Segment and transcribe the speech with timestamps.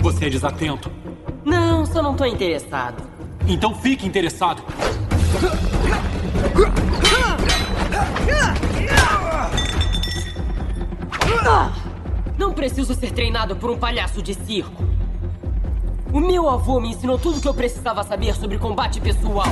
[0.00, 0.90] Você é desatento.
[1.44, 3.00] Não, só não tô interessado.
[3.46, 4.62] Então fique interessado.
[11.46, 11.72] Ah!
[12.36, 14.82] Não preciso ser treinado por um palhaço de circo.
[16.12, 19.46] O meu avô me ensinou tudo o que eu precisava saber sobre combate pessoal.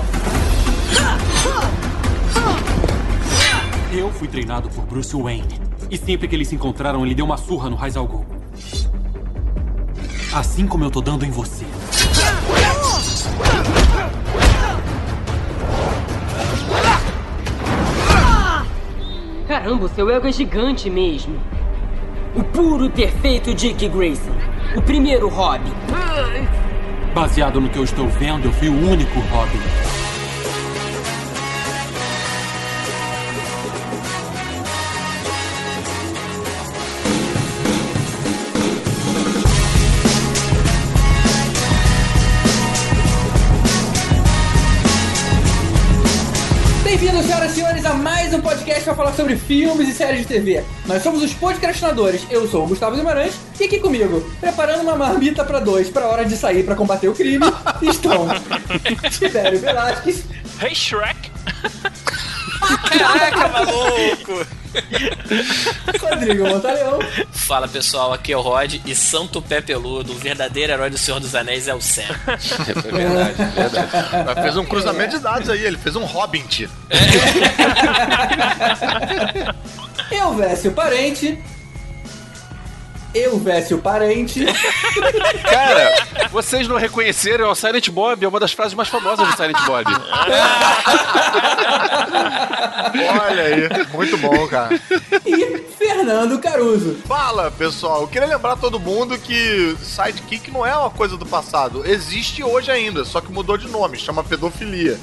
[3.92, 5.65] Eu fui treinado por Bruce Wayne.
[5.90, 8.26] E sempre que eles se encontraram, ele deu uma surra no Ghul.
[10.34, 11.64] Assim como eu tô dando em você.
[19.46, 21.38] Caramba, o seu ego é gigante mesmo.
[22.34, 24.32] O puro e perfeito Dick Grayson.
[24.76, 25.72] O primeiro Robin.
[27.14, 29.85] Baseado no que eu estou vendo, eu fui o único Robin.
[48.86, 50.62] Para falar sobre filmes e séries de TV.
[50.86, 52.24] Nós somos os podcastinadores.
[52.30, 56.08] Eu sou o Gustavo Guimarães e aqui comigo, preparando uma marmita para dois para a
[56.08, 57.44] hora de sair para combater o crime,
[57.82, 58.28] estão
[59.10, 60.24] Tibério Velasquez.
[60.62, 61.32] Hey Shrek!
[62.98, 64.46] Caraca, maluco!
[66.00, 66.98] Rodrigo Montaleão.
[67.30, 71.18] Fala pessoal, aqui é o Rod e Santo Pé Peludo, o verdadeiro herói do Senhor
[71.18, 72.02] dos Anéis é o Sam.
[72.02, 73.88] É verdade, é verdade.
[74.26, 76.68] Mas fez um cruzamento de dados aí, ele fez um Hobbit.
[80.10, 81.38] Eu, Vécio Parente.
[83.16, 84.44] Eu, Vécio Parente.
[85.42, 89.34] Cara, vocês não reconheceram é o Silent Bob, é uma das frases mais famosas do
[89.34, 89.86] Silent Bob.
[93.18, 94.78] Olha aí, muito bom, cara.
[95.24, 96.98] e Fernando Caruso.
[97.06, 98.02] Fala, pessoal.
[98.02, 101.86] Eu queria lembrar todo mundo que sidekick não é uma coisa do passado.
[101.86, 104.98] Existe hoje ainda, só que mudou de nome, chama pedofilia.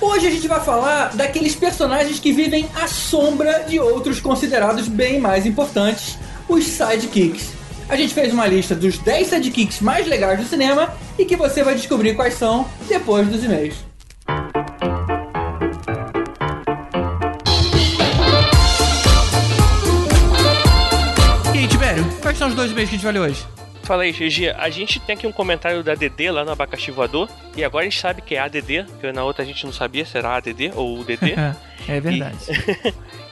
[0.00, 5.20] Hoje a gente vai falar daqueles personagens que vivem à sombra de outros considerados bem
[5.20, 6.18] mais importantes,
[6.48, 7.52] os sidekicks.
[7.88, 11.62] A gente fez uma lista dos 10 sidekicks mais legais do cinema e que você
[11.62, 13.76] vai descobrir quais são depois dos e-mails.
[21.54, 23.46] E aí, Tibério, quais são os dois e-mails que a gente vai ler hoje?
[23.82, 24.54] Fala aí, GG.
[24.56, 27.28] A gente tem aqui um comentário da DD lá no Abacaxi Voador.
[27.56, 30.06] E agora a gente sabe que é ADD, porque na outra a gente não sabia
[30.06, 31.34] se era ADD ou UDD.
[31.88, 32.36] é verdade.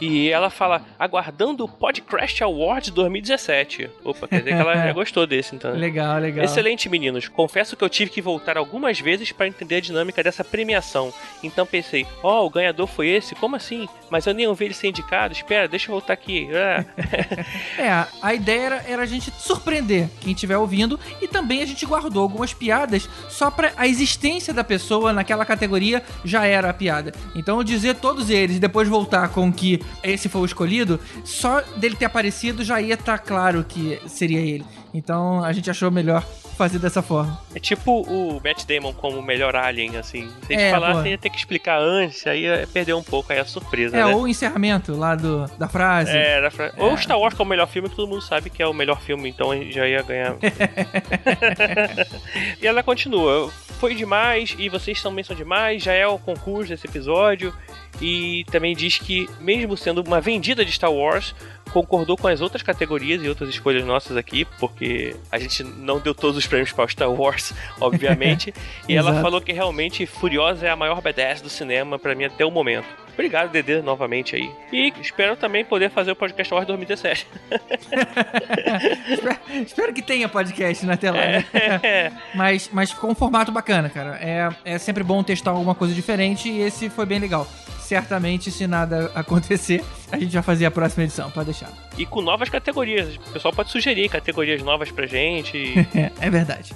[0.00, 3.91] E, e ela fala, aguardando o Podcraft Awards 2017.
[4.05, 5.72] Opa, quer dizer que ela já gostou desse, então.
[5.72, 6.44] Legal, legal.
[6.44, 7.28] Excelente, meninos.
[7.28, 11.12] Confesso que eu tive que voltar algumas vezes para entender a dinâmica dessa premiação.
[11.43, 13.34] Então pensei, ó, o ganhador foi esse?
[13.34, 13.89] Como assim?
[14.10, 15.33] Mas eu nem ouvi ele ser indicado.
[15.33, 16.49] Espera, deixa eu voltar aqui.
[16.55, 16.84] Ah.
[17.78, 21.87] É, a ideia era, era a gente surpreender quem estiver ouvindo e também a gente
[21.87, 27.12] guardou algumas piadas só pra a existência da pessoa naquela categoria já era a piada.
[27.34, 31.97] Então dizer todos eles e depois voltar com que esse foi o escolhido, só dele
[31.97, 34.65] ter aparecido já ia estar claro que seria ele.
[34.93, 36.23] Então a gente achou melhor
[36.59, 37.41] fazer dessa forma.
[37.55, 40.28] É tipo o Matt Damon como o melhor alien, assim.
[40.47, 43.33] Se a gente É, falasse, ia ter que explicar antes, aí ia perder um pouco
[43.33, 44.15] aí a surpresa, É, né?
[44.15, 46.11] ou o encerramento lá do, da frase.
[46.15, 48.51] É, da fra- Ou Star Wars que é o melhor filme, que todo mundo sabe
[48.51, 50.37] que é o melhor filme, então a gente já ia ganhar.
[52.61, 53.51] e ela continua.
[53.78, 57.55] Foi demais, e vocês também são demais, já é o concurso desse episódio.
[58.01, 61.34] E também diz que, mesmo sendo uma vendida de Star Wars,
[61.71, 66.15] concordou com as outras categorias e outras escolhas nossas aqui, porque a gente não deu
[66.15, 68.53] todos os prêmios para o Star Wars, obviamente.
[68.89, 72.45] e ela falou que realmente Furiosa é a maior badass do cinema para mim até
[72.45, 72.89] o momento.
[73.12, 74.50] Obrigado, Dedê, novamente aí.
[74.72, 77.26] E espero também poder fazer o podcast Wars 2017.
[79.65, 81.19] espero, que tenha podcast na tela.
[81.19, 81.44] né?
[81.53, 82.12] É.
[82.34, 84.19] Mas, mas ficou um formato bacana, cara.
[84.21, 87.47] É, é sempre bom testar alguma coisa diferente e esse foi bem legal.
[87.81, 89.83] Certamente, se nada acontecer,
[90.13, 91.71] a gente vai fazer a próxima edição, pode deixar.
[91.98, 93.16] E com novas categorias.
[93.16, 95.74] O pessoal pode sugerir categorias novas pra gente.
[95.95, 96.72] É, é verdade.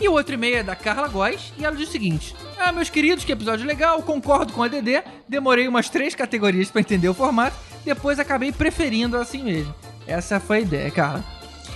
[0.00, 2.88] E o outro e-mail é da Carla Góes e ela diz o seguinte: Ah, meus
[2.88, 5.02] queridos, que episódio legal, concordo com a DD.
[5.28, 9.74] Demorei umas três categorias pra entender o formato, depois acabei preferindo assim mesmo.
[10.06, 11.24] Essa foi a ideia, Carla.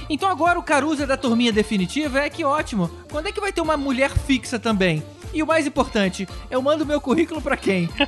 [0.08, 2.90] Então agora o Caruza da turminha definitiva é que ótimo.
[3.10, 5.02] Quando é que vai ter uma mulher fixa também?
[5.32, 7.88] E o mais importante, eu mando meu currículo pra quem?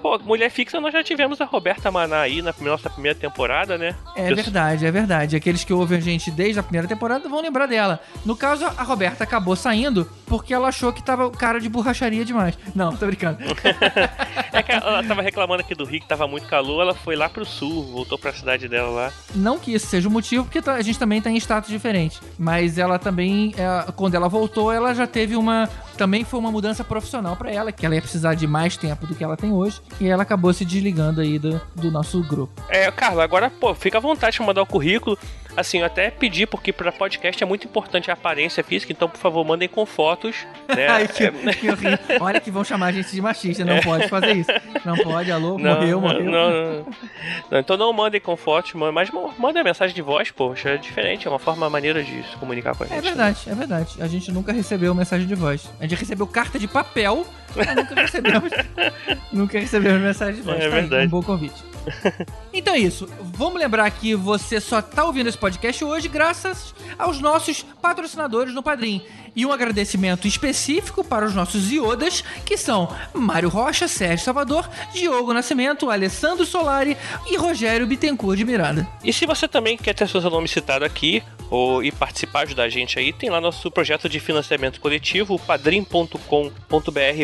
[0.00, 3.96] Pô, mulher fixa nós já tivemos a Roberta Maná aí na nossa primeira temporada, né?
[4.14, 5.34] É Eu- verdade, é verdade.
[5.36, 8.00] Aqueles que ouvem a gente desde a primeira temporada vão lembrar dela.
[8.24, 12.56] No caso, a Roberta acabou saindo porque ela achou que tava cara de borracharia demais.
[12.74, 13.38] Não, tô brincando.
[14.54, 17.28] É que ela tava reclamando aqui do Rio que tava muito calor, ela foi lá
[17.28, 19.12] pro sul, voltou pra cidade dela lá.
[19.34, 22.20] Não que isso seja o motivo, porque tá- a gente também tá em status diferente.
[22.38, 25.68] Mas ela também, é, quando ela voltou, ela já teve uma.
[25.96, 29.14] Também foi uma mudança profissional pra ela, que ela ia precisar de mais tempo do
[29.14, 29.80] que ela tem hoje.
[30.00, 32.52] E ela acabou se desligando aí do, do nosso grupo.
[32.68, 35.16] É, Carla, agora, pô, fica à vontade de mandar o currículo.
[35.56, 39.18] Assim, eu até pedi, porque pra podcast é muito importante a aparência física, então, por
[39.18, 40.34] favor, mandem com fotos,
[40.68, 40.88] né?
[40.90, 41.68] Ai, que, É, que.
[42.20, 44.50] Olha que vão chamar a gente de machista, não pode fazer isso.
[44.84, 46.24] Não pode, alô, Não, morreu, não, morreu.
[46.24, 46.86] Não, não.
[47.52, 50.70] Não, então não mandem com fotos, ma- mas ma- mandem a mensagem de voz, poxa,
[50.70, 52.98] é diferente, é uma forma maneira de se comunicar com a gente.
[52.98, 54.02] É verdade, é verdade.
[54.02, 55.70] A gente nunca recebeu mensagem de voz.
[55.78, 58.50] A gente recebeu carta de papel, mas nunca recebemos.
[59.32, 60.56] nunca recebemos mensagem de voz.
[60.56, 61.06] É Tá aí, verdade.
[61.06, 61.62] um bom convite.
[62.52, 63.08] Então é isso.
[63.20, 68.62] Vamos lembrar que você só tá ouvindo esse podcast hoje graças aos nossos patrocinadores no
[68.62, 69.02] Padrim.
[69.34, 75.34] E um agradecimento específico para os nossos iodas, que são Mário Rocha, Sérgio Salvador, Diogo
[75.34, 76.96] Nascimento, Alessandro Solari
[77.26, 78.86] e Rogério Bittencourt de Miranda.
[79.02, 81.20] E se você também quer ter seu nome citado aqui
[81.50, 86.18] ou e participar, ajudar a gente aí, tem lá nosso projeto de financiamento coletivo, padrim.com.br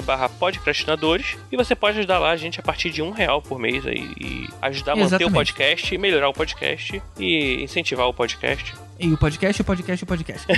[0.05, 3.59] barra podcastinadores, e você pode ajudar lá a gente a partir de um real por
[3.59, 5.31] mês aí, e ajudar a manter Exatamente.
[5.31, 8.75] o podcast, melhorar o podcast e incentivar o podcast.
[8.99, 10.47] E o podcast, o podcast, o podcast.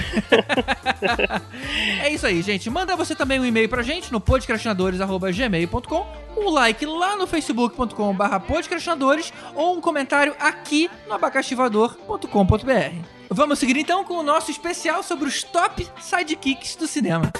[2.02, 2.68] é isso aí, gente.
[2.68, 6.06] Manda você também um e-mail pra gente no podcastinadores.gmail.com,
[6.36, 13.06] um like lá no facebook.com barra podcastinadores ou um comentário aqui no abacaxivador.com.br.
[13.30, 17.32] Vamos seguir então com o nosso especial sobre os top sidekicks do cinema.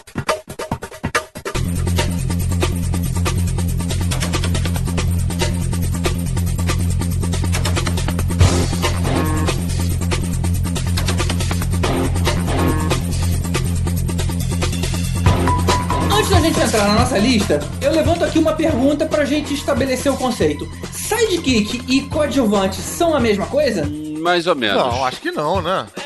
[16.73, 20.67] Entrar na nossa lista, eu levanto aqui uma pergunta pra gente estabelecer o conceito.
[20.91, 23.87] Sidekick e coadjuvante são a mesma coisa?
[24.19, 24.83] Mais ou menos.
[24.83, 25.87] Não, acho que não, né?
[25.99, 26.03] É,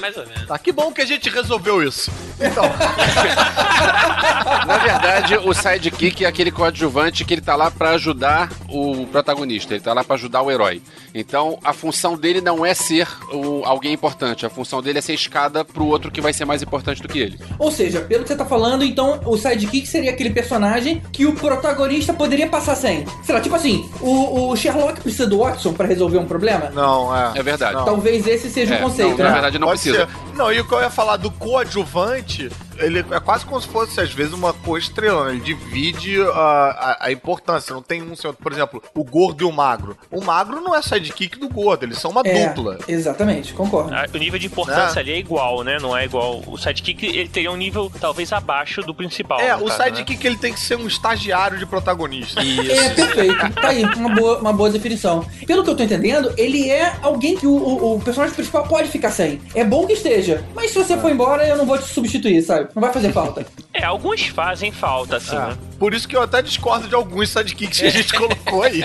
[0.00, 0.46] mais ou menos.
[0.46, 2.10] Tá, que bom que a gente resolveu isso.
[2.40, 2.64] Então,
[4.66, 9.74] Na verdade, o sidekick é aquele coadjuvante que ele tá lá pra ajudar o protagonista,
[9.74, 10.82] ele tá lá pra ajudar o herói.
[11.14, 15.14] Então, a função dele não é ser o, alguém importante, a função dele é ser
[15.14, 17.38] escada pro outro que vai ser mais importante do que ele.
[17.58, 21.34] Ou seja, pelo que você tá falando, então o sidekick seria aquele personagem que o
[21.34, 23.04] protagonista poderia passar sem.
[23.24, 26.70] Sei lá, tipo assim, o, o Sherlock precisa do Watson pra resolver um problema?
[26.74, 27.32] não, é.
[27.36, 27.74] É verdade.
[27.74, 27.84] Não.
[27.84, 29.32] Talvez esse seja É, o conceito, não, na né?
[29.32, 30.06] verdade não Pode precisa.
[30.06, 30.36] ser.
[30.36, 34.00] Não, e o que eu ia falar do coadjuvante, ele é quase como se fosse,
[34.00, 35.32] às vezes, uma co-estrela, né?
[35.32, 37.74] Ele divide a, a, a importância.
[37.74, 39.96] Não tem um, senhor- por exemplo, o gordo e o magro.
[40.10, 42.78] O magro não é sidekick do gordo, eles são uma É, dupla.
[42.88, 43.94] Exatamente, concordo.
[43.94, 45.02] Ah, O nível de importância É.
[45.02, 45.78] ali é igual, né?
[45.80, 46.42] Não é igual.
[46.46, 49.40] O sidekick ele teria um nível talvez abaixo do principal.
[49.40, 49.84] É, o caso, né?
[49.86, 52.40] sidekick ele tem que ser um estagiário de protagonista.
[52.40, 53.50] É, perfeito.
[53.60, 55.24] Tá aí, uma boa, uma boa definição.
[55.46, 58.88] Pelo que eu tô entendendo, ele é alguém que o, o- o personagem principal pode
[58.88, 59.40] ficar sem.
[59.54, 62.68] É bom que esteja, mas se você for embora, eu não vou te substituir, sabe?
[62.74, 63.44] Não vai fazer falta.
[63.74, 65.38] É, alguns fazem falta, assim, É.
[65.38, 65.58] né?
[65.78, 68.82] Por isso que eu até discordo de alguns sidekicks que a gente colocou aí.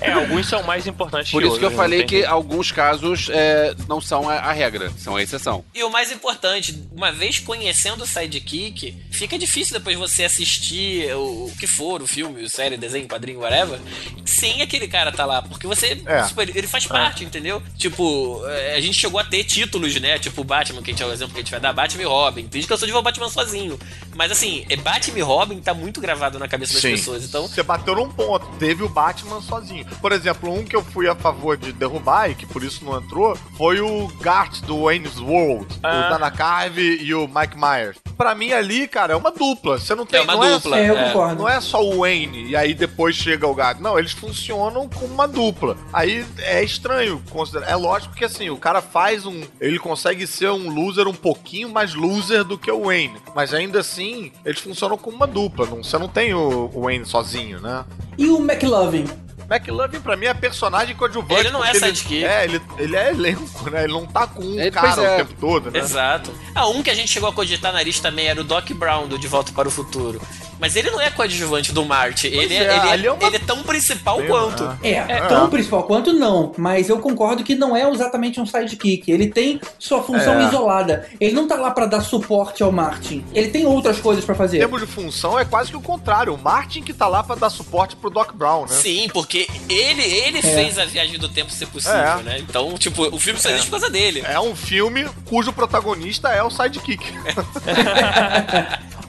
[0.00, 3.74] É, alguns são mais importantes Por que isso que eu falei que alguns casos é,
[3.86, 5.62] não são a, a regra, são a exceção.
[5.74, 11.46] E o mais importante, uma vez conhecendo o sidekick, fica difícil depois você assistir o,
[11.46, 13.78] o que for, o filme, o série, desenho, quadrinho, whatever,
[14.24, 15.42] sem aquele cara tá lá.
[15.42, 16.02] Porque você.
[16.06, 16.22] É.
[16.22, 17.62] tipo, ele, faz parte, entendeu?
[17.76, 20.18] Tipo, é, a gente chegou a ter títulos, né?
[20.18, 22.06] Tipo Batman, que a gente é o exemplo que a gente vai dar, Batman e
[22.06, 22.42] Robin.
[22.46, 23.78] Tem gente que eu sou de ver o Batman sozinho.
[24.14, 27.24] Mas assim, é Batman e Robin tá muito gravado na cabeça das pessoas.
[27.24, 28.46] Então, Você bateu num ponto.
[28.58, 29.84] Teve o Batman sozinho.
[30.00, 32.98] Por exemplo, um que eu fui a favor de derrubar e que por isso não
[32.98, 35.66] entrou foi o Gart do Wayne's World.
[35.82, 36.06] Ah.
[36.06, 37.96] O Dana Carvey e o Mike Myers.
[38.16, 39.78] Pra mim ali, cara, é uma dupla.
[39.78, 40.20] Você não tem.
[40.20, 40.78] É uma não dupla.
[40.78, 41.06] É, É.
[41.08, 41.34] concordo.
[41.42, 43.82] Não é só o Wayne e aí depois chega o gato.
[43.82, 45.76] Não, eles funcionam como uma dupla.
[45.92, 47.68] Aí é estranho considerar.
[47.68, 49.42] É lógico que assim, o cara faz um.
[49.60, 53.16] Ele consegue ser um loser um pouquinho mais loser do que o Wayne.
[53.34, 55.66] Mas ainda assim, eles funcionam como uma dupla.
[55.66, 57.84] Não, você não tem o, o Wayne sozinho, né?
[58.16, 59.06] E o McLovin?
[59.50, 61.40] McLovin, pra mim, é personagem coadjuvante.
[61.40, 62.24] Ele não é sidekick.
[62.24, 63.84] É, ele, ele é elenco, né?
[63.84, 65.14] Ele não tá com um Ele- cara é.
[65.14, 65.78] o tempo todo, né?
[65.78, 66.32] Exato.
[66.54, 69.06] Ah, um que a gente chegou a cogitar na lista também era o Doc Brown
[69.06, 70.20] do De Volta para o Futuro.
[70.60, 72.28] Mas ele não é coadjuvante do Marty.
[72.28, 74.64] Ele é, é, ele, é, ali é uma- ele é tão principal Bem, quanto.
[74.64, 74.78] ah.
[74.82, 79.10] É, tão principal quanto não, mas eu concordo que não é exatamente um sidekick.
[79.10, 80.44] Ele tem sua função É.
[80.44, 81.08] isolada.
[81.20, 83.24] Ele não tá lá pra dar suporte ao Martin.
[83.34, 84.58] Ele tem outras coisas pra Em fazer.
[84.58, 86.32] termos de função, é quase que o contrário.
[86.34, 88.68] O Martin que tá lá pra dar suporte pro Doc Brown, né?
[88.68, 89.33] Sim, porque
[89.68, 92.22] ele, ele fez a viagem do tempo ser possível, É.
[92.22, 92.38] né?
[92.38, 94.22] Então, tipo, o filme só existe por causa dele.
[94.26, 97.04] É um filme cujo protagonista é o sidekick.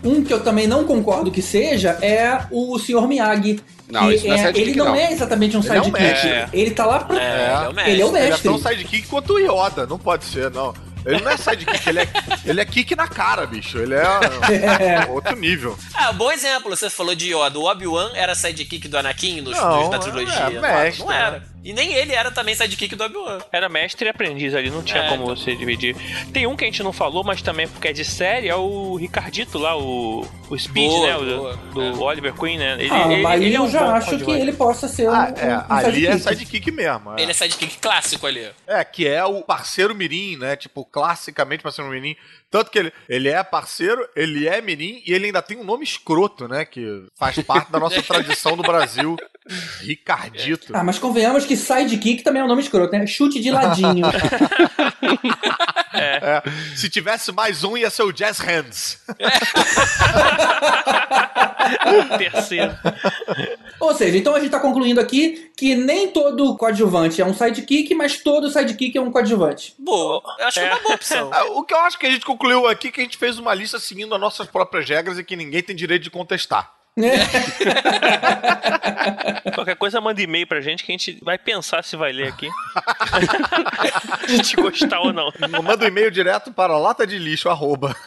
[0.03, 3.08] Um que eu também não concordo que seja é o Sr.
[3.08, 3.60] Miyagi.
[3.89, 4.96] Não, isso não é sidekick, ele não, não.
[4.96, 6.03] é exatamente um Ele é um sidekick.
[6.03, 6.60] mestre.
[6.60, 7.20] Ele tá lá pra.
[7.20, 7.91] É, ele é o mestre.
[7.91, 8.44] Ele é o Ele é mestre.
[8.50, 9.88] tão sidekick quanto o Yoda.
[9.88, 10.75] Não pode ser, não.
[11.05, 12.07] Ele não é sidekick, ele é,
[12.45, 13.77] ele é kick na cara, bicho.
[13.77, 15.77] Ele é outro nível.
[15.93, 16.75] Ah, bom exemplo.
[16.75, 17.59] Você falou de Yoda.
[17.59, 20.35] O Obi-Wan era sidekick do Anakin nos, Não, nos- na trilogia.
[20.35, 21.43] é mestre, não era.
[21.65, 23.39] E nem ele era também sidekick do Obi-Wan.
[23.51, 25.36] Era mestre e aprendiz ali, não tinha É, como então.
[25.36, 25.95] você dividir.
[26.31, 28.95] Tem um que a gente não falou, mas também porque é de série, é o
[28.95, 31.17] Ricardito lá, o, o Speed, Boa, né?
[31.17, 31.55] O do- boa.
[31.74, 31.91] do, É.
[32.03, 32.74] Oliver Queen, né?
[32.79, 35.13] Ele, Ah, ele- mas ele é eu um já acho que ele possa ser um,
[35.13, 36.39] Ah, é, um ali é sidekick.
[36.45, 37.17] sidekick mesmo.
[37.17, 37.22] É.
[37.24, 38.48] Ele é sidekick clássico ali.
[38.67, 40.55] É, que é o parceiro mirim, né?
[40.55, 42.15] Tipo, classicamente parceiro mirim.
[42.49, 45.83] Tanto que ele, ele é parceiro, ele é mirim e ele ainda tem um nome
[45.83, 46.65] escroto, né?
[46.65, 49.17] Que faz parte da nossa tradição do Brasil.
[49.81, 50.75] Ricardito.
[50.75, 53.05] Ah, mas convenhamos que sidekick também é um nome escroto, né?
[53.05, 54.05] Chute de ladinho.
[55.97, 56.43] É,
[56.75, 59.01] se tivesse mais um, ia ser o Jazz Hands.
[62.17, 62.75] Terceiro.
[63.79, 67.93] Ou seja, então a gente tá concluindo aqui que nem todo coadjuvante é um sidekick,
[67.93, 69.74] mas todo sidekick é um coadjuvante.
[69.77, 70.22] Boa.
[70.39, 71.29] Eu acho que é uma boa opção.
[71.34, 73.38] Ah, O que eu acho que a gente concluiu aqui é que a gente fez
[73.38, 76.72] uma lista seguindo as nossas próprias regras e que ninguém tem direito de contestar.
[79.53, 82.48] Qualquer coisa, manda e-mail pra gente que a gente vai pensar se vai ler aqui.
[84.24, 85.29] a gente gostar ou não.
[85.62, 87.93] Manda um e-mail direto para lata de lixo, arroba.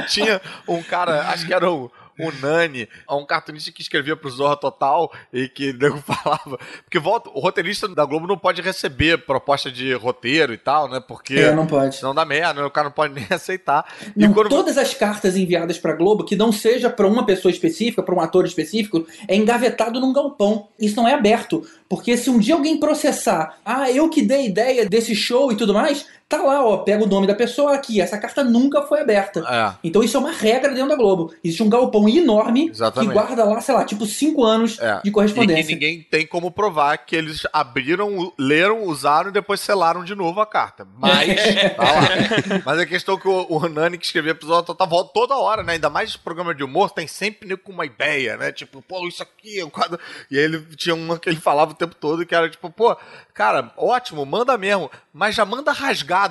[0.08, 4.56] Tinha um cara, acho que era o, o Nani, um cartunista que escrevia pro Zorra
[4.56, 6.58] Total e que nego falava.
[6.84, 11.00] Porque volta, o roteirista da Globo não pode receber proposta de roteiro e tal, né?
[11.00, 11.34] Porque.
[11.34, 11.96] É, não pode.
[11.96, 12.66] Senão dá merda, né?
[12.66, 13.84] o cara não pode nem aceitar.
[14.14, 14.48] Não, e quando.
[14.48, 18.20] todas as cartas enviadas pra Globo, que não seja pra uma pessoa específica, pra um
[18.20, 20.68] ator específico, é engavetado num galpão.
[20.78, 21.66] Isso não é aberto.
[21.88, 25.74] Porque se um dia alguém processar, ah, eu que dei ideia desse show e tudo
[25.74, 28.00] mais, tá lá, ó, pega o nome da pessoa aqui.
[28.00, 29.40] Essa carta nunca foi aberta.
[29.48, 29.74] É.
[29.84, 31.32] Então isso é uma regra dentro da Globo.
[31.42, 33.08] Existe um galpão enorme Exatamente.
[33.08, 35.00] que guarda lá, sei lá, tipo cinco anos É.
[35.02, 35.64] de E correspondência.
[35.64, 40.40] que ninguém tem como provar que eles abriram, leram, usaram e depois selaram de novo
[40.40, 40.86] a carta.
[40.98, 41.28] Mas,
[41.76, 42.62] tá lá.
[42.64, 45.62] Mas a questão é que o, o Nani que escrevia episódio total volta toda hora,
[45.62, 45.74] né?
[45.74, 48.52] Ainda mais programa de humor, tem sempre nego com uma ideia, né?
[48.52, 49.98] Tipo, pô, isso aqui é um quadro.
[50.30, 52.96] E aí ele tinha uma que ele falava o tempo todo que era tipo, pô,
[53.34, 55.72] cara, ótimo, manda mesmo, mas já manda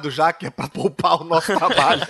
[0.09, 2.01] já, que é pra poupar o nosso trabalho.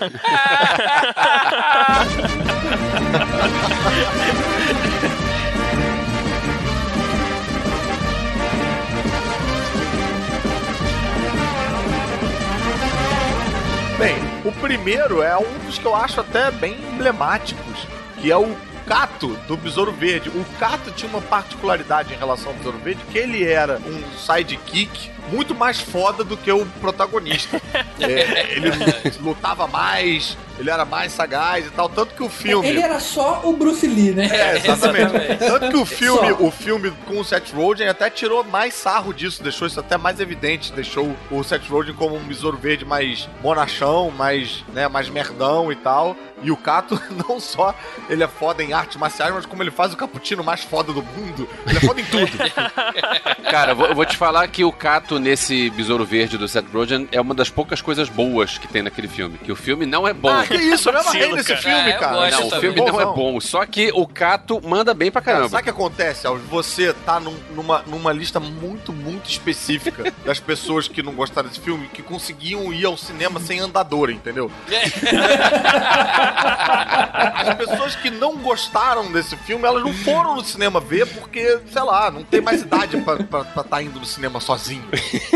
[13.97, 17.87] Bem, o primeiro é um dos que eu acho até bem emblemáticos,
[18.19, 18.57] que é o
[18.87, 20.29] Cato do Besouro Verde.
[20.29, 25.11] O Cato tinha uma particularidade em relação ao Besouro Verde, que ele era um sidekick
[25.31, 27.61] muito mais foda do que o protagonista.
[28.01, 28.71] É, ele
[29.21, 32.67] lutava mais, ele era mais sagaz e tal, tanto que o filme...
[32.67, 34.29] Ele era só o Bruce Lee, né?
[34.31, 35.11] É, exatamente.
[35.39, 36.43] Tanto que o filme, Só.
[36.43, 40.19] o filme com o Seth Rogen até tirou mais sarro disso, deixou isso até mais
[40.19, 45.71] evidente, deixou o Seth Rogen como um besouro verde mais bonachão, mais, né, mais merdão
[45.71, 46.15] e tal.
[46.43, 47.75] E o Kato, não só
[48.09, 51.01] ele é foda em artes marciais, mas como ele faz o cappuccino mais foda do
[51.01, 51.47] mundo.
[51.67, 52.31] Ele é foda em tudo.
[53.49, 56.65] Cara, eu vou, eu vou te falar que o Cato nesse Besouro Verde do Seth
[56.71, 59.37] Rogen é uma das poucas coisas boas que tem naquele filme.
[59.37, 60.29] Que o filme não é bom.
[60.29, 61.61] ah, que isso, eu me amarrei nesse cara.
[61.61, 62.31] filme, É, cara.
[62.31, 63.39] não, o filme não é bom.
[63.39, 65.49] Só que o Cato manda bem pra Cara, caramba.
[65.51, 66.45] sabe o que acontece, Alves?
[66.49, 71.59] Você tá num- numa, numa lista muito, muito específica das pessoas que não gostaram desse
[71.61, 74.51] filme, que conseguiam ir ao cinema sem andador, entendeu?
[77.35, 81.81] As pessoas que não gostaram desse filme, elas não foram no cinema ver porque, sei
[81.83, 84.83] lá, não tem mais idade pra estar tá indo no cinema sozinho.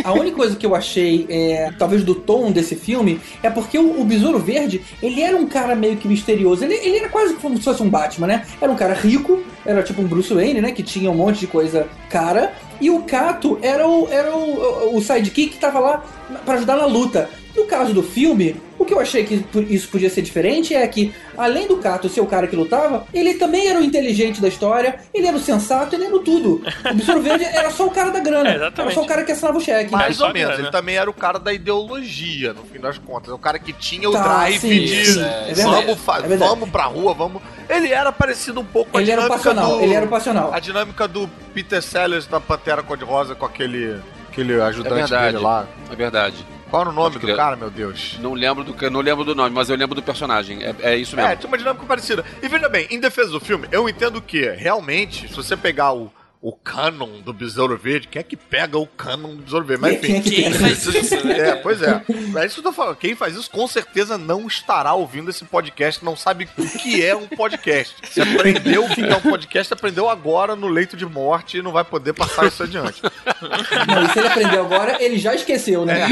[0.04, 4.02] A única coisa que eu achei, é, talvez do tom desse filme, é porque o,
[4.02, 6.64] o Besouro Verde, ele era um cara meio que misterioso.
[6.64, 8.46] Ele, ele era quase como se fosse um Batman, né?
[8.60, 10.72] Era um cara rico, era tipo um Bruce Wayne, né?
[10.72, 12.54] Que tinha um monte de coisa cara.
[12.82, 16.04] E o Cato era o, era o, o, sidekick que tava lá
[16.44, 17.30] pra ajudar na luta.
[17.56, 21.14] No caso do filme, o que eu achei que isso podia ser diferente é que,
[21.38, 25.00] além do Kato ser o cara que lutava, ele também era o inteligente da história,
[25.14, 26.62] ele era o sensato, ele era o tudo.
[26.90, 28.46] O Besouro Verde era só o cara da grana.
[28.56, 29.92] É, era só o cara que assinava o cheque.
[29.92, 30.50] Mais ou menos.
[30.50, 30.64] grana.
[30.64, 33.32] Ele também era o cara da ideologia, no fim das contas.
[33.32, 36.38] É o cara que tinha o Tá, drive sim, de sim, é verdade, vamos, é
[36.38, 37.42] vamos pra rua, vamos.
[37.68, 39.84] Ele era parecido um pouco com a Ele era o dinâmica passional, do.
[39.84, 40.54] ele era o passional.
[40.54, 44.00] A dinâmica do Peter Sellers da Pantera Cor-de-Rosa com aquele,
[44.32, 45.26] aquele É ajudante verdade.
[45.34, 45.66] dele lá.
[45.92, 46.46] É verdade.
[46.70, 48.18] Qual era o nome do cara, meu Deus?
[48.20, 50.64] Não lembro do que- não lembro do nome, mas eu lembro do personagem.
[50.64, 51.32] É, é isso mesmo.
[51.32, 52.26] É, tinha uma dinâmica parecida.
[52.42, 56.12] E veja bem, em defesa do filme, eu entendo que, realmente, se você pegar o,
[56.46, 59.82] o canon do Besouro Verde, quem é que pega o canon do Besouro Verde?
[59.82, 60.30] Mas Quem é enfim.
[60.30, 61.40] que Quem faz isso, né?
[61.40, 62.04] É, pois é.
[62.36, 62.98] É isso que eu tô falando.
[62.98, 67.16] Quem faz isso com certeza não estará ouvindo esse podcast, não sabe o que é
[67.16, 67.96] um podcast.
[68.12, 71.72] Se aprendeu o que é um podcast, aprendeu agora no leito de morte e não
[71.72, 73.02] vai poder passar isso adiante.
[73.02, 76.10] Não, e se ele aprendeu agora, ele já esqueceu, né?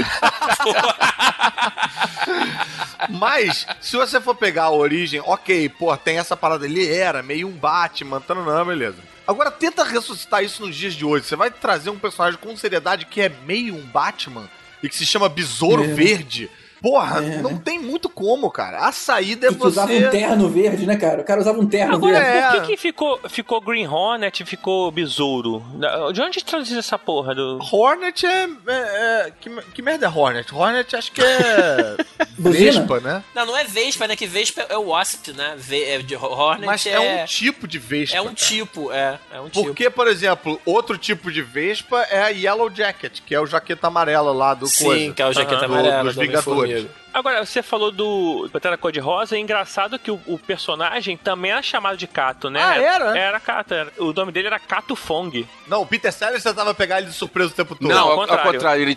[3.08, 7.48] Mas, se você for pegar a origem, ok, pô, tem essa parada, ele era meio
[7.48, 9.13] um Batman, tá, não, beleza.
[9.26, 11.26] Agora tenta ressuscitar isso nos dias de hoje.
[11.26, 14.50] Você vai trazer um personagem com seriedade que é meio um Batman
[14.82, 15.88] e que se chama Besouro É.
[15.88, 16.50] Verde.
[16.84, 17.62] Porra, É, não né?
[17.64, 18.80] tem muito como, cara.
[18.86, 20.06] A saída é E que usava você.
[20.06, 21.22] um terno verde, né, cara?
[21.22, 22.38] O cara usava um terno Agora, verde.
[22.38, 22.52] É.
[22.52, 25.64] por que, que ficou, ficou Green Hornet e ficou Besouro?
[26.14, 27.58] De onde traduziu essa porra do.
[27.72, 28.44] Hornet é.
[28.68, 30.54] é- é- que, que merda é Hornet?
[30.54, 31.96] Hornet acho que é.
[32.38, 33.24] Vespa, né?
[33.34, 34.16] Não, não é Vespa, né?
[34.18, 35.54] Que Vespa é o Wasp, né?
[35.58, 38.18] Ve- é de Hornet Mas é, um tipo de Vespa.
[38.18, 39.18] É um tipo, é.
[39.32, 39.64] É um tipo.
[39.66, 43.88] Porque, por exemplo, outro tipo de Vespa é a Yellow Jacket, que é o jaqueta
[43.88, 45.14] amarela lá do Sim, coisa.
[45.14, 46.73] que é o jaqueta Do- amarela dos do Vingadores.
[46.74, 47.03] Yeah.
[47.14, 51.96] Agora, você falou do Pantera Cor-de-Rosa, é engraçado que o, o personagem também era chamado
[51.96, 52.62] de Cato, né?
[52.64, 53.18] Ah, era?
[53.18, 55.48] Era Cato, era- o nome dele era Cato Fong.
[55.68, 57.88] Não, o Peter Sellers tentava pegar ele de surpresa o tempo todo.
[57.88, 58.52] Não, ao ao, ao contrário.
[58.54, 58.82] contrário.
[58.82, 58.96] ele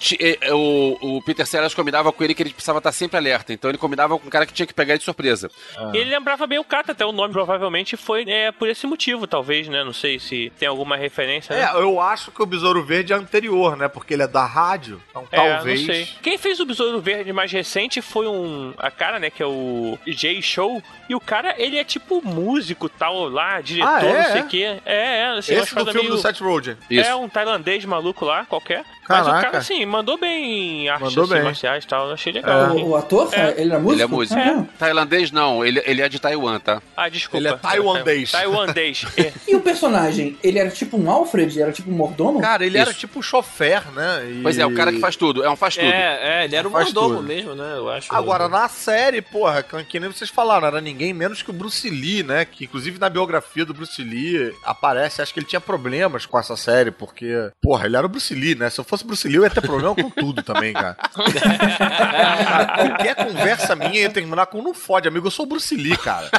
[0.52, 3.52] o, o Peter Sellers combinava com ele que ele precisava estar sempre alerta.
[3.52, 5.50] Então ele combinava com o cara que tinha que pegar ele de surpresa.
[5.92, 9.26] E ele lembrava bem o Cato, até o nome provavelmente foi é, por esse motivo,
[9.26, 9.84] talvez, né?
[9.84, 11.52] Não sei se tem alguma referência.
[11.52, 11.70] É, né?
[11.74, 13.88] eu acho que o Besouro Verde é anterior, né?
[13.88, 15.02] Porque ele é da rádio.
[15.10, 15.80] Então É, talvez.
[15.80, 16.08] não sei.
[16.22, 18.72] Quem fez o Besouro Verde mais recente foi um.
[18.78, 19.28] A cara, né?
[19.30, 20.82] Que é o Jay Show.
[21.08, 24.22] E o cara, ele é tipo músico tal lá, diretor, Ah, é?
[24.22, 24.80] não sei o quê.
[24.84, 25.26] É, é.
[25.38, 26.76] Assim, Esse do filme meio- do Seth Rogen.
[26.90, 27.08] Isso.
[27.08, 28.84] É um tailandês maluco lá, qualquer.
[29.08, 29.46] Mas o Caraca.
[29.46, 31.42] cara, assim, mandou bem em artes Mandou assim, bem.
[31.44, 32.08] marciais e tal.
[32.08, 32.76] eu Achei legal.
[32.76, 33.54] O, o ator, É.
[33.60, 33.92] ele era músico?
[33.92, 34.40] Ele é músico.
[34.40, 34.64] Não.
[34.78, 36.82] Tailandês não, ele, ele é de Taiwan, tá?
[36.96, 37.36] Ah, desculpa.
[37.38, 38.32] Ele é tailandês.
[38.32, 39.04] Tailandês.
[39.16, 39.32] é.
[39.48, 41.60] E o personagem, ele era tipo um Alfred?
[41.60, 42.40] Era tipo um mordomo?
[42.40, 42.88] Cara, ele Isso.
[42.88, 44.26] era tipo chofer, né?
[44.30, 45.44] E- Pois é, o cara que faz tudo.
[45.44, 45.86] É um faz tudo.
[45.86, 47.26] É, é, ele era o Faz mordomo tudo.
[47.28, 47.74] mesmo, né?
[47.76, 48.14] Eu acho.
[48.14, 51.88] Agora, na série, porra, que que nem vocês falaram, era ninguém menos que o Bruce
[51.88, 52.44] Lee, né?
[52.44, 56.56] Que inclusive na biografia do Bruce Lee aparece, acho que ele tinha problemas com essa
[56.56, 58.68] série, porque, porra, ele era o Bruce Lee, né?
[58.70, 60.94] Se eu fosse Bruce Lee, eu ia ter problema com tudo também, cara.
[60.94, 65.96] Cara, Qualquer conversa minha ia terminar com não fode, amigo, eu sou o Bruce Lee,
[65.96, 66.30] cara.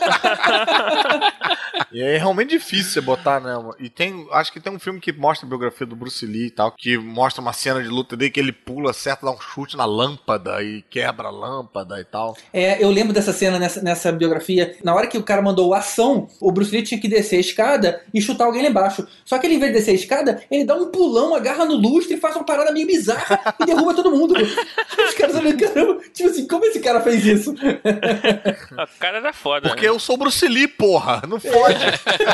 [1.92, 3.52] E é realmente difícil você botar, né?
[3.78, 6.50] E tem, acho que tem um filme que mostra a biografia do Bruce Lee e
[6.50, 9.76] tal, que mostra uma cena de luta dele que ele pula certo, dá um chute
[9.76, 12.36] na lâmpada e quebra a lâmpada e tal.
[12.52, 14.76] É, eu lembro dessa cena nessa, nessa biografia.
[14.84, 18.02] Na hora que o cara mandou ação, o Bruce Lee tinha que descer a escada
[18.14, 19.06] e chutar alguém lá embaixo.
[19.24, 21.74] Só que ele, em vez de descer a escada, ele dá um pulão, agarra no
[21.74, 24.34] lustre e faz uma parada meio bizarra e derruba todo mundo.
[24.38, 27.52] Os caras olhando, caramba, tipo assim, como esse cara fez isso?
[27.52, 29.68] o cara era foda.
[29.68, 29.89] Porque né?
[29.90, 31.84] Eu sou Bruce Lee, porra, não fode.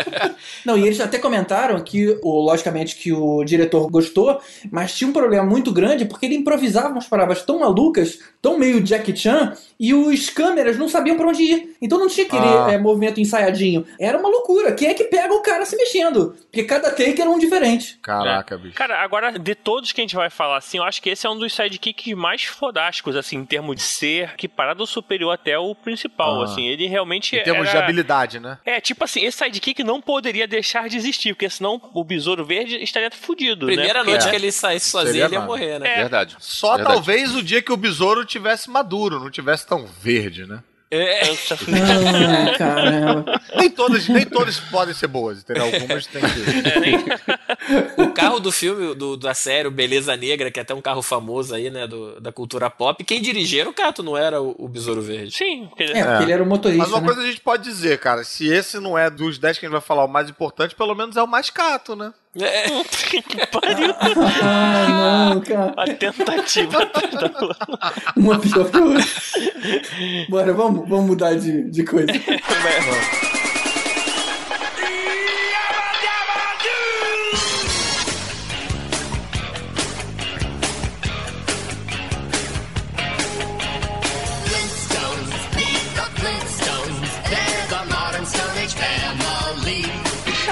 [0.65, 4.41] Não, e eles até comentaram que, logicamente, que o diretor gostou,
[4.71, 8.85] mas tinha um problema muito grande porque ele improvisava umas palavras tão malucas, tão meio
[8.85, 11.77] Jackie Chan, e os câmeras não sabiam pra onde ir.
[11.83, 12.73] Então não tinha aquele Ah.
[12.73, 13.87] é, movimento ensaiadinho.
[14.01, 14.73] Era uma loucura.
[14.73, 16.35] Quem é que pega o cara se mexendo?
[16.51, 17.99] Porque cada take era um diferente.
[18.03, 18.75] Caraca, bicho.
[18.75, 21.31] Cara, agora, de todos que a gente vai falar, assim, eu acho que esse é
[21.31, 25.75] um dos sidekicks mais fodásticos, assim, em termos de ser equiparado ou superior até o
[25.75, 26.45] principal, Ah.
[26.45, 26.67] assim.
[26.67, 27.85] Ele realmente Em termos de era...
[27.85, 28.59] habilidade, né?
[28.65, 32.77] É, tipo assim, esse sidekick não poderia deixar de existir, porque senão o Besouro Verde
[32.83, 34.11] estaria fudido, Primeira né?
[34.11, 34.31] noite É.
[34.31, 35.51] que ele saísse sozinho, Seria ele ia nada.
[35.51, 35.89] morrer, né?
[35.93, 35.97] É.
[35.97, 36.37] Verdade.
[36.39, 36.95] Só Verdade.
[36.95, 40.63] talvez o dia que o besouro tivesse maduro, não tivesse tão verde, né?
[40.91, 41.23] É.
[42.47, 43.41] Ah, caramba.
[43.57, 45.65] Nem todas, nem todas podem ser boas, entendeu?
[45.65, 47.97] Algumas tem que.
[48.03, 51.03] O carro do filme, do, da série, o Beleza Negra, que é até um carro
[51.03, 54.55] famoso aí, né, do, da cultura pop, quem dirigia era o Cato, não era o,
[54.59, 55.35] o Besouro Verde.
[55.35, 56.83] Sim, dizer, É, porque ele era o motorista.
[56.83, 57.07] Mas uma né?
[57.07, 59.73] coisa a gente pode dizer, cara, se esse não é dos 10 que a gente
[59.73, 62.13] vai falar o mais importante, pelo menos é o mais cato, né?
[62.41, 62.85] É,
[63.23, 63.95] que pariu.
[64.43, 65.73] Ah, não, cara.
[65.77, 67.31] A tentativa da
[68.17, 69.05] Uma pior que a outra.
[70.29, 72.13] Bora, vamos, vamos mudar de, de coisa.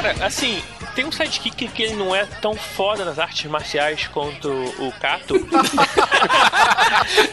[0.04, 0.22] É, mas...
[0.22, 0.62] assim,
[0.94, 5.34] tem um sidekick que ele não é tão foda nas artes marciais quanto o Kato.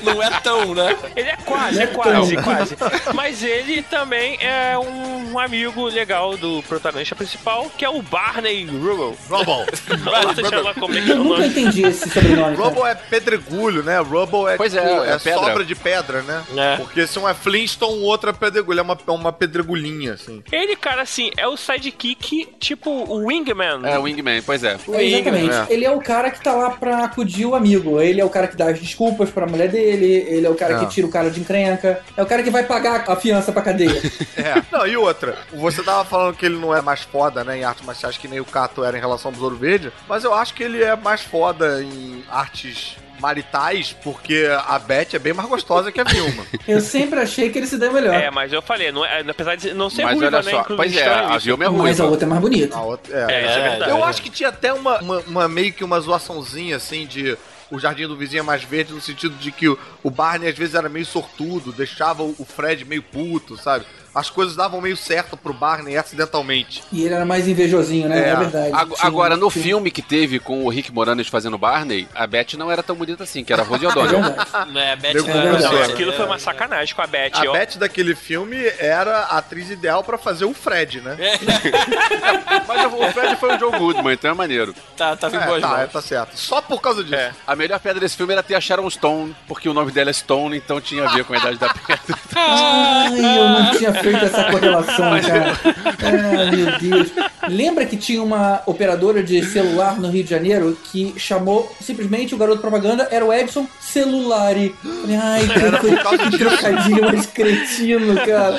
[0.04, 0.98] Não é tão, né?
[1.16, 2.44] Ele é quase, é é quase, tão.
[2.44, 2.78] quase.
[3.14, 9.18] Mas ele também é um amigo legal do protagonista principal, que é o Barney Rubble.
[9.30, 10.36] Rubble.
[10.36, 12.56] Deixa eu lá como é que é Eu nunca entendi esse sobrenome.
[12.56, 14.00] Rubble é pedregulho, né?
[14.00, 15.40] Rubble é, Pois tipo, é, é pedra.
[15.40, 16.44] sobra de pedra, né?
[16.56, 16.78] É.
[16.78, 18.80] Porque se um é Flintstone, o outro é pedregulho.
[18.80, 20.44] É uma, é uma pedregulhinha, assim.
[20.52, 23.82] Ele, cara, assim, é o sidekick, tipo o Wingman.
[23.90, 24.78] É, o Wingman, pois é.
[24.94, 25.54] É, exatamente.
[25.54, 25.66] é.
[25.74, 28.00] Ele é o cara que tá lá pra acudir o amigo.
[28.02, 30.26] Ele é o cara que dá as desculpas pra mulher dele.
[30.28, 30.80] Ele é o cara É.
[30.80, 32.02] que tira o cara de encrenca.
[32.16, 34.02] É o cara que vai pagar a fiança pra cadeia.
[34.42, 34.62] É.
[34.72, 37.86] Não, e outra, você tava falando que ele não é mais foda, né, em artes
[37.86, 40.64] marciais que nem o Kato era em relação ao Besouro Verde, mas eu acho que
[40.64, 46.02] ele é mais foda em artes maritais, porque a Beth é bem mais gostosa que
[46.02, 46.44] a Vilma.
[46.68, 48.14] Eu sempre achei que ele se deu melhor.
[48.14, 50.52] É, mas eu falei, não é, apesar de não ser Mas ruiva, olha né?
[50.52, 51.38] só, inclusive pois é, a.
[51.38, 52.06] Vilma é Mas a ruiva.
[52.06, 52.76] outra é mais bonita.
[52.76, 53.34] A outra, é.
[53.34, 53.92] É, isso é verdade.
[53.92, 57.38] Eu acho que tinha até uma, uma, uma- meio que uma zoaçãozinha, assim, de
[57.70, 60.76] o jardim do vizinho é mais verde, no sentido de que o, Barney às vezes
[60.76, 63.86] era meio sortudo, deixava o Fred meio puto, sabe?
[64.14, 66.84] As coisas davam meio certo pro Barney acidentalmente.
[66.92, 68.20] E ele era mais invejosinho, né?
[68.20, 68.36] É, É.
[68.36, 68.72] verdade.
[68.74, 72.28] Ag- Tinha- Agora, no tinha- filme que teve com o Rick Moranis fazendo Barney, a
[72.28, 74.24] Beth não era tão bonita assim, que era a Rose É O'Donnell.
[74.26, 77.08] é, a Beth não é, não, Não, é, aquilo é, foi uma sacanagem com a
[77.08, 77.32] Beth.
[77.34, 77.54] A ó.
[77.54, 81.16] Beth daquele filme era a atriz ideal pra fazer o Fred, né?
[82.68, 84.74] Mas o Fred foi o Joe Goodman, então é maneiro.
[84.98, 86.38] Tá, em É, boas tá, é, tá certo.
[86.38, 87.16] Só por causa disso.
[87.16, 87.32] É.
[87.46, 90.14] A melhor pedra desse filme era ter a Sharon Stone, porque o nome dela é
[90.14, 92.18] Stone, então tinha a ver com a idade da pedra.
[92.36, 95.60] Ai, eu não tinha feito essa correlação, cara.
[96.04, 97.12] Ai, meu Deus.
[97.48, 102.38] Lembra que tinha uma operadora de celular no Rio de Janeiro que chamou simplesmente o
[102.38, 104.76] garoto propaganda, era o Edson Celulari.
[105.22, 108.58] Ai, que, que trocadilho mais cretino, cara.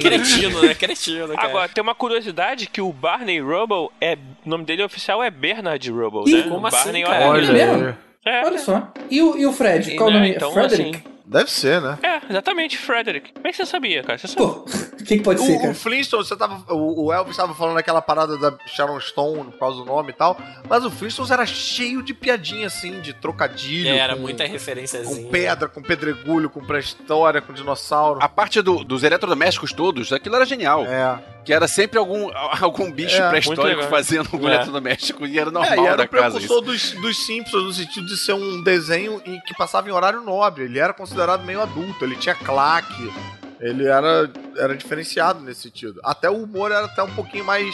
[0.00, 0.74] Cretino, né?
[0.74, 1.48] Cretino, cara.
[1.48, 5.90] Agora, tem uma curiosidade que o Barney Rubble, é, o nome dele oficial é Bernard
[5.90, 6.42] Rubble, Ih, né?
[6.44, 7.24] como O Barney assim, cara?
[7.24, 7.96] é- Olha É mesmo?
[8.24, 8.88] É, Olha só.
[9.10, 9.90] E o, e o Fred?
[9.90, 10.30] E, Qual o né, nome?
[10.30, 10.90] então, Frederick?
[10.90, 11.02] assim,
[11.32, 11.98] Deve ser, né?
[12.02, 13.32] é, exatamente, Frederick.
[13.32, 14.18] Como é que você sabia, cara?
[14.18, 14.36] Você sabe?
[14.42, 14.64] Pô,
[15.00, 15.74] o que, que pode ser, O, o cara?
[15.74, 16.62] Flintstone, você tava.
[16.72, 20.12] O, o Elvis tava falando daquela parada da Sharon Stone por causa do nome e
[20.12, 20.38] tal.
[20.68, 23.88] Mas o Flintstones era cheio de piadinha, assim, de trocadilho.
[23.90, 25.28] É, era com- muita Com referenciazinha.
[25.30, 28.20] pedra, com pedregulho, com pré-história, com dinossauro.
[28.22, 30.84] A parte do- dos eletrodomésticos todos, aquilo era genial.
[30.86, 31.18] É.
[31.44, 34.54] Que era sempre algum, algum bicho É, pré-histórico fazendo algum É.
[34.54, 35.26] eletrodoméstico.
[35.26, 36.46] E era É, normal e era da o casa isso.
[36.48, 40.20] precursor dos, dos Simpsons, no sentido de ser um desenho em que passava em horário
[40.20, 40.64] nobre.
[40.64, 43.12] Ele era considerado meio adulto, ele tinha claque.
[43.60, 46.00] Ele era, era diferenciado nesse sentido.
[46.02, 47.72] Até o humor era até um pouquinho mais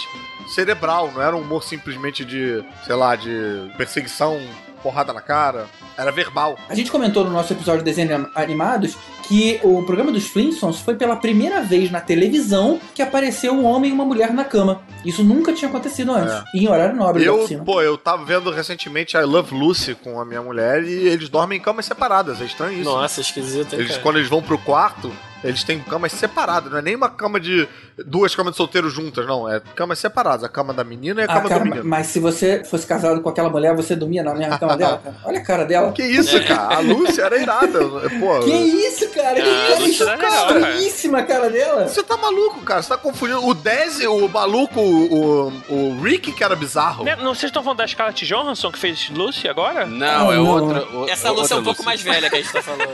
[0.54, 4.38] cerebral, não era um humor simplesmente de, sei lá, de perseguição,
[4.78, 5.66] porrada na cara.
[5.96, 6.56] Era verbal.
[6.68, 10.94] A gente comentou no nosso episódio de desenhos animados que o programa dos Flintstones foi
[10.94, 14.80] pela primeira vez na televisão que apareceu um homem e uma mulher na cama.
[15.04, 16.32] Isso nunca tinha acontecido antes.
[16.34, 16.42] É.
[16.54, 20.20] E em horário nobre, da Eu, pô, eu tava vendo recentemente I Love Lucy com
[20.20, 22.40] a minha mulher e eles dormem em camas separadas.
[22.40, 22.84] É estranho isso.
[22.90, 24.02] Nossa, esquisito, Eles, cara?
[24.02, 25.12] quando eles vão pro quarto,
[25.44, 27.68] eles têm camas separadas, não é nem uma cama de.
[28.06, 29.48] duas camas de solteiro juntas, não.
[29.50, 30.44] É camas separadas.
[30.44, 31.84] A cama da menina e a Ah, cama cara, do menino.
[31.84, 34.98] mas se você fosse casado com aquela mulher, você dormia na mesma cama dela?
[35.02, 35.16] Cara?
[35.24, 35.92] Olha a cara dela.
[35.92, 36.76] Que isso, cara?
[36.76, 37.78] A Lúcia era irada.
[38.20, 39.34] Pô, Que isso, cara?
[39.34, 40.28] Que Ah, cara isso cara.
[40.28, 41.88] estranhíssima a cara dela.
[41.88, 42.82] Você tá maluco, cara.
[42.82, 43.46] Você tá confundindo.
[43.46, 47.04] O Dez, o maluco, o, o Rick, que era bizarro.
[47.04, 49.86] Não, vocês estão falando da Scarlett Johansson que fez Lucy agora?
[49.86, 50.46] Não, Ah, é não.
[50.46, 50.84] outra.
[50.96, 52.88] o- Essa Lúcia é um pouco mais velha que a gente tá falando.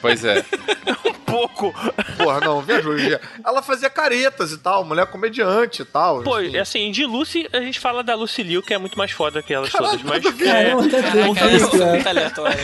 [0.00, 0.44] Pois é.
[1.36, 1.74] Pouco.
[2.16, 2.94] Porra, não, viajou.
[3.44, 6.22] Ela fazia caretas e tal, mulher comediante e tal.
[6.22, 6.56] Pô, enfim.
[6.56, 9.52] assim, de Lucy, a gente fala da Lucy Liu, que é muito mais foda que
[9.52, 10.22] elas todas, mas...
[10.22, 11.02] Difícil, isso é
[11.78, 11.90] cara.
[11.90, 12.58] muito aleatório.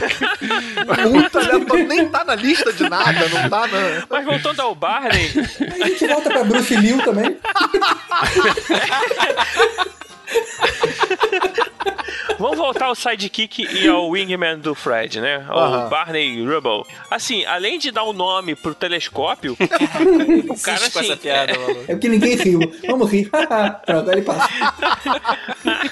[1.10, 1.86] Muito aleatório.
[1.86, 4.06] Nem tá na lista de nada, não tá na.
[4.08, 5.30] Mas voltando ao Barney,
[5.80, 7.36] A gente volta pra Bruce Liu também.
[12.42, 15.46] vamos voltar ao sidekick e ao wingman do Fred, né?
[15.48, 15.88] O.
[15.88, 16.84] Barney Rubble.
[17.08, 19.52] Assim, além de dar o nome pro telescópio,
[20.48, 21.84] o cara, assim, essa piada, maluco.
[21.86, 22.60] É porque ninguém riu.
[22.88, 23.30] Vamos rir.
[23.86, 24.48] Pronto, ele passa.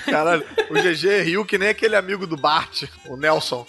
[0.10, 3.64] Caralho, o GG riu que nem aquele amigo do Bart, o Nelson.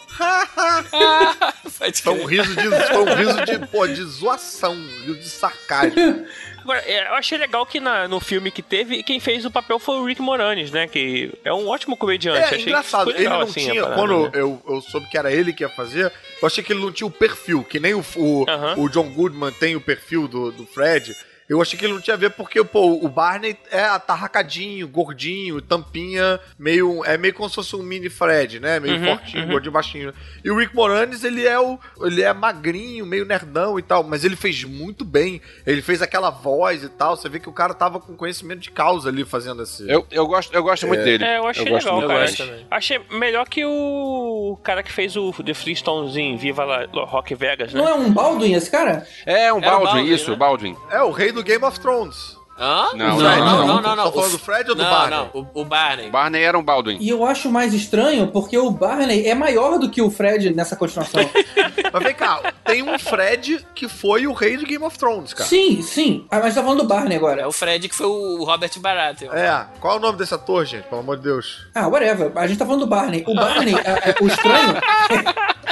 [2.02, 6.26] Foi um riso de, foi um riso de, pô, de zoação, um riso de sarcasmo.
[6.64, 9.80] Agora, é, eu achei legal que na- no filme que teve, quem fez o papel
[9.80, 10.88] foi o Rick Moranis, né?
[10.88, 12.54] Que é um ótimo comediante.
[12.56, 13.82] É, engraçado, foi ele legal, não assim, tinha.
[13.84, 14.32] parada, Quando né?
[14.36, 17.08] eu, eu soube que era ele que ia fazer, eu achei que ele não tinha
[17.08, 18.76] o perfil, que nem o, o, Aham.
[18.78, 21.16] o John Goodman tem o perfil do, do Fred.
[21.52, 25.62] Eu achei que ele não tinha a ver porque, pô, o Barney é atarracadinho, gordinho,
[25.62, 27.04] tampinha, meio.
[27.04, 28.80] É meio como se fosse um mini Fred, né?
[28.80, 29.50] Meio Uhum, fortinho, uhum.
[29.50, 30.14] gordinho, baixinho.
[30.46, 31.78] E o Rick Moranis, ele é o.
[32.04, 35.42] Ele é magrinho, meio nerdão e tal, mas ele fez muito bem.
[35.68, 37.18] Ele fez aquela voz e tal.
[37.18, 39.92] Você vê que o cara tava com conhecimento de causa ali fazendo esse.
[39.92, 41.22] Eu, eu gosto, eu gosto muito dele.
[41.22, 42.66] É, eu achei gosto legal, cara.
[42.72, 47.74] Achei melhor que o cara que fez o The Flintstones em Viva La Rock Vegas,
[47.74, 47.82] né?
[47.82, 49.06] Não é um Baldwin esse cara?
[49.26, 50.38] É um Baldwin, Baldwin, isso, né?
[50.38, 50.78] Baldwin.
[50.90, 52.41] É o rei do Game of Thrones.
[52.62, 52.90] Hã?
[52.96, 54.06] Não, não, não, não, não.
[54.06, 55.18] Tá falando O- do Fred ou do Barney?
[55.18, 56.10] Não, o, o Barney.
[56.12, 56.98] Barney era um Baldwin.
[57.02, 60.76] E eu acho mais estranho porque o Barney é maior do que o Fred nessa
[60.76, 61.28] continuação.
[61.92, 65.50] Mas vem cá, tem um Fred que foi o rei do Game of Thrones, cara.
[65.50, 66.26] sim, sim.
[66.32, 67.48] Ah, mas tá falando do Barney É agora.
[67.48, 69.34] o Fred que foi o Robert Baratheon.
[69.34, 70.84] É, qual é o nome desse ator, gente?
[70.88, 71.68] Pelo amor de Deus.
[71.76, 72.32] Ah, whatever.
[72.36, 73.24] A gente tá falando do Barney.
[73.28, 73.74] O Barney,
[74.22, 74.76] o estranho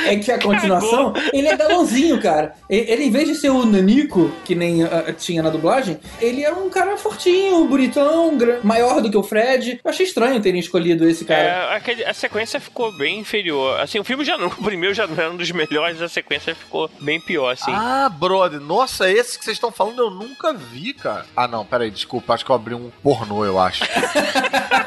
[0.05, 2.53] é que a continuação, ele é galãozinho, cara.
[2.69, 6.43] Ele, ele, em vez de ser o Nanico, que nem ah, tinha na dublagem, ele
[6.43, 8.31] é um cara fortinho, bonitão,
[8.63, 9.79] maior do que o Fred.
[9.83, 11.39] Eu achei estranho terem escolhido esse cara.
[11.41, 13.79] É, aquele- a sequência ficou bem inferior.
[13.79, 16.53] Assim, o filme já não, o primeiro já não era um dos melhores, a sequência
[16.55, 17.71] ficou bem pior, assim.
[17.73, 18.59] Ah, brother.
[18.59, 21.25] Nossa, esse que vocês estão falando eu nunca vi, cara.
[21.35, 22.33] Ah, não, peraí, desculpa.
[22.33, 23.83] Acho que eu abri um pornô, eu acho.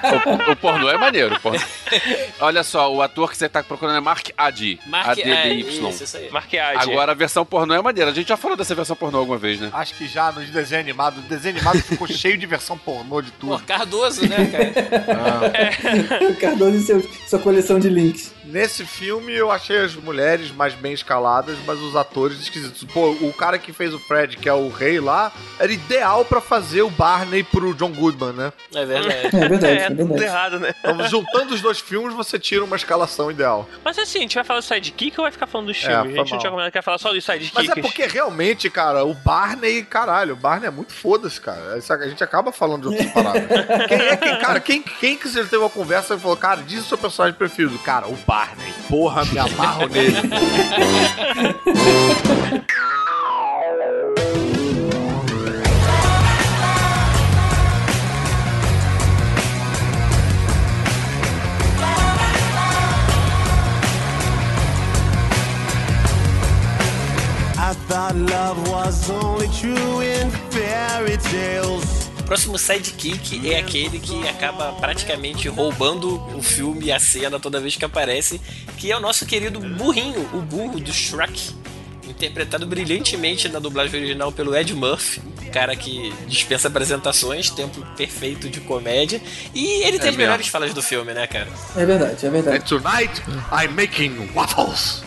[0.03, 1.35] O, o pornô é maneiro.
[1.37, 1.61] o pornô.
[2.41, 4.79] Olha só, o ator que você tá procurando é Mark Adi.
[4.87, 5.61] Mark, é, ADDY.
[5.89, 6.31] isso, isso aí.
[6.31, 6.79] Marqueade.
[6.91, 8.11] Agora a versão pornô é maneira.
[8.11, 9.71] A gente já falou dessa versão pornô alguma vez, né?
[9.73, 11.23] Acho que já nos desenhos animados.
[11.25, 13.65] Desenho animado ficou cheio de versão pornô de Pô, tudo.
[13.65, 16.29] Cardoso, né, cara?
[16.31, 18.33] O Cardoso e seu, sua coleção de links.
[18.45, 22.85] Nesse filme eu achei as mulheres mais bem escaladas, mas os atores esquisitos.
[22.85, 26.41] Pô, o cara que fez o Fred, que é o rei lá, era ideal pra
[26.41, 28.53] fazer o Barney pro John Goodman, né?
[28.75, 29.37] É verdade.
[29.37, 30.23] É verdade, É, é, tudo verdade.
[30.25, 30.75] errado, né?
[30.81, 33.67] Então, juntando os dois filmes, você tira uma escalação ideal.
[33.85, 35.97] Mas assim, a gente vai falar do sidekick ou vai ficar falando dos É, filmes?
[35.97, 36.39] a foi gente não mal.
[36.41, 37.55] tinha combinado que ia falar só dos sidekicks.
[37.55, 41.62] Mas é porque realmente, cara, o Barney, caralho, o Barney é muito foda-se, cara.
[41.79, 43.43] Isso A gente acaba falando de outras paradas.
[43.89, 46.85] Quem é quem, cara, quem, quem que você teve uma conversa e falou, cara, diz
[46.85, 47.79] o seu personagem preferido?
[47.81, 48.73] Cara, o Barney.
[48.89, 50.17] Porra, me amarro nele.
[68.13, 72.11] love was only true in fairy tales.
[72.19, 77.61] O próximo sidekick é aquele que acaba praticamente roubando o filme e a cena toda
[77.61, 78.41] vez que aparece,
[78.79, 81.55] que é o nosso querido burrinho, o burro do Shrek.
[82.09, 85.21] Interpretado brilhantemente na dublagem original pelo Ed Murphy,
[85.53, 89.21] cara que dispensa apresentações, tempo perfeito de comédia.
[89.55, 90.19] E ele tem as mesmo.
[90.19, 91.49] melhores falas do filme, né, cara?
[91.77, 92.65] É verdade, é And verdade.
[92.65, 95.03] tonight, I'm making waffles.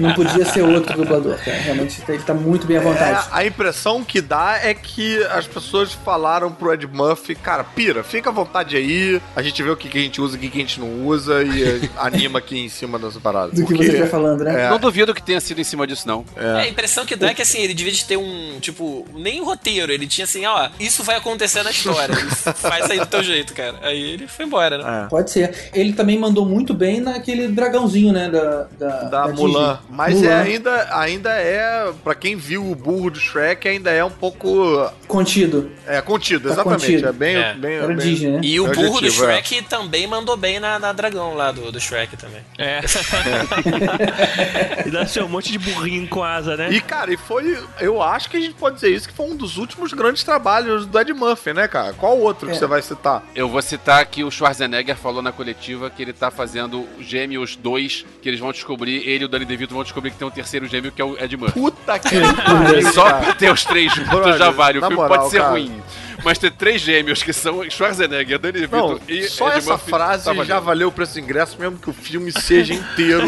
[0.00, 1.56] Não podia ser outro dublador, cara.
[1.58, 3.28] Realmente ele tá muito bem à É, vontade.
[3.30, 8.30] a impressão que dá é que as pessoas falaram pro Ed Murphy, cara, pira, fica
[8.30, 10.58] à vontade aí, a gente vê o que, que a gente usa, o que, que
[10.58, 13.48] a gente não usa e eh, anima aqui em cima dessa parada.
[13.48, 14.59] Do que Porque- você estiver falando, né?
[14.60, 14.68] É.
[14.70, 16.24] Não duvido que tenha sido em cima disso, não.
[16.36, 19.42] É, a impressão que dá é que assim, ele devia de ter um, tipo, nem
[19.42, 22.14] roteiro, ele tinha assim, ó, isso vai acontecer na história,
[22.56, 23.78] faz aí do teu jeito, cara.
[23.82, 25.06] Aí ele foi embora, né?
[25.10, 25.70] Pode ser.
[25.72, 28.28] Ele também mandou muito bem naquele dragãozinho, né?
[28.28, 29.40] Da, da, da Disney.
[29.46, 29.78] Mulan.
[29.88, 30.28] Mas Mulan.
[30.30, 34.90] é ainda, ainda é, pra quem viu o burro do Shrek, ainda é um pouco
[35.06, 35.70] Contido.
[35.86, 36.80] é contido, Tá exatamente.
[36.86, 37.08] contido.
[37.08, 37.54] É bem, É.
[37.54, 38.40] bem, bem- Disney, né?
[38.42, 39.42] E o É burro do objetivo, é.
[39.42, 42.40] Shrek também mandou bem na, na dragão lá do, do Shrek também.
[42.58, 42.80] É.
[44.86, 46.70] e deve ser um monte de burrinho com asa, né?
[46.72, 47.58] E, cara, e foi.
[47.80, 50.86] Eu acho que a gente pode dizer isso, que foi um dos últimos grandes trabalhos
[50.86, 51.92] do Ed Murphy, né, cara?
[51.94, 52.58] Qual outro que É.
[52.58, 53.22] você vai citar?
[53.34, 58.04] Eu vou citar que o Schwarzenegger falou na coletiva que ele tá fazendo Gêmeos 2,
[58.22, 60.66] que eles vão descobrir, ele e o Danny DeVito vão descobrir que tem um terceiro
[60.66, 61.60] gêmeo que é o Ed Murphy.
[61.60, 62.08] Puta que
[62.44, 64.78] pariu, Só pra ter os três juntos já vale.
[64.78, 65.50] O filme moral, pode ser cara.
[65.50, 65.82] ruim.
[66.24, 70.24] Mas ter três gêmeos que são Schwarzenegger, Danny DeVito e só Ed essa Murphy, frase
[70.24, 73.26] tá já valeu o preço do ingresso, mesmo que o filme seja inteiro,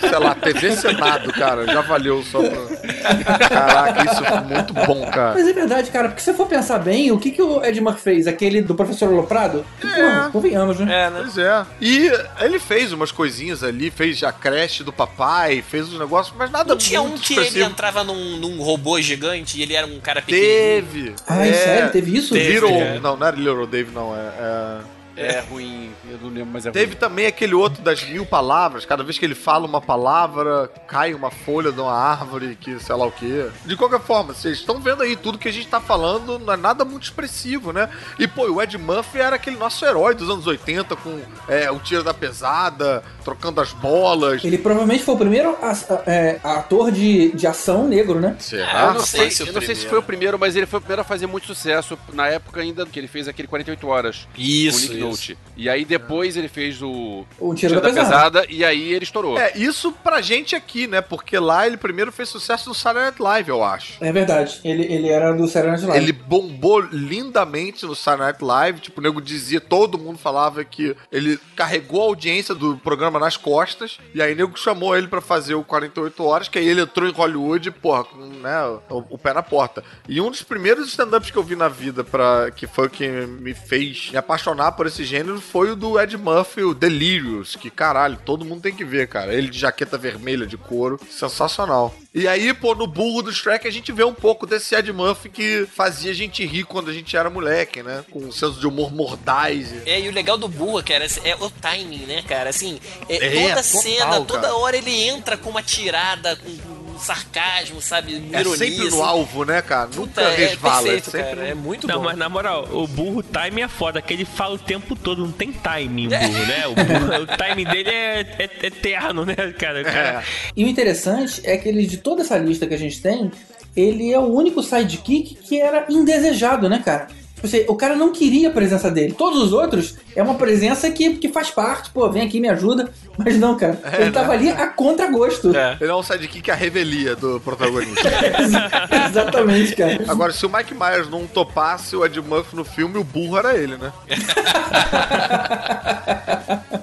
[0.00, 3.48] sei lá, TV Senado, cara, já valeu só pra...
[3.48, 5.34] Caraca, isso foi muito bom, cara.
[5.34, 7.80] Mas é verdade, cara, porque se você for pensar bem, o que, que o Ed
[7.80, 8.26] Murphy fez?
[8.26, 9.64] Aquele do professor Aloprado?
[9.80, 11.06] Porra, convenhamos, né?
[11.06, 11.20] É, né?
[11.22, 11.66] Pois é.
[11.80, 16.50] E ele fez umas coisinhas ali, fez a creche do papai, fez uns negócios, mas
[16.50, 17.70] nada Não tinha um que ele expressivo.
[17.70, 20.42] entrava num, num robô gigante e ele era um cara pequeno.
[20.42, 21.14] Teve.
[21.26, 22.34] Ai, É, sério, teve isso?
[22.34, 23.00] Teve, Little, cara.
[23.00, 24.80] não, não era Little Dave, não, é...
[25.16, 25.32] é...
[25.36, 26.96] É ruim, eu não lembro, mas é Teve ruim.
[26.96, 28.84] também aquele outro das mil palavras.
[28.84, 32.94] Cada vez que ele fala uma palavra, cai uma folha de uma árvore, que sei
[32.94, 33.46] lá o quê.
[33.64, 36.56] De qualquer forma, vocês estão vendo aí, tudo que a gente tá falando não é
[36.56, 37.88] nada muito expressivo, né?
[38.18, 41.78] E, pô, o Ed Murphy era aquele nosso herói dos anos 80, com é, o
[41.78, 44.44] tiro da pesada, trocando as bolas.
[44.44, 48.36] Ele provavelmente foi o primeiro as- é, ator de, de ação negro, né?
[48.38, 48.86] Será?
[48.88, 50.80] eu não, sei, se eu não sei se foi o primeiro, mas ele foi o
[50.82, 54.26] primeiro a fazer muito sucesso na época ainda que ele fez aquele 48 horas.
[54.36, 55.01] Isso.
[55.08, 55.38] Note.
[55.56, 58.46] E aí depois ele fez o O Tiro da Pesada.
[58.48, 59.38] e aí ele estourou.
[59.38, 61.00] É, isso pra gente aqui, né?
[61.00, 64.02] Porque lá ele primeiro fez sucesso no Saturday Night Live, eu acho.
[64.02, 64.60] É verdade.
[64.64, 66.04] Ele, ele era do Saturday Night Live.
[66.04, 68.80] Ele bombou lindamente no Saturday Night Live.
[68.80, 73.36] Tipo, o nego dizia, todo mundo falava que ele carregou a audiência do programa nas
[73.36, 73.98] costas.
[74.14, 77.08] E aí o nego chamou ele pra fazer o 48 Horas, que aí ele entrou
[77.08, 79.82] em Hollywood, porra, com né, o, o pé na porta.
[80.08, 83.08] E um dos primeiros stand-ups que eu vi na vida, pra, que foi o que
[83.08, 87.56] me fez me apaixonar por esse gênero, foi o do Ed Murphy, o Delirious.
[87.56, 89.32] Que caralho, todo mundo tem que ver, cara.
[89.34, 91.94] Ele de jaqueta vermelha de couro, sensacional.
[92.14, 95.30] E aí, pô, no burro do Shrek a gente vê um pouco desse Ed Murphy
[95.30, 98.04] que fazia a gente rir quando a gente era moleque, né?
[98.10, 99.72] Com um senso de humor mordaz.
[99.86, 102.50] É, e o legal do Burra, cara, é o timing, né, cara?
[102.50, 102.78] Assim,
[103.08, 104.56] é, É, toda total, cena, toda cara.
[104.56, 108.14] hora ele entra com uma tirada, com sarcasmo, sabe?
[108.32, 109.02] É Ironia, sempre no assim.
[109.02, 109.90] alvo, né, cara?
[109.94, 110.82] Nunca Puta, é resvala.
[110.82, 111.48] perfeito, é sempre cara.
[111.48, 112.04] É muito Não, bom.
[112.04, 115.32] mas na moral, o burro timing é foda, que ele fala o tempo todo, não
[115.32, 116.66] tem timing o burro, né?
[116.66, 119.84] O, burro, o timing dele é, é eterno, né, cara?
[119.84, 120.22] Cara
[120.56, 123.30] E o interessante é que ele, de toda essa lista que a gente tem,
[123.76, 127.08] ele é o único sidekick que era indesejado, né, cara?
[127.42, 129.14] Tipo assim, o cara não queria a presença dele.
[129.18, 132.88] Todos os outros é uma presença que, que faz parte, pô, vem aqui, me ajuda.
[133.18, 133.80] Mas não, cara.
[133.98, 135.54] ele tava ali a contragosto.
[135.56, 135.76] É.
[135.80, 138.08] Ele é um sidekick a revelia do protagonista.
[139.10, 140.04] Exatamente, cara.
[140.06, 143.56] Agora, se o Mike Myers não topasse o Ed Murphy no filme, o burro era
[143.56, 143.92] ele, né?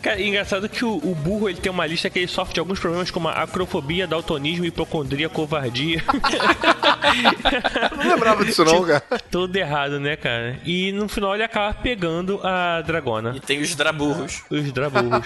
[0.02, 2.80] Cara, engraçado que o, o burro ele tem uma lista que ele sofre de alguns
[2.80, 6.02] problemas como a acrofobia, daltonismo, hipocondria, covardia.
[7.92, 9.04] Eu não lembrava disso não, cara.
[9.30, 10.49] Tudo errado, né, cara?
[10.66, 13.34] E no final ele acaba pegando a dragona.
[13.36, 14.44] E tem os draburros.
[14.50, 15.26] Os draburros.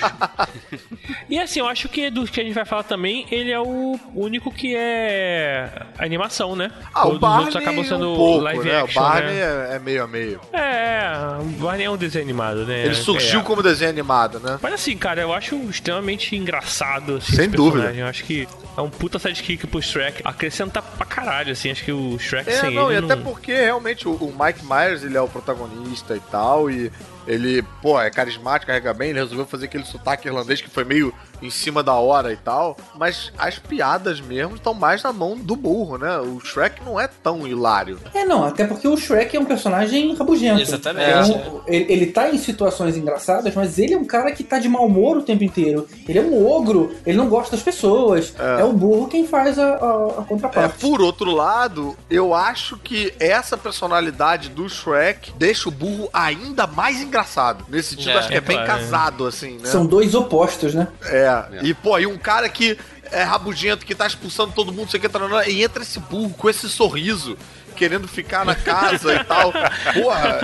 [1.29, 3.99] e assim, eu acho que dos que a gente vai falar também, ele é o
[4.15, 6.71] único que é animação, né?
[6.93, 8.81] Ah, o Todos os Barney outros acabam sendo um pouco, live né?
[8.81, 9.67] action, o Barney né?
[9.71, 10.39] é, é meio a meio.
[10.51, 11.03] É,
[11.41, 12.85] o Barney é um desenho animado, né?
[12.85, 13.43] Ele surgiu É.
[13.43, 14.59] como desenho animado, né?
[14.61, 17.73] Mas assim, cara, eu acho extremamente engraçado assim, Sem dúvida.
[17.83, 18.01] personagem.
[18.01, 20.21] Eu acho que é um puta sidekick pro Shrek.
[20.23, 21.71] Acrescenta pra caralho, assim.
[21.71, 23.23] Acho que o Shrek É, sem não, e ele até não...
[23.23, 26.91] porque realmente o, o Mike Myers, ele é o protagonista e tal, e
[27.27, 31.13] ele, pô, é carismático, carrega bem, ele resolveu fazer aquele sotaque irlandês que foi meio
[31.43, 35.55] em cima da hora e tal, mas as piadas mesmo estão mais na mão do
[35.55, 36.17] burro, né?
[36.19, 37.99] O Shrek não é tão hilário.
[38.13, 40.61] É, não, até porque o Shrek é um personagem rabugento.
[40.61, 41.31] Exatamente.
[41.31, 44.69] Então, ele, ele tá em situações engraçadas, mas ele é um cara que tá de
[44.69, 45.87] mau humor o tempo inteiro.
[46.07, 48.33] Ele é um ogro, ele não gosta das pessoas.
[48.39, 49.75] É, o burro quem faz a, a,
[50.19, 50.79] a É, contraparte.
[50.79, 57.01] por outro lado, eu acho que essa personalidade do Shrek deixa o burro ainda mais
[57.01, 57.65] engraçado.
[57.69, 59.65] Nesse sentido, É, acho que é, é bem claro, casado, assim, né?
[59.65, 60.87] São dois opostos, né?
[61.05, 61.32] É.
[61.63, 62.77] E, pô, e um cara que
[63.11, 65.07] é rabugento, que tá expulsando todo mundo, sei que,
[65.49, 67.37] e entra esse burro com esse sorriso.
[67.75, 69.51] Querendo ficar na casa e tal.
[69.93, 70.39] Porra,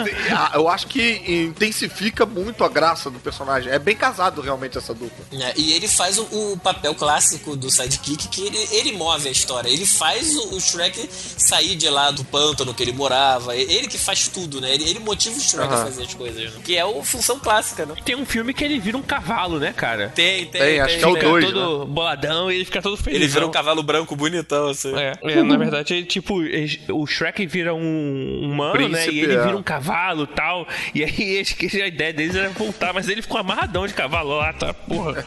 [0.56, 3.72] eu acho que intensifica muito a graça do personagem.
[3.72, 5.26] É bem casado realmente essa dupla.
[5.32, 9.32] É, e ele faz o, o papel clássico do sidekick, que ele, ele move a
[9.32, 9.70] história.
[9.70, 13.56] Ele faz o, o Shrek sair de lá do pântano que ele morava.
[13.56, 14.74] Ele que faz tudo, né?
[14.74, 15.86] Ele, ele motiva o Shrek a Aham.
[15.86, 16.54] fazer as coisas.
[16.54, 16.62] Né?
[16.64, 17.96] Que é a função clássica, né?
[18.04, 20.10] Tem um filme que ele vira um cavalo, né, cara?
[20.10, 20.62] Tem, tem.
[20.62, 23.20] Tem, acho que é o Fica dois, todo boladão e ele fica todo feliz.
[23.22, 24.94] Ele vira um cavalo branco bonitão, assim.
[24.96, 29.04] É, é, na verdade, ele, tipo, ele- o Shrek vira um humano, né?
[29.04, 29.44] Príncipe, E ele é.
[29.44, 30.68] vira um cavalo e tal.
[30.94, 34.38] E aí, acho que a ideia deles era voltar, mas ele ficou amarradão de cavalo
[34.38, 34.74] lá, tá?
[34.74, 35.24] Porra,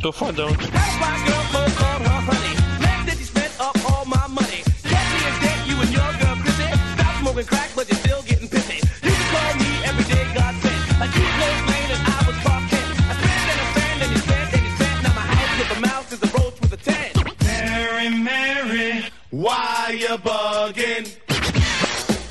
[0.00, 0.48] tô fodão.
[19.30, 21.25] Why you bugging?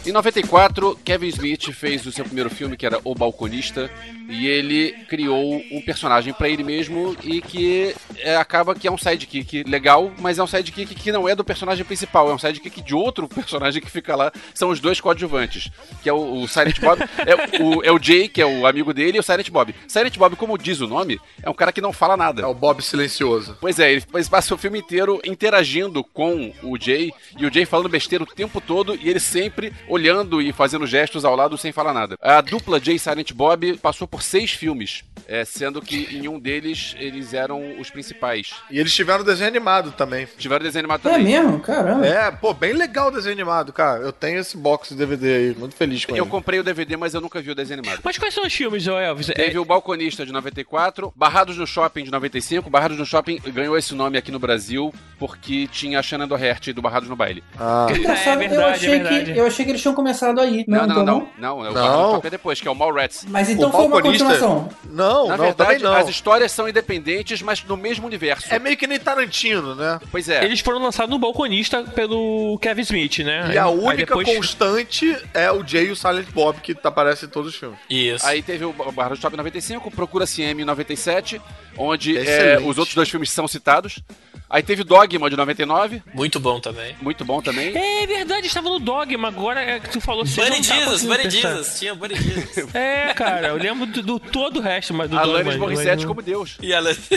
[0.06, 3.90] Em 94, Kevin Smith fez o seu primeiro filme, que era O Balconista,
[4.30, 8.98] e ele criou um personagem pra ele mesmo e que é, acaba que é um
[8.98, 12.82] sidekick legal, mas é um sidekick que não é do personagem principal, é um sidekick
[12.82, 14.32] de outro personagem que fica lá.
[14.54, 15.70] São os dois coadjuvantes,
[16.02, 18.94] que é o, o Silent Bob, é o, é o Jay, que é o amigo
[18.94, 19.74] dele, e o Silent Bob.
[19.88, 22.42] Silent Bob, como diz o nome, é um cara que não fala nada.
[22.44, 23.58] É o Bob silencioso.
[23.60, 27.66] Pois é, ele ele passa o filme inteiro interagindo com o Jay, e o Jay
[27.66, 31.72] falando besteira o tempo todo, e ele sempre olhando e fazendo gestos ao lado sem
[31.72, 32.18] falar nada.
[32.22, 36.96] A dupla Jay Silent Bob passou por seis filmes, é, sendo que em um deles
[37.00, 38.52] eles eram os principais.
[38.70, 40.28] E eles tiveram desenho animado também.
[40.38, 41.26] Tiveram desenho animado É também.
[41.26, 41.60] mesmo?
[41.60, 42.06] Caramba.
[42.06, 44.02] É, pô, bem legal o desenho animado, cara.
[44.02, 46.32] Eu tenho esse box de DVD aí, muito feliz com Eu ele.
[46.32, 48.02] comprei o DVD, mas eu nunca vi o desenho animado.
[48.04, 49.30] Mas quais são os filmes, Elvis?
[49.30, 52.70] É, Teve o Balconista de 94, Barrados no Shopping de 95.
[52.70, 56.82] Barrados no Shopping ganhou esse nome aqui no Brasil porque tinha a Shannon Doherty do
[56.82, 57.44] Barrados no Baile.
[57.58, 59.34] Ah, É eu, verdade, achei é verdade.
[59.34, 60.66] que, eu achei que eles tinham começado aí.
[60.68, 61.30] Não, Não, não, então não.
[61.38, 61.82] Não, é o Não.
[61.82, 63.26] Barrados no Shopping é depois, que é o Mallrats.
[63.30, 64.70] Mas então O foi uma continuação.
[64.90, 65.94] não, Na não, verdade, não.
[65.94, 68.48] as histórias são independentes, mas no mesmo universo.
[68.54, 70.00] É meio que nem Tarantino, né?
[70.12, 70.44] Pois é.
[70.44, 73.52] Eles foram lançados no Balconista pelo Kevin Smith, né?
[73.54, 77.30] E a única depois- constante é o Jay e o Silent Bob, que aparece em
[77.30, 77.78] todos os filmes.
[77.90, 78.26] Isso.
[78.26, 81.42] Aí teve o Barrados no Shopping 95, Procura-se M em 97,
[81.78, 82.70] onde é, Excelente.
[82.70, 84.00] os outros dois filmes são citados.
[84.50, 86.96] Aí teve Dogma de 99, Muito bom também.
[87.02, 87.76] muito bom também.
[87.76, 90.42] É verdade, estava no Dogma, agora é que tu falou assim.
[90.42, 91.30] Bunny Jesus, Bunny.
[91.30, 91.80] Jesus.
[91.80, 92.66] Tinha Bunny Jesus.
[92.76, 96.04] É, cara, eu lembro do, do todo o resto, mas do Alanis Dogma, mas Morissette
[96.04, 96.58] não- como Deus.
[96.62, 96.72] E.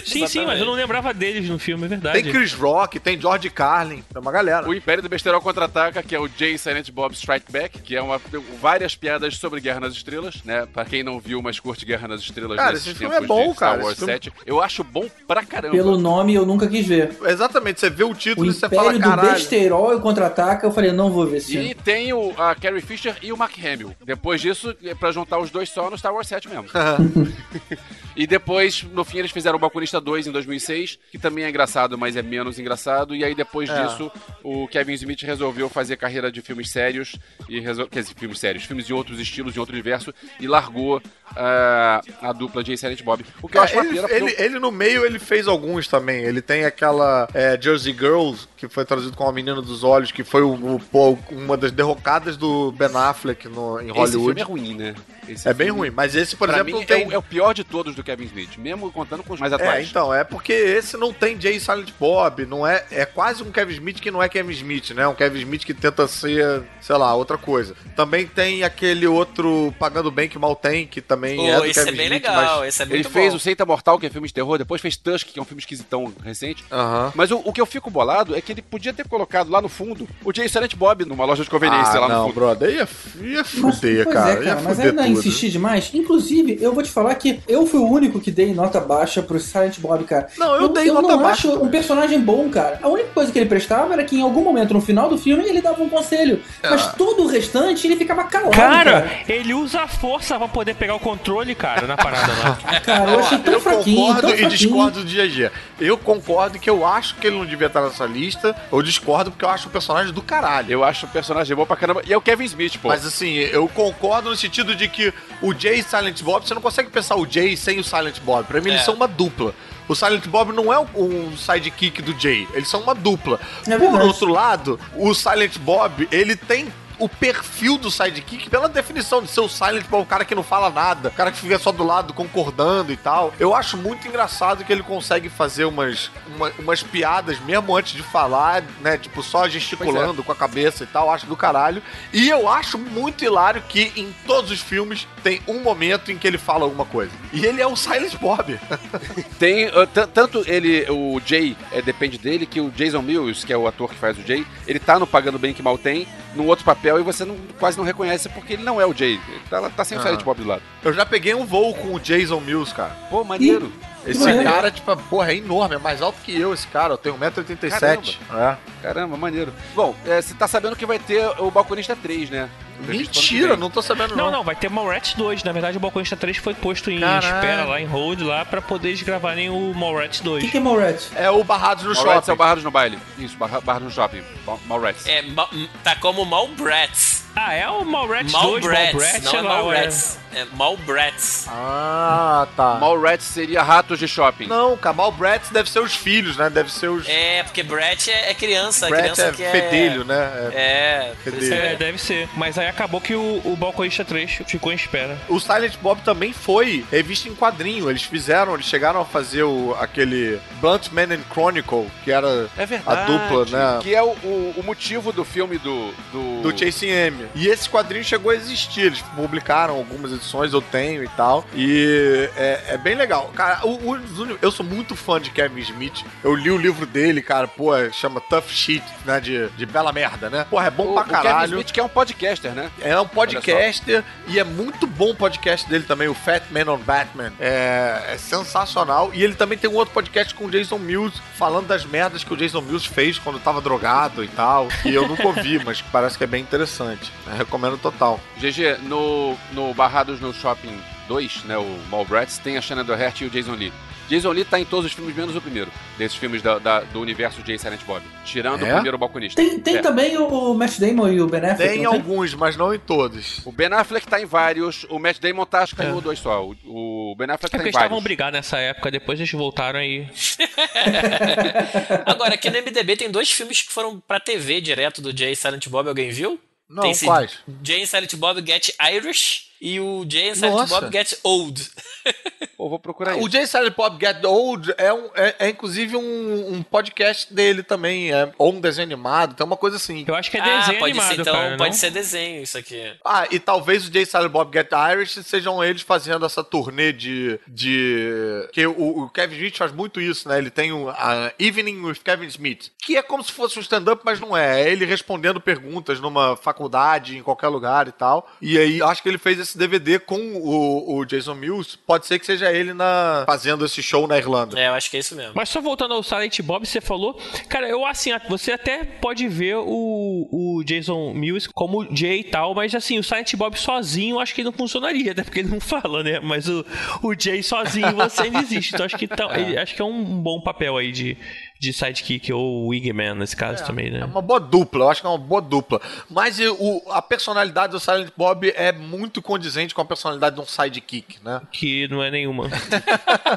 [0.04, 2.22] Sim, sim, mas eu não lembrava deles no filme, é verdade.
[2.22, 4.68] Tem Chris Rock, tem George Carlin, tem uma galera.
[4.68, 8.02] O Império do Besterol Contra-Ataca, que é o Jay Silent Bob Strike Back, que é
[8.02, 8.20] uma
[8.60, 10.66] várias piadas sobre Guerra nas Estrelas, né?
[10.72, 13.78] Pra quem não viu, mas curte Guerra nas Estrelas Cara, esse filme é bom, cara,
[13.82, 14.32] Wars esse filme- 7.
[14.46, 15.74] Eu acho bom pra caramba.
[15.74, 17.17] Pelo nome eu nunca quis ver.
[17.26, 19.30] Exatamente, você vê o título O e você Império fala, do caralho.
[19.32, 21.74] Besterol e Contra-Ataca, eu falei, não vou ver esse E filme.
[21.74, 23.94] tem o, a Carrie Fisher e o Mark Hamill.
[24.04, 26.66] Depois disso, é pra juntar os dois só no Star Wars 7 mesmo.
[28.16, 31.96] e depois, no fim, eles fizeram o Balconista 2 em 2006, que também é engraçado,
[31.96, 33.14] mas é menos engraçado.
[33.14, 33.82] E aí, depois É.
[33.86, 34.10] disso,
[34.42, 37.16] o Kevin Smith resolveu fazer carreira de filmes sérios,
[37.48, 37.86] e resol...
[37.86, 41.00] quer dizer, filmes sérios, filmes de outros estilos, de outro universo, e largou
[41.36, 43.24] ah, a dupla Jay Silent Bob.
[43.42, 45.18] O que eu É, acho uma ele, pena, porque ele, eu- ele no meio ele
[45.18, 46.22] fez alguns também.
[46.24, 50.24] Ele tem aquela é, Jersey Girls, que foi traduzido como A Menina dos Olhos, que
[50.24, 54.40] foi o, o- uma das derrocadas do Ben Affleck no, em esse filme Hollywood.
[54.40, 54.94] é ruim, né?
[55.28, 57.02] Esse É bem ruim, mas esse, por pra exemplo, mim, não tem.
[57.04, 59.52] é, o, é o pior de todos do Kevin Smith, mesmo contando com os mais
[59.52, 59.88] É, atuais.
[59.88, 63.74] então, é porque esse não tem Jay Silent Bob, não é, é quase um Kevin
[63.74, 65.06] Smith que não é Kevin Smith, né?
[65.06, 67.74] Um Kevin Smith que tenta ser, sei lá, outra coisa.
[67.94, 71.74] Também tem aquele outro Pagando Bem que mal tem, que também Pô, é do esse
[71.84, 72.68] Kevin é bem Smith, legal, mas...
[72.68, 73.36] esse é Ele muito fez bom.
[73.36, 75.60] o Seita Mortal, que é filme de terror, depois fez Tusk, que é um filme
[75.60, 76.64] esquisitão recente.
[76.98, 77.12] Aham.
[77.14, 79.68] Mas o, o que eu fico bolado é que ele podia ter colocado lá no
[79.68, 82.34] fundo o Jay Silent Bob numa loja de conveniência Ah, lá no não, fundo.
[82.34, 82.88] brother, ia,
[83.22, 84.30] ia fuder, pois cara.
[84.32, 85.12] é, cara, ia mas fuder ainda tudo.
[85.18, 85.90] insisti demais.
[85.94, 89.38] Inclusive, eu vou te falar que eu fui o único que dei nota baixa pro
[89.38, 90.28] Silent Bob, cara.
[90.36, 92.78] Não, eu dei nota não baixa acho um personagem bom, cara.
[92.82, 95.44] A única coisa que ele prestava era que em algum momento no final do filme
[95.46, 96.40] ele dava um conselho.
[96.62, 96.94] Mas Ah.
[96.96, 99.10] todo o restante ele ficava calado, Cara, cara.
[99.28, 102.80] ele usa a força pra poder pegar o controle, cara, na parada lá.
[102.80, 104.50] Cara, eu achei tão eu fraquinho, concordo tão e fraquinho.
[104.58, 105.50] discordo do GG.
[105.80, 108.54] Eu concordo que eu acho que ele não devia estar nessa lista.
[108.72, 110.70] Eu discordo porque eu acho o personagem do caralho.
[110.72, 112.02] Eu acho o personagem bom pra caramba.
[112.06, 112.88] E é o Kevin Smith, pô.
[112.88, 115.12] Mas assim, eu concordo no sentido de que
[115.42, 118.46] o Jay e Silent Bob, você não consegue pensar o Jay sem o Silent Bob.
[118.46, 118.84] Pra mim, eles É.
[118.84, 119.54] são uma dupla.
[119.88, 123.40] O Silent Bob não é um sidekick do Jay, eles são uma dupla.
[123.66, 126.68] É Por outro lado, o Silent Bob, ele tem
[126.98, 130.42] o perfil do sidekick pela definição de ser o Silent Bob, o cara que não
[130.42, 133.32] fala nada, o cara que fica só do lado concordando e tal.
[133.38, 138.02] Eu acho muito engraçado que ele consegue fazer umas, uma- umas piadas mesmo antes de
[138.02, 138.96] falar, né?
[138.98, 141.10] Tipo, só gesticulando com a cabeça e tal.
[141.10, 141.82] Acho do caralho.
[142.12, 146.26] E eu acho muito hilário que em todos os filmes tem um momento em que
[146.26, 147.12] ele fala alguma coisa.
[147.32, 148.58] E ele é o Silent Bob.
[149.38, 153.56] Tem, t- tanto ele, o Jay, é, depende dele, que o Jason Mills, que é
[153.56, 156.46] o ator que faz o Jay, ele tá no Pagando Bem Que Mal Tem, num
[156.46, 159.20] outro papel, e você não- quase não reconhece porque ele não é o Jay.
[159.28, 160.04] Ele tá, tá sem o Ah.
[160.04, 160.62] Silent Bob do lado.
[160.84, 162.96] Eu já peguei um voo com o Jason Mills, cara.
[163.10, 163.72] Pô, maneiro.
[164.06, 164.44] Esse maneiro.
[164.48, 166.94] cara, tipo, porra, é enorme, é mais alto que eu, esse cara.
[166.94, 168.16] Eu tenho 1,87m.
[168.32, 168.56] É.
[168.82, 169.52] Caramba, maneiro.
[169.74, 172.48] Bom, é, você tá sabendo que vai ter o Balconista 3, né?
[172.86, 174.26] Mentira, não tô sabendo não.
[174.26, 175.42] Não, não, vai ter Mallrats 2.
[175.42, 177.24] Na verdade, o Balconista 3 foi posto em Caralho.
[177.34, 180.44] espera lá, em hold lá, pra poder eles gravarem o Mallrats O 2.
[180.44, 181.10] que, que é Mallrats?
[181.14, 182.32] É o Barrados no Mallrats é Shopping.
[182.32, 182.98] o Barrados no Baile.
[183.18, 184.22] Isso, Barra- Barrados no Shopping.
[184.46, 185.06] Mal- Mallrats.
[185.06, 185.48] É, ma-
[185.82, 187.26] tá como Malbrats.
[187.36, 190.18] Ah, é o Mallrats 2, Malbrats, Mallrats, não é lá, Malbrats.
[190.34, 191.46] É Malbrats.
[191.48, 192.74] Ah, tá.
[192.80, 194.46] Mallrats seria ratos de shopping.
[194.46, 196.50] Não, cara, Malbrats deve ser os filhos, né?
[196.50, 197.08] Deve ser os...
[197.08, 199.50] É, porque Brat é, é criança, Brat criança é que é...
[199.50, 200.50] fedelho, né?
[200.52, 200.58] É.
[200.58, 201.54] É, Fedelho.
[201.54, 201.76] É, é.
[201.76, 202.28] deve ser.
[202.36, 205.16] Mas aí acabou que o, o Balconista 3 ficou em espera.
[205.28, 207.88] O Silent Bob também foi revista em quadrinho.
[207.90, 212.80] Eles fizeram, eles chegaram a fazer o, aquele Blunt Man and Chronicle, que era É
[212.86, 213.78] a dupla, né?
[213.82, 215.92] Que é o, o, o motivo do filme do.
[216.12, 217.26] Do, Do Chasing M.
[217.34, 218.82] E esse quadrinho chegou a existir.
[218.86, 221.44] Eles publicaram algumas edições, eu tenho e tal.
[221.54, 223.30] E é, é bem legal.
[223.34, 226.04] Cara, o, o- eu sou muito fã de Kevin Smith.
[226.22, 229.20] Eu li o livro dele, cara, pô, chama Tough Shit, né?
[229.20, 230.46] De, de bela merda, né?
[230.48, 231.50] Porra, é bom O, pra o Kevin caralho.
[231.52, 232.57] Smith, que é um podcaster, né?
[232.80, 236.78] É um podcaster e é muito bom o podcast dele também, o Fat Man on
[236.78, 237.32] Batman.
[237.38, 239.10] É, é sensacional.
[239.14, 242.32] E ele também tem um outro podcast com o Jason Mills, falando das merdas que
[242.32, 244.68] o Jason Mills fez quando tava drogado e tal.
[244.84, 247.12] E eu nunca ouvi, mas parece que é bem interessante.
[247.26, 248.20] Eu recomendo total.
[248.38, 250.78] GG, no, no Barrados no Shopping
[251.08, 253.72] 2, né, o Mallrats, tem a Shannon Doherty e o Jason Lee.
[254.08, 257.00] Jason Lee tá em todos os filmes, menos o primeiro, desses filmes da- da- do
[257.00, 258.02] universo Jay Silent Bob.
[258.24, 258.70] Tirando É?
[258.70, 259.40] o primeiro balconista.
[259.40, 259.80] Tem, tem É.
[259.82, 263.40] também o, Matt Damon e o Ben Affleck, Tem alguns, mas não em todos.
[263.44, 266.00] O Ben Affleck tá em vários, o Matt Damon tá acho que em um ou
[266.00, 266.44] dois só.
[266.44, 268.04] O, o Ben Affleck É tá porque em eles estavam vários.
[268.04, 270.08] brigados nessa época, depois eles voltaram aí.
[272.06, 275.68] Agora, aqui no MDB tem dois filmes que foram pra TV direto do Jay Silent
[275.68, 276.40] Bob, alguém viu?
[276.68, 277.38] Não, tem quais?
[277.62, 280.80] Jay Silent Bob Get Irish e o Jay Silent Nossa.
[280.80, 281.66] Bob Get Old.
[282.68, 283.30] Vou procurar O isso.
[283.30, 288.12] Jay Silent Bob Get Old é, um, é, é inclusive um, um podcast dele também,
[288.12, 290.04] é, ou um desenho animado, tem uma coisa assim.
[290.06, 291.78] Eu acho que é ah, desenho pode animado, ser então, cara, pode não?
[291.78, 292.92] ser desenho isso aqui.
[293.04, 297.38] Ah, e talvez o Jay Silent Bob Get Irish sejam eles fazendo essa turnê de.
[297.46, 300.38] de que o, o Kevin Smith faz muito isso, né?
[300.38, 304.02] Ele tem o a Evening with Kevin Smith, que é como se fosse um stand-up,
[304.04, 304.62] mas não é.
[304.62, 308.28] É ele respondendo perguntas numa faculdade, em qualquer lugar e tal.
[308.40, 311.78] E aí, acho que ele fez esse DVD com o, o Jason Mills.
[311.86, 314.58] Pode ser que seja ele na fazendo esse show na Irlanda.
[314.58, 315.32] É, eu acho que é isso mesmo.
[315.34, 317.18] Mas só voltando ao Silent Bob, você falou.
[317.48, 322.54] Cara, eu assim, você até pode ver o, o Jason Mills como Jay e tal,
[322.54, 325.48] mas assim, o Silent Bob sozinho eu acho que ele não funcionaria, até porque ele
[325.48, 326.20] não fala, né?
[326.20, 326.64] Mas o,
[327.02, 328.74] o Jay sozinho você ainda existe.
[328.74, 331.16] Então acho que, tá, ele- acho que é um bom papel aí de,
[331.58, 334.00] de sidekick ou wingman nesse caso também, né?
[334.00, 335.80] É uma boa dupla, eu acho que é uma boa dupla.
[336.08, 340.46] Mas o, a personalidade do Silent Bob é muito condizente com a personalidade de um
[340.46, 341.40] sidekick, né?
[341.50, 342.48] Que não é nenhuma.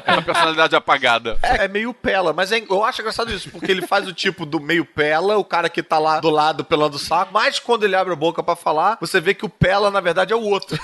[0.04, 1.38] É uma personalidade apagada.
[1.42, 4.44] É, é meio pela, mas é- eu acho engraçado isso, porque ele faz o tipo
[4.44, 7.84] do meio pela, o cara que tá lá do lado pelando o saco, mas quando
[7.84, 10.42] ele abre a boca pra falar, você vê que o pela, na verdade, é o
[10.42, 10.78] outro.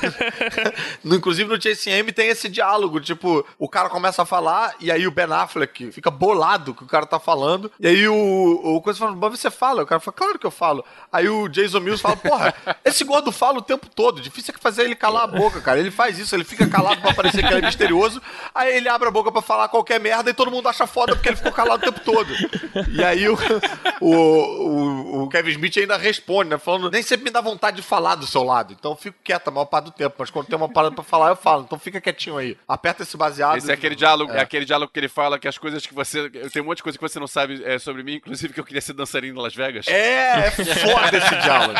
[1.03, 5.07] no, inclusive no JCM tem esse diálogo, tipo, o cara começa a falar e aí
[5.07, 7.27] o Ben Affleck fica bolado que o cara tá falando,
[7.78, 9.82] e aí o, o coisa fala, mas você fala?
[9.82, 10.84] O cara fala, claro que eu falo.
[11.12, 12.54] Aí o Jason Mills fala, porra,
[12.84, 15.78] esse gordo fala o tempo todo, difícil é que fazer ele calar a boca, cara.
[15.78, 18.20] Ele faz isso, ele fica calado pra parecer que ele é misterioso,
[18.54, 21.28] aí ele abre a boca pra falar qualquer merda e todo mundo acha foda porque
[21.28, 22.28] ele ficou calado o tempo todo.
[22.92, 23.36] E aí o,
[24.00, 26.58] o, o, Kevin Smith ainda responde, né?
[26.58, 29.48] Falando, nem sempre me dá vontade de falar do seu lado, então eu fico quieto
[29.48, 31.78] a maior parte do tempo, mas quando tem uma parada pra falar, eu falo, então
[31.78, 32.56] fica quietinho aí.
[32.66, 33.56] Aperta esse baseado.
[33.56, 34.40] Esse é aquele diálogo, é.
[34.40, 36.30] aquele diálogo que ele fala que as coisas que você.
[36.34, 38.60] Eu tenho um monte de coisa que você não sabe é, sobre mim, inclusive que
[38.60, 39.86] eu queria ser dançarino em Las Vegas.
[39.88, 41.78] É, é foda esse diálogo.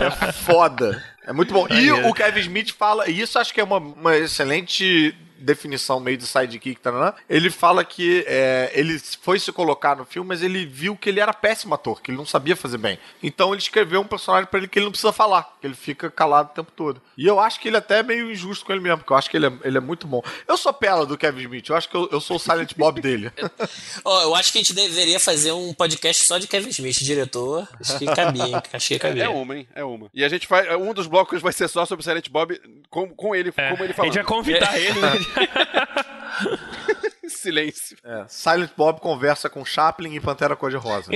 [0.00, 1.04] É foda.
[1.26, 1.66] É muito bom.
[1.70, 5.14] E o Kevin Smith fala, e isso acho que é uma, uma excelente
[5.44, 10.28] definição meio de sidekick, tá, ele fala que é, ele foi se colocar no filme,
[10.28, 12.98] mas ele viu que ele era péssimo ator, que ele não sabia fazer bem.
[13.22, 16.10] Então ele escreveu um personagem pra ele que ele não precisa falar, que ele fica
[16.10, 17.00] calado o tempo todo.
[17.16, 19.30] E eu acho que ele até é meio injusto com ele mesmo, porque eu acho
[19.30, 20.22] que ele é, ele é muito bom.
[20.48, 23.00] Eu sou pela do Kevin Smith, eu acho que eu, eu sou o Silent Bob
[23.00, 23.30] dele.
[24.04, 27.68] Ó, eu acho que a gente deveria fazer um podcast só de Kevin Smith, diretor.
[27.80, 28.54] Acho que cabia, hein?
[28.72, 29.24] Acho que É, cabia.
[29.24, 29.68] é uma, hein?
[29.74, 30.08] É uma.
[30.14, 30.68] E a gente faz.
[30.76, 33.84] Um dos blocos vai ser só sobre o Silent Bob com, com ele, É, como
[33.84, 34.12] ele a falando.
[34.12, 35.12] gente vai convidar ele, né?
[37.28, 37.96] Silêncio.
[38.04, 41.10] É, Silent Bob conversa com Chaplin e Pantera Cor-de-Rosa.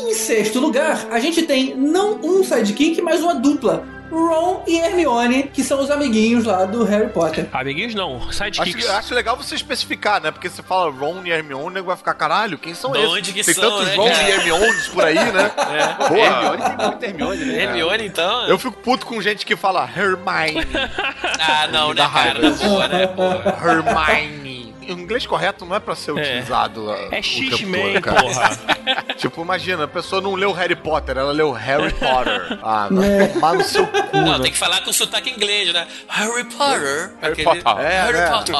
[0.00, 3.93] Em sexto lugar, a gente tem não um sidekick, mas uma dupla.
[4.14, 7.46] Ron e Hermione, que são os amiguinhos lá do Harry Potter.
[7.52, 8.84] Amiguinhos não, Acho, sidekicks.
[8.84, 10.30] que- acho legal você especificar, né?
[10.30, 13.10] Porque você fala Ron e Hermione, o nego vai ficar, caralho, quem são De esses?
[13.10, 14.22] onde que Tem são, tantos né, Ron cara?
[14.22, 15.48] e Hermiones por aí, né?
[15.98, 17.62] Porra, Hermione tem muita Hermione, né?
[17.62, 18.46] Hermione, então?
[18.48, 20.64] eu fico puto com gente que fala Hermione.
[21.46, 22.50] Ah, não, né, cara?
[22.50, 23.06] boa, né?
[23.08, 23.58] Porra.
[23.62, 24.43] Hermione.
[24.88, 26.86] O inglês correto não é pra ser utilizado.
[26.90, 28.50] uh, É tempo X-Men, porra.
[29.16, 32.58] Tipo, imagina, a pessoa não leu Harry Potter, ela leu Harry Potter.
[32.62, 34.42] Ah, vai tomar no seu cu, Não, né?
[34.44, 35.86] tem que falar com sotaque inglês, né?
[36.08, 37.10] Harry Potter.
[37.20, 37.84] Harry Aquele- Potter.
[37.86, 38.26] É, Harry né?
[38.30, 38.54] Potter.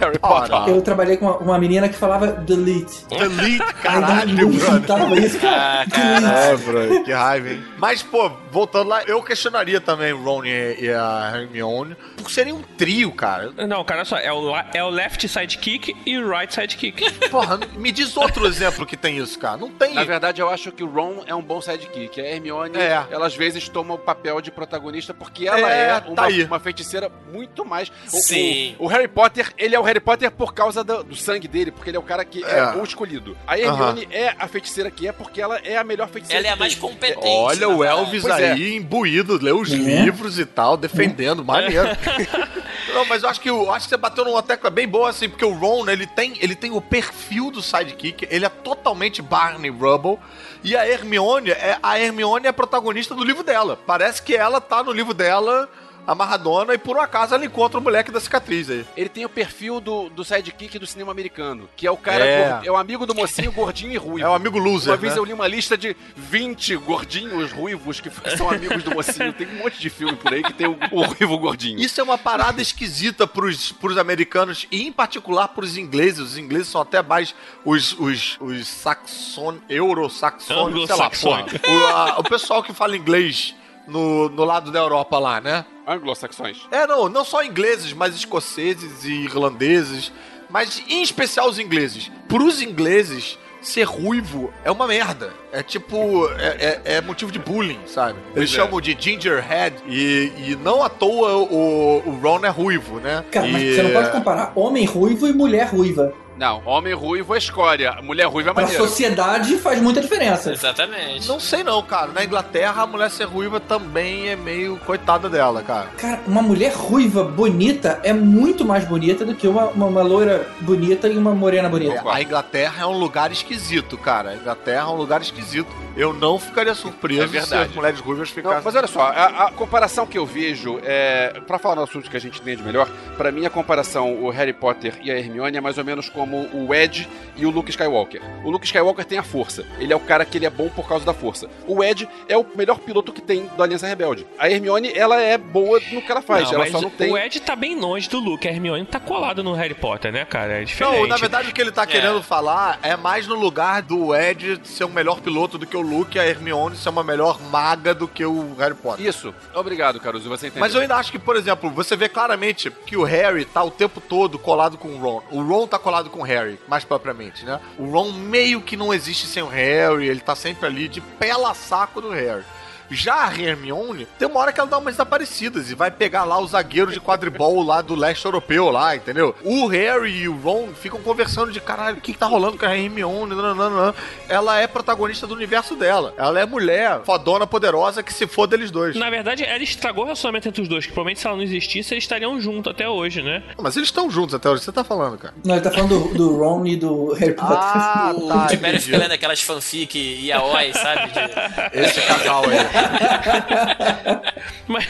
[0.00, 0.74] Harry Potter.
[0.74, 3.04] Eu trabalhei com uma, uma menina que falava delete.
[3.08, 5.24] Delete, caralho, não brother.
[5.24, 5.82] isso, cara.
[5.82, 6.28] Ah, cara.
[6.38, 7.64] É, bro, que raiva, hein?
[7.78, 12.54] Mas, pô, voltando lá, eu questionaria também o Ron e, e a Hermione, porque seria
[12.54, 13.50] um trio, cara.
[13.66, 17.02] Não, cara, olha só, é o, é o left sidekick sidekick e right sidekick.
[17.30, 19.56] Porra, me diz outro exemplo que tem isso, cara.
[19.56, 19.94] Não tem.
[19.94, 22.20] Na verdade, eu acho que o Ron é um bom sidekick.
[22.20, 23.04] A Hermione, É.
[23.10, 26.44] ela às vezes toma o papel de protagonista porque ela É, é, tá uma, aí.
[26.44, 27.90] uma feiticeira muito mais.
[28.12, 28.76] O, Sim.
[28.78, 31.70] O, o Harry Potter, ele é o Harry Potter por causa do, do sangue dele,
[31.70, 32.64] porque ele é o cara que é, É.
[32.76, 33.36] o escolhido.
[33.46, 36.40] A Hermione é a feiticeira que é porque ela é a melhor feiticeira.
[36.42, 37.26] Ela é a mais competente.
[37.26, 37.84] Olha o.
[37.88, 38.52] Elvis é.
[38.52, 39.76] aí imbuído, leu os É.
[39.76, 41.88] livros e tal, defendendo, maneiro.
[42.92, 45.28] Não, mas eu acho que eu acho que você bateu numa tecla bem boa assim,
[45.28, 49.70] porque o Ron, ele tem, ele tem o perfil do sidekick, ele é totalmente Barney
[49.70, 50.18] Rubble.
[50.62, 53.78] E a Hermione, é, a Hermione é a protagonista do livro dela.
[53.86, 55.68] Parece que ela tá no livro dela,
[56.12, 58.84] amarradona, e por um acaso ela encontra o moleque da cicatriz aí.
[58.96, 62.48] Ele tem o perfil do, do sidekick do cinema americano, que é o cara, É.
[62.50, 64.26] gordo- é o amigo do mocinho gordinho e ruivo.
[64.26, 65.18] É o amigo loser, Uma vez né?
[65.20, 69.32] eu li uma lista de 20 gordinhos ruivos que são amigos do mocinho.
[69.32, 71.78] Tem um monte de filme por aí que tem o, o ruivo gordinho.
[71.78, 76.20] Isso é uma parada esquisita pros, pros americanos e, em particular, pros ingleses.
[76.20, 77.34] Os ingleses são até mais
[77.64, 81.46] os, os, os saxon, euro-saxônicos, sei lá, porra.
[81.68, 83.54] O, a- o pessoal que fala inglês
[83.88, 85.64] no, no lado da Europa lá, né?
[85.86, 86.66] Anglo-saxões.
[86.70, 90.12] É, não, não só ingleses, mas escoceses e irlandeses.
[90.50, 92.10] Mas, em especial, os ingleses.
[92.28, 95.32] Pros ingleses, ser ruivo é uma merda.
[95.52, 98.18] É tipo, é, é- é motivo de bullying, sabe?
[98.18, 98.54] Eles Pois é.
[98.54, 103.24] chamam de gingerhead e, e não à toa o, o Ron é ruivo, né?
[103.30, 106.12] Cara, mas E- você não pode comparar homem ruivo e mulher ruiva.
[106.38, 107.96] Não, homem ruivo é escória.
[108.02, 108.84] Mulher ruiva é Pra maneiro.
[108.86, 110.52] sociedade faz muita diferença.
[110.52, 111.26] Exatamente.
[111.26, 112.12] Não sei não, cara.
[112.12, 115.88] Na Inglaterra, a mulher ser ruiva também é meio coitada dela, cara.
[115.98, 120.48] Cara, uma mulher ruiva bonita é muito mais bonita do que uma, uma, uma loira
[120.60, 121.94] bonita e uma morena bonita.
[121.94, 124.30] É, a Inglaterra é um lugar esquisito, cara.
[124.30, 125.68] A Inglaterra é um lugar esquisito.
[125.96, 127.48] Eu não ficaria surpreso É verdade.
[127.48, 128.60] se as mulheres ruivas Não, ficassem...
[128.64, 132.16] mas olha só, a, a comparação que eu vejo, é, para falar no assunto que
[132.16, 135.60] a gente entende melhor, pra mim a comparação o Harry Potter e a Hermione é
[135.60, 138.20] mais ou menos como o Ed e o Luke Skywalker.
[138.44, 140.88] O Luke Skywalker tem a força, ele é o cara que ele é bom por
[140.88, 141.48] causa da força.
[141.66, 144.26] O Ed é o melhor piloto que tem da Aliança Rebelde.
[144.38, 147.12] A Hermione, ela é boa no que ela faz, Não, ela mas só não tem...
[147.12, 148.46] O Ed tá bem longe do Luke.
[148.48, 150.60] A Hermione tá colado no Harry Potter, né, cara?
[150.60, 151.00] É diferente.
[151.00, 154.60] Não, na verdade o que ele tá querendo falar é mais no lugar do Ed
[154.64, 157.94] ser um melhor piloto do que o Luke e a Hermione ser uma melhor maga
[157.94, 159.06] do que o Harry Potter.
[159.06, 159.34] Isso.
[159.54, 160.60] Obrigado, Caruso, você entendeu.
[160.60, 163.70] Mas eu ainda acho que, por exemplo, você vê claramente que o Harry tá o
[163.70, 165.22] tempo todo colado com o Ron.
[165.30, 167.60] O Ron tá colado com o Harry, mais propriamente, né?
[167.78, 171.54] O Ron meio que não existe sem o Harry, ele tá sempre ali de pela
[171.54, 172.44] saco do Harry.
[172.90, 176.38] Já a Hermione, tem uma hora que ela dá umas desaparecidas e vai pegar lá
[176.38, 179.34] o zagueiro de quadribol lá do leste europeu lá, entendeu?
[179.44, 182.66] O Harry e o Ron ficam conversando de caralho, o que, que tá rolando com
[182.66, 183.34] a Hermione?
[183.34, 183.94] Nananana.
[184.28, 186.14] Ela é protagonista do universo dela.
[186.16, 188.96] Ela é mulher, fodona, poderosa, que se foda eles dois.
[188.96, 191.92] Na verdade, ela estragou o relacionamento entre os dois, que provavelmente se ela não existisse,
[191.94, 193.42] eles estariam juntos até hoje, né?
[193.60, 195.34] Mas eles estão juntos até hoje, você tá falando, cara.
[195.44, 197.56] Não, ele tá falando do, do Ron e do Harry Potter.
[197.58, 198.46] Ah, O tá.
[198.48, 198.84] Tibério entendi.
[198.92, 201.10] fica lendo aquelas fanfic yaoi, sabe?
[201.12, 202.77] De- Esse casal aí.
[204.66, 204.86] Mas,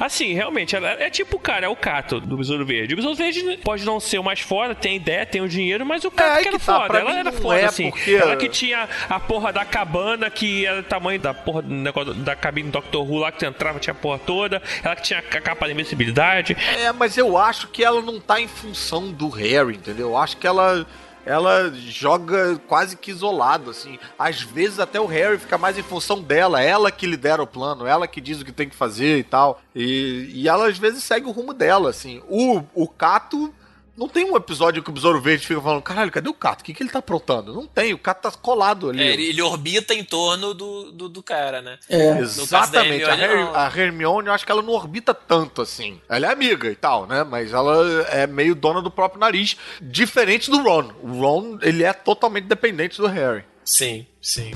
[0.00, 2.94] assim, realmente, ela é tipo o cara, é o Cato do Besouro Verde.
[2.94, 6.04] O Besouro Verde pode não ser o mais foda, tem ideia, tem o dinheiro, mas
[6.04, 6.98] o Cato aí que era tá, foda.
[6.98, 7.90] Ela era foda, é assim.
[7.90, 11.72] porque- Ela que tinha a porra da cabana, que era o tamanho da porra do
[11.74, 14.62] negócio da cabine do Doctor Who lá, que tu entrava, tinha a porra toda.
[14.82, 16.56] Ela que tinha a capa de invencibilidade.
[16.78, 20.08] É, mas eu acho que ela não tá em função do Harry, entendeu?
[20.10, 20.86] Eu acho que ela.
[21.24, 23.98] Ela joga quase que isolado, assim.
[24.18, 26.60] Às vezes até o Harry fica mais em função dela.
[26.60, 29.60] Ela que lidera o plano, ela que diz o que tem que fazer e tal.
[29.74, 32.22] E, e ela às vezes segue o rumo dela, assim.
[32.28, 33.52] O, o Cato.
[33.96, 36.62] Não tem um episódio que o Besouro Verde fica falando, caralho, cadê o Cato?
[36.62, 37.52] O que, que ele tá aprontando?
[37.52, 39.02] Não tem, o Cato tá colado ali.
[39.02, 41.78] É, ele, ele orbita em torno do, do, do cara, né?
[41.90, 42.18] É.
[42.18, 43.04] Exatamente.
[43.04, 46.00] Caso A, Hermione, Her- a Hermione, eu acho que ela não orbita tanto assim.
[46.08, 47.22] Ela é amiga e tal, né?
[47.22, 49.56] Mas ela é meio dona do próprio nariz.
[49.80, 50.90] Diferente do Ron.
[51.02, 53.44] O Ron, ele é totalmente dependente do Harry.
[53.64, 54.52] Sim, sim.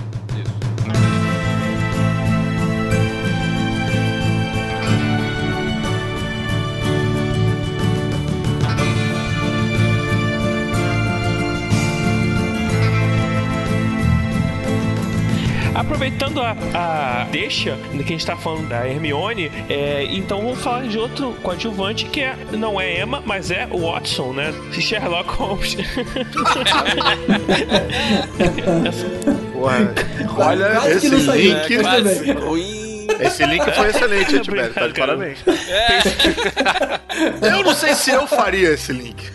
[15.77, 20.87] Aproveitando a, a deixa que a gente tá falando da Hermione, é, então vamos falar
[20.89, 24.55] de outro coadjuvante que é, não é Emma, mas é o Watson, né?
[24.73, 25.77] Sherlock Holmes.
[30.39, 31.77] Olha esse link.
[31.77, 31.83] né?
[31.83, 32.37] Quase.
[33.21, 34.73] Esse link foi excelente, Tibério.
[34.73, 35.39] Tá de parabéns.
[37.43, 39.31] Eu não sei se eu faria esse link.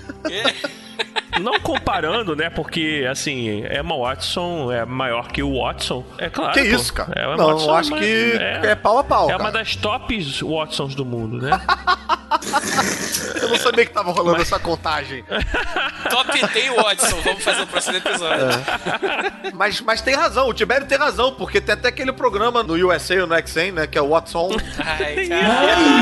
[1.40, 2.50] Não comparando, né?
[2.50, 6.06] Porque, assim, Emma Watson é maior que o Watson.
[6.18, 6.54] É claro.
[6.54, 6.76] Que pô.
[6.76, 7.14] isso, cara?
[7.16, 9.52] É, Emma não, Watson eu acho é- que é, é, pau a pau, é uma
[9.52, 9.52] cara.
[9.64, 11.52] das tops Watsons do mundo, né?
[13.42, 15.24] Eu não sabia que tava rolando essa contagem.
[16.10, 18.46] Top 10 Watson, vamos fazer o próximo episódio.
[19.54, 23.22] Mas, mas tem razão, o Tibério tem razão, porque tem até aquele programa no USA
[23.22, 24.50] ou no XN, né, que é o Watson.
[24.80, 26.01] Ai, cara.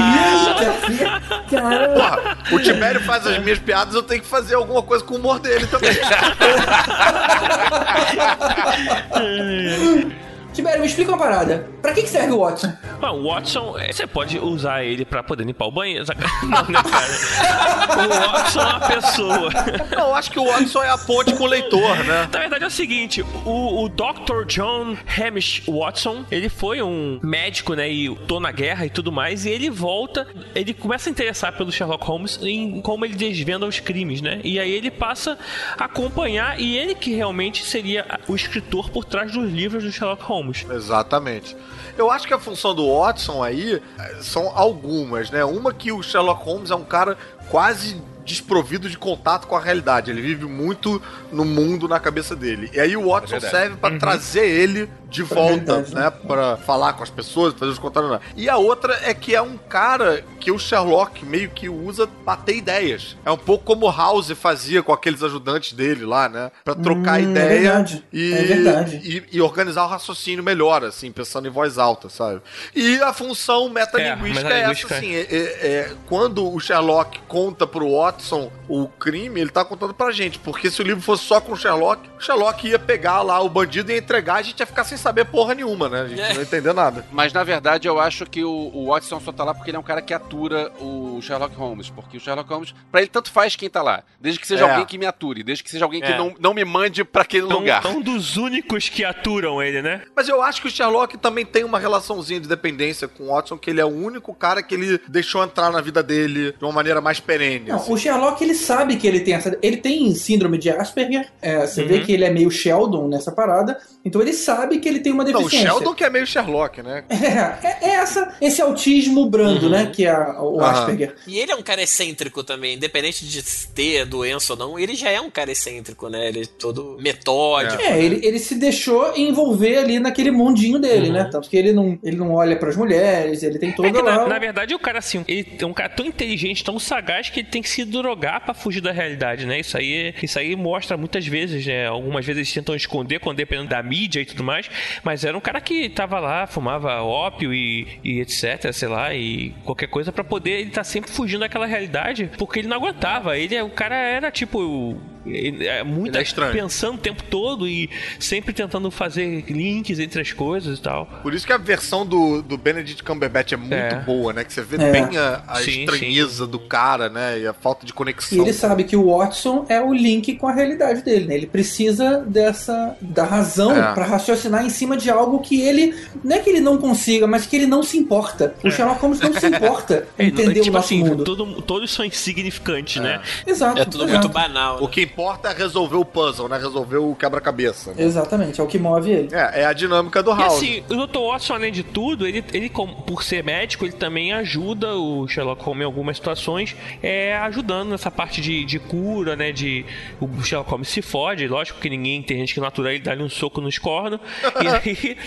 [1.99, 5.17] Porra, o Tibério faz as minhas piadas, eu tenho que fazer alguma coisa com o
[5.17, 5.91] humor dele também.
[10.59, 11.69] Tibério, me explica uma parada.
[11.81, 12.73] Pra que, que serve o Watson?
[13.01, 16.03] Ah, o Watson, é, você pode usar ele pra poder limpar o banheiro.
[16.43, 18.05] Não, né, cara?
[18.05, 19.49] O Watson é uma pessoa.
[19.95, 22.27] Não, eu acho que o Watson é a ponte com o leitor, né?
[22.29, 24.43] Na verdade é o seguinte, o, o Dr.
[24.47, 29.45] John Hamish Watson, ele foi um médico, né, e tô na guerra e tudo mais,
[29.45, 33.79] e ele volta, ele começa a interessar pelo Sherlock Holmes em como ele desvenda os
[33.79, 34.41] crimes, né?
[34.43, 35.37] E aí ele passa
[35.77, 40.23] a acompanhar, e ele que realmente seria o escritor por trás dos livros do Sherlock
[40.23, 40.48] Holmes.
[40.71, 41.55] Exatamente.
[41.97, 45.43] Eu acho que a função do Watson aí eh, são algumas, né?
[45.43, 47.17] Uma que o Sherlock Holmes é um cara
[47.49, 50.11] quase desprovido de contato com a realidade.
[50.11, 52.69] Ele vive muito no mundo na cabeça dele.
[52.73, 53.51] E aí o Watson verdade.
[53.51, 56.09] serve pra trazer ele de volta, verdade, né?
[56.09, 58.19] Pra falar com as pessoas, fazer os contatos.
[58.35, 62.35] E a outra é que é um cara que o Sherlock meio que usa pra
[62.37, 63.17] ter ideias.
[63.25, 66.51] É um pouco como o House fazia com aqueles ajudantes dele lá, né?
[66.63, 68.03] Pra trocar Hum, é ideia verdade.
[68.13, 68.95] e, É verdade.
[69.03, 72.41] e, e organizar o raciocínio melhor, assim, pensando em voz alta, sabe?
[72.75, 77.65] E a função metalinguística é, metalinguística, essa, assim, é, é- é quando o Sherlock conta
[77.65, 81.41] pro Watson o crime, ele tá contando pra gente, porque se o livro fosse só
[81.41, 84.59] com o Sherlock, o Sherlock ia pegar lá o bandido e ia entregar, a gente
[84.59, 86.01] ia ficar sem saber porra nenhuma, né?
[86.01, 87.05] A gente não ia entender nada.
[87.11, 89.79] Mas na verdade eu acho que o, o Watson só tá lá porque ele é
[89.79, 91.89] um cara que atura o Sherlock Holmes.
[91.89, 94.03] Porque o Sherlock Holmes, pra ele tanto faz quem tá lá.
[94.19, 94.69] Desde que seja É.
[94.71, 96.17] alguém que me ature, desde que seja alguém que É.
[96.17, 97.83] não, não me mande pra aquele Então, lugar.
[97.85, 100.01] é um dos únicos que aturam ele, né?
[100.15, 103.57] Mas eu acho que o Sherlock também tem uma relaçãozinha de dependência com o Watson,
[103.57, 106.73] que ele é o único cara que ele deixou entrar na vida dele de uma
[106.73, 107.69] maneira mais perene.
[107.69, 107.93] Não, assim.
[107.93, 109.57] o Sherlock ele sabe que ele tem essa.
[109.61, 111.29] Ele tem síndrome de Asperger.
[111.41, 113.79] é, você vê que ele é meio Sheldon nessa parada.
[114.03, 115.69] Então ele sabe que ele tem uma Não, o deficiência.
[115.71, 117.03] Sheldon que é meio Sherlock, né?
[117.09, 117.15] É,
[117.67, 119.85] é- é essa, esse autismo brando, né?
[119.93, 120.71] Que é a- o Aham.
[120.71, 121.15] Asperger.
[121.27, 123.41] E ele é um cara excêntrico também, independente de
[123.73, 126.27] ter doença ou não, ele já é um cara excêntrico, né?
[126.27, 127.81] Ele é todo metódico.
[127.81, 131.13] É, ele, ele se deixou envolver ali naquele mundinho dele, Uhum.
[131.13, 131.29] né?
[131.31, 134.17] Tanto que ele não, ele não olha pras mulheres, ele tem toda É lá.
[134.19, 137.39] na, na verdade, o cara, assim, ele é um cara tão inteligente, tão sagaz, que
[137.41, 139.59] ele tem que se drogar pra fugir da realidade, né?
[139.59, 141.87] Isso aí, isso aí mostra muitas vezes, né?
[141.87, 144.69] Algumas vezes eles tentam esconder, quando dependendo da mídia e tudo mais,
[145.03, 149.51] mas era um cara que tava lá, fumava ópio e, e etc, sei lá, e
[149.65, 153.37] qualquer coisa pra poder ele tá sempre fugindo daquela realidade, porque ele não aguentava.
[153.37, 154.97] Ele, é- o cara era tipo.
[155.27, 156.51] é muito é estranho.
[156.53, 161.05] pensando o tempo todo e sempre tentando fazer links entre as coisas e tal.
[161.21, 163.95] Por isso que a versão do, do Benedict Cumberbatch é muito É.
[163.99, 164.43] boa, né?
[164.43, 164.91] Que você vê É.
[164.91, 167.39] bem a, a Sim, estranheza do cara, né?
[167.39, 168.41] E a falta de E conexão.
[168.43, 171.35] ele sabe que o Watson é o link com a realidade dele, né?
[171.35, 173.93] Ele precisa dessa da razão É.
[173.93, 177.45] pra raciocinar em cima de algo que ele não é que ele não consiga, mas
[177.45, 178.55] que ele não se importa.
[178.63, 181.23] O Sherlock Holmes não se importa em É, entender tipo o nosso assim, mundo.
[181.23, 183.21] todo- todos são insignificantes, né?
[183.45, 183.79] Exato.
[183.81, 184.19] É tudo exato.
[184.19, 184.77] muito banal.
[184.79, 184.89] O Né?
[184.91, 186.57] que importa é resolver o puzzle, né?
[186.57, 187.91] Resolver o quebra-cabeça.
[187.93, 188.03] né?
[188.03, 189.29] Exatamente, é o que move ele.
[189.33, 190.53] É, é a dinâmica do E House.
[190.57, 191.19] assim, o Dr.
[191.19, 195.63] Watson, além de tudo, ele, ele como- por ser médico, ele também ajuda o Sherlock
[195.63, 199.51] Holmes em algumas situações, é, ajudando nessa parte de, de cura, né?
[199.51, 199.85] De
[200.19, 203.29] o Sherlock Holmes se fode, lógico que ninguém tem gente que natura ele dá-lhe um
[203.29, 204.19] soco nos cornos,
[204.61, 205.17] e aí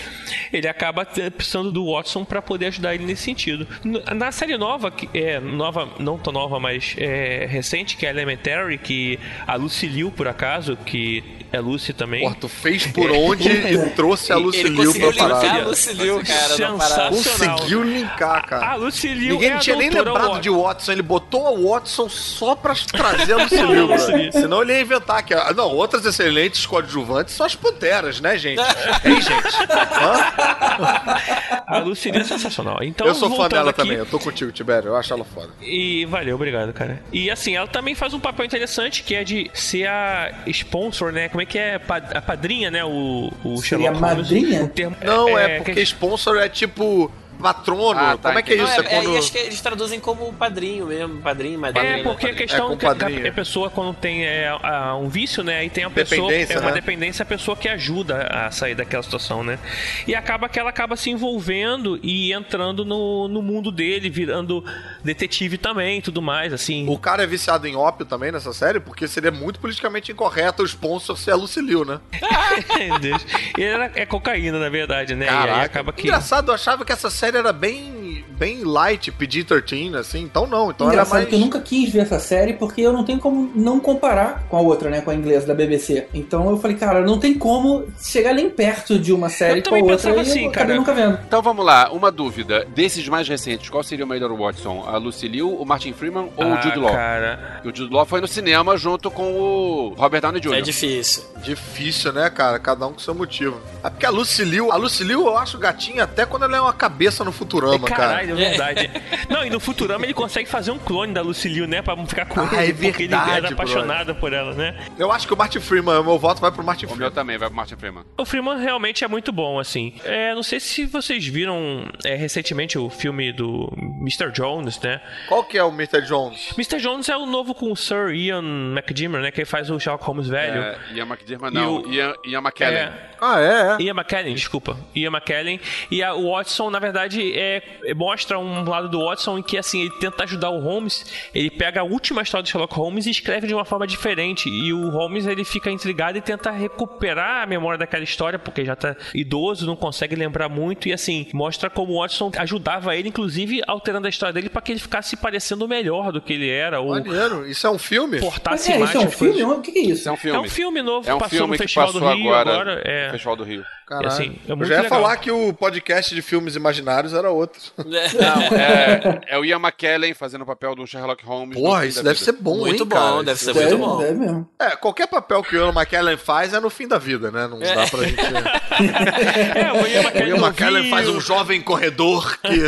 [0.51, 3.67] ele acaba precisando do Watson pra poder ajudar ele nesse sentido.
[4.15, 8.77] Na série nova, que é nova, não tão nova, mas é, recente, que é Elementary,
[8.77, 12.21] que a Lucy Liu, por acaso, que é Lucy também.
[12.21, 15.41] Porra, tu fez por onde e trouxe a Lucy ele Liu conseguiu pra linkar a
[15.49, 15.67] parada.
[15.69, 17.15] Lucy Liu, cara, na parada.
[17.15, 17.55] Sensacional.
[17.57, 18.65] Conseguiu linkar, cara.
[18.71, 20.41] A Lucy Liu Ninguém é tinha nem lembrado Watson.
[20.41, 23.87] de Watson, ele botou a Watson só pra trazer a Lucy Liu.
[24.17, 24.31] Liu.
[24.31, 25.33] Senão ele ia inventar que.
[25.53, 28.59] Não, outras excelentes coadjuvantes são as panteras, né, gente?
[29.05, 29.63] Hein, gente?
[29.69, 31.63] Hã?
[31.67, 32.79] A Lucy Liu é sensacional.
[32.81, 35.49] Então, eu sou fã dela aqui- também, eu tô contigo, Tibério, eu acho ela foda.
[35.61, 37.01] E valeu, obrigado, cara.
[37.11, 41.29] E assim, ela também faz um papel interessante que é de ser a sponsor, né?
[41.29, 41.75] Como é que é?
[42.15, 42.83] A padrinha, né?
[42.83, 44.17] O, o Seria Sherlock Holmes.
[44.31, 44.63] madrinha?
[44.63, 47.11] O termo- Não, é, porque que- sponsor é tipo
[47.43, 47.99] patrono.
[47.99, 48.73] Ah, tá, Como é que é Não, isso?
[48.73, 49.13] É, é, é, quando.
[49.13, 51.85] e acho que eles traduzem como padrinho mesmo, padrinho, madrinha.
[51.85, 52.47] É, né, porque a padrinho.
[52.47, 55.57] questão É, que a, a pessoa quando tem é, a- um vício, né?
[55.57, 56.71] Aí tem a pessoa é uma né?
[56.73, 59.59] dependência, a pessoa que ajuda a sair daquela situação, né?
[60.07, 64.63] E acaba que ela acaba se envolvendo e entrando no, no mundo dele, virando
[65.03, 66.87] detetive também, e tudo mais, assim.
[66.87, 70.65] O cara é viciado em ópio também nessa série, porque seria muito politicamente incorreto o
[70.65, 71.99] sponsor ser a Lucy Liu, né?
[73.01, 73.25] Deus.
[73.57, 75.25] E era, é cocaína, na verdade, né?
[75.25, 75.61] e aí Caraca.
[75.65, 76.03] acaba que.
[76.03, 80.21] Engraçado, eu achava que essa série era bem bem light, PG-13, assim.
[80.21, 81.29] Então não, então é Engraçado mais...
[81.29, 84.57] que eu nunca quis ver essa série porque eu não tenho como não comparar com
[84.57, 85.01] a outra, né?
[85.01, 86.07] Com a inglesa da BBC.
[86.13, 89.69] Então eu falei, cara, não tem como chegar nem perto de uma série Eu com
[89.69, 89.97] a também outra.
[89.97, 90.79] pensava e assim, eu acabei cara.
[90.79, 91.19] nunca vendo.
[91.27, 92.65] Então vamos lá, uma dúvida.
[92.73, 94.83] Desses mais recentes, qual seria o melhor Watson?
[94.87, 96.91] A Lucy Liu, o Martin Freeman ou o Ah, Jude Law?
[96.91, 97.61] cara.
[97.63, 100.53] E o Jude Law foi no cinema junto com o Robert Downey Jr.
[100.55, 101.23] É difícil.
[101.43, 102.57] Difícil, né, cara?
[102.59, 103.59] Cada um com seu motivo.
[103.83, 106.61] É porque a Lucy Liu, a Lucy Liu eu acho gatinha até quando ela é
[106.61, 108.12] uma cabeça no Futurama, cara.
[108.13, 108.91] Caralho, é verdade.
[109.29, 111.81] Não, e no Futurama ele consegue fazer um clone da Lucille, né?
[111.81, 114.75] Pra ficar com Ah, ele, é porque ele verdade, era apaixonado por ela, né?
[114.97, 117.13] Eu acho que o Martin Freeman, o meu voto vai pro Martin O meu Freeman.
[117.13, 118.03] também, vai pro Martin Freeman.
[118.17, 119.93] O Freeman realmente é muito bom, assim.
[120.03, 124.31] É, não sei se vocês viram é, recentemente o filme do Mr.
[124.31, 125.01] Jones, né?
[125.27, 126.01] Qual que é o Mr.
[126.01, 126.51] Jones?
[126.57, 126.79] Mr.
[126.81, 128.43] Jones é o novo com o Sir Ian
[128.75, 129.31] McDiarmid, né?
[129.31, 130.61] Que faz o Sherlock Holmes velho.
[130.61, 132.77] É, Ian McDermott E não, o- Ian, Ian McKellen.
[132.83, 132.93] É,
[133.25, 133.85] Ah, é, é.
[133.85, 134.77] Ian McKellen, desculpa.
[134.93, 135.59] Ian McKellen.
[135.89, 139.57] E a, o Watson, na verdade, é, é- mostra um lado do Watson em que,
[139.57, 141.05] assim, ele tenta ajudar o Holmes.
[141.33, 144.49] Ele pega a última história do Sherlock Holmes e escreve de uma forma diferente.
[144.49, 148.75] E o Holmes, ele fica intrigado e tenta recuperar a memória daquela história, porque já
[148.75, 150.89] tá idoso, não consegue lembrar muito.
[150.89, 154.71] E, assim, mostra como o Watson ajudava ele, inclusive, alterando a história dele para que
[154.73, 156.79] ele ficasse parecendo melhor do que ele era.
[156.81, 157.47] Ou Maneiro.
[157.47, 158.19] Isso é um filme?
[158.19, 159.43] Mas portasse é, mais isso é um filme?
[159.43, 159.91] O que é isso?
[159.93, 160.37] Isso é um filme.
[160.37, 162.51] É um filme novo, É um passou filme no que Festival passou do Rio agora,
[162.51, 162.81] agora.
[162.85, 163.12] É.
[163.13, 163.63] no Festival do Rio.
[163.87, 164.07] Caralho.
[164.07, 164.89] assim, é eu já ia legal.
[165.01, 167.59] falar que o podcast de filmes imaginários era outro.
[167.77, 171.57] Não, é, é o Ian McKellen fazendo o papel do Sherlock Holmes.
[171.59, 172.25] Porra, isso deve vida.
[172.31, 173.23] ser bom, Muito hein, bom, cara?
[173.23, 173.97] deve Isso ser deve- muito bom.
[173.99, 174.49] Deve mesmo.
[174.59, 177.47] É, qualquer papel que o Ian McKellen faz é no fim da vida, né?
[177.47, 178.23] Não dá pra gente...
[178.73, 182.63] É, o Ian O McKellen Ian McKellen faz um jovem corredor que...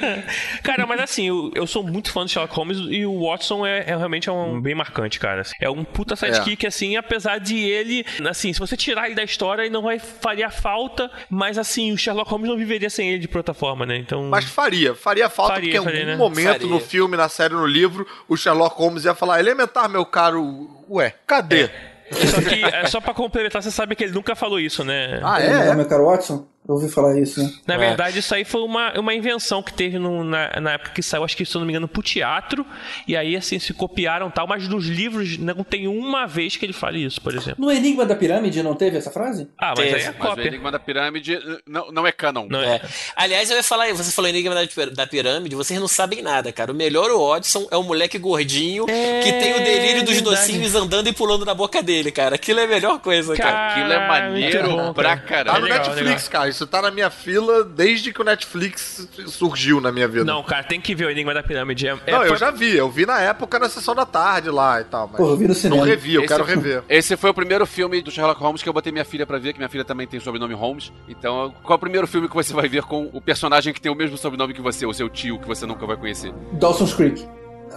[0.62, 3.80] Cara, mas assim, eu, eu sou muito fã do Sherlock Holmes e o Watson é,
[3.80, 5.42] é realmente é um bem marcante, cara.
[5.60, 9.62] É um puta sidekick, assim, apesar de ele, assim, se você tirar ele da história,
[9.62, 13.36] ele não vai faria falta, mas assim, o Sherlock Holmes não viveria sem ele de
[13.36, 13.96] outra forma, né?
[13.96, 14.24] Então.
[14.24, 16.16] Mas faria, faria falta, Faria, porque em faria, algum né?
[16.16, 16.66] momento Faria.
[16.68, 21.14] no filme, na série, no livro, o Sherlock Holmes ia falar, elementar, meu caro, ué,
[21.26, 21.68] cadê?
[22.12, 25.20] Só que, é só pra complementar, você sabe que ele nunca falou isso, né?
[25.22, 25.68] Ah, é?
[25.68, 26.46] é meu caro Watson?
[26.66, 27.52] Eu ouvi falar isso, né?
[27.66, 31.02] Na verdade, isso aí foi uma, uma invenção que teve no- na, na época que
[31.02, 32.64] saiu, acho que se eu não me engano, pro teatro.
[33.06, 36.64] E aí, assim, se copiaram e tal, mas nos livros não tem uma vez que
[36.64, 37.56] ele fale isso, por exemplo.
[37.62, 39.46] No Enigma da Pirâmide não teve essa frase?
[39.58, 40.46] Ah, mas Teve, aí é Mas o cópia.
[40.46, 42.46] Enigma da Pirâmide não, não é canon.
[42.48, 42.76] Não é.
[42.76, 42.80] É.
[43.14, 46.50] Aliás, eu ia falar, você falou Enigma da, Pir- da Pirâmide, vocês não sabem nada,
[46.50, 46.72] cara.
[46.72, 50.36] O melhor o Watson é o moleque gordinho que tem o delírio dos verdade.
[50.36, 52.36] docinhos andando e pulando na boca dele, cara.
[52.36, 53.68] Aquilo é a melhor coisa, cara.
[53.72, 55.52] Aquilo é Caralho, maneiro bom, pra cara.
[55.52, 56.30] Tá no legal, Netflix, legal.
[56.42, 56.53] cara.
[56.54, 60.24] Isso tá na minha fila desde que o Netflix surgiu na minha vida.
[60.24, 61.88] Não, cara, tem que ver o Enigma da Pirâmide.
[61.88, 62.76] É, é- Não, eu foi- já vi.
[62.76, 65.08] Eu vi na época na sessão da tarde lá e tal.
[65.08, 65.80] Mas Pô, eu vi no cinema.
[65.80, 66.84] Não revi, eu Esse quero foi- rever.
[66.88, 69.52] Esse foi o primeiro filme do Sherlock Holmes que eu botei minha filha pra ver,
[69.52, 70.92] que minha filha também tem sobrenome Holmes.
[71.08, 73.90] Então, qual é o primeiro filme que você vai ver com o personagem que tem
[73.90, 76.32] o mesmo sobrenome que você, o seu tio, que você nunca vai conhecer?
[76.52, 77.26] Dawson's Creek.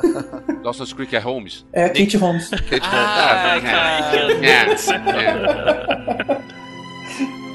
[0.61, 1.65] Dawson's Creek é Holmes?
[1.73, 2.49] É Kate Holmes.
[2.49, 4.45] Kate Ah, é, cara.
[4.45, 4.73] é,
[6.43, 6.57] é.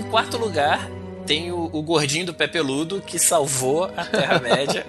[0.00, 0.88] em quarto lugar,
[1.26, 4.84] tem o, o gordinho do pé peludo que salvou a Terra-média,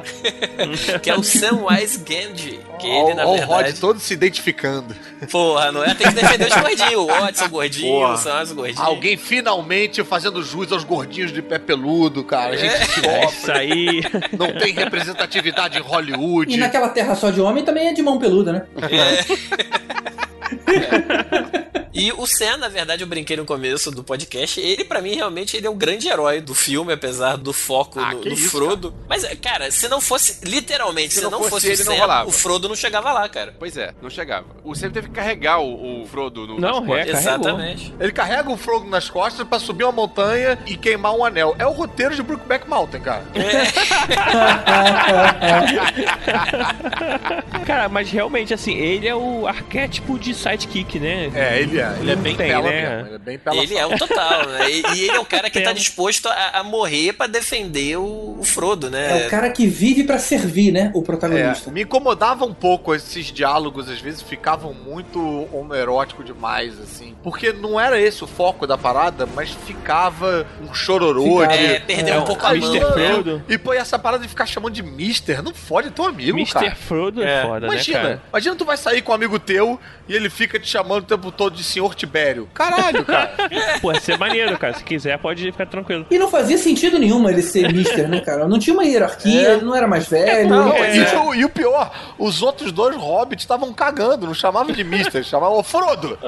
[1.02, 2.60] que é o Samwise Gamgee.
[2.78, 3.80] Que ele, na Olha o Rod verdade...
[3.80, 4.94] todo se identificando.
[5.32, 5.96] Porra, não é?
[5.96, 6.94] Tem que defender os gordinhos.
[6.96, 8.14] O Watson gordinho, Porra.
[8.14, 8.86] o Samwise gordinho.
[8.86, 12.54] Alguém finalmente fazendo jus aos gordinhos de pé peludo, cara.
[12.54, 13.38] A gente É sofre.
[13.38, 14.02] isso aí.
[14.38, 16.54] Não tem representatividade em Hollywood.
[16.54, 18.66] E naquela terra só de homem também é de mão peluda, né?
[21.98, 25.56] E o Sam, na verdade, eu brinquei no começo do podcast, ele pra mim realmente
[25.56, 28.94] ele é o grande herói do filme, apesar do foco Ah, no, no isso, Frodo.
[29.08, 31.94] Mas, cara, se não fosse, literalmente, se, Se não não fosse fosse, ele, o não
[31.94, 32.30] Sam, rolava.
[32.30, 33.56] o Frodo não chegava lá, cara.
[33.58, 34.46] Pois é, não chegava.
[34.64, 37.08] O Sam teve que carregar o, o Frodo no Não, nas costas.
[37.08, 37.12] é.
[37.18, 37.94] Exatamente.
[37.98, 41.56] Ele carrega o Frodo nas costas pra subir uma montanha e queimar um anel.
[41.58, 43.24] É o roteiro de Brookback Mountain, cara.
[47.66, 51.32] Cara, mas realmente, assim, ele é o arquétipo de sidekick, né?
[51.34, 51.85] É, ele é.
[52.00, 52.82] Ele é bem Tem, pela né?
[52.82, 53.08] mesmo.
[53.08, 54.70] Ele é bem pela Ele é o total, né?
[54.72, 58.38] E, e ele é o cara que tá disposto a, a morrer pra defender o,
[58.40, 59.28] o Frodo, É né?
[59.28, 60.92] o cara que vive pra servir, né?
[60.94, 61.70] O protagonista.
[61.70, 65.20] É, me incomodava um pouco esses diálogos, às vezes ficavam muito
[65.52, 67.16] homoerótico demais, assim.
[67.24, 71.58] Porque não era esse o foco da parada, mas ficava um chororô Ficava.
[71.58, 71.66] de.
[71.66, 72.76] É, perdeu É, um pouco a mão.
[72.76, 72.96] Mr.
[72.96, 73.14] né?
[73.14, 73.44] Frodo.
[73.48, 76.54] E pô, e essa parada de ficar chamando de Mister, não fode teu amigo, Mr.
[76.54, 76.76] cara.
[76.76, 77.42] Frodo é, É.
[77.44, 77.68] foda.
[77.68, 78.22] né, Imagina, cara?
[78.30, 81.32] imagina tu vai sair com um amigo teu e ele fica te chamando o tempo
[81.32, 82.48] todo de senhor Tibério.
[82.54, 83.32] Caralho, cara.
[83.82, 84.74] Pô, ia ser maneiro, cara.
[84.74, 86.06] Se quiser, pode ficar tranquilo.
[86.10, 88.48] E não fazia sentido nenhum ele ser Mister, né, cara?
[88.48, 89.54] Não tinha uma hierarquia, É.
[89.54, 90.50] ele não era mais velho.
[90.50, 90.96] Não, É.
[90.98, 95.24] e, o, e o pior, os outros dois hobbits estavam cagando, não chamavam de Mister,
[95.24, 96.18] chamavam, ô Frodo!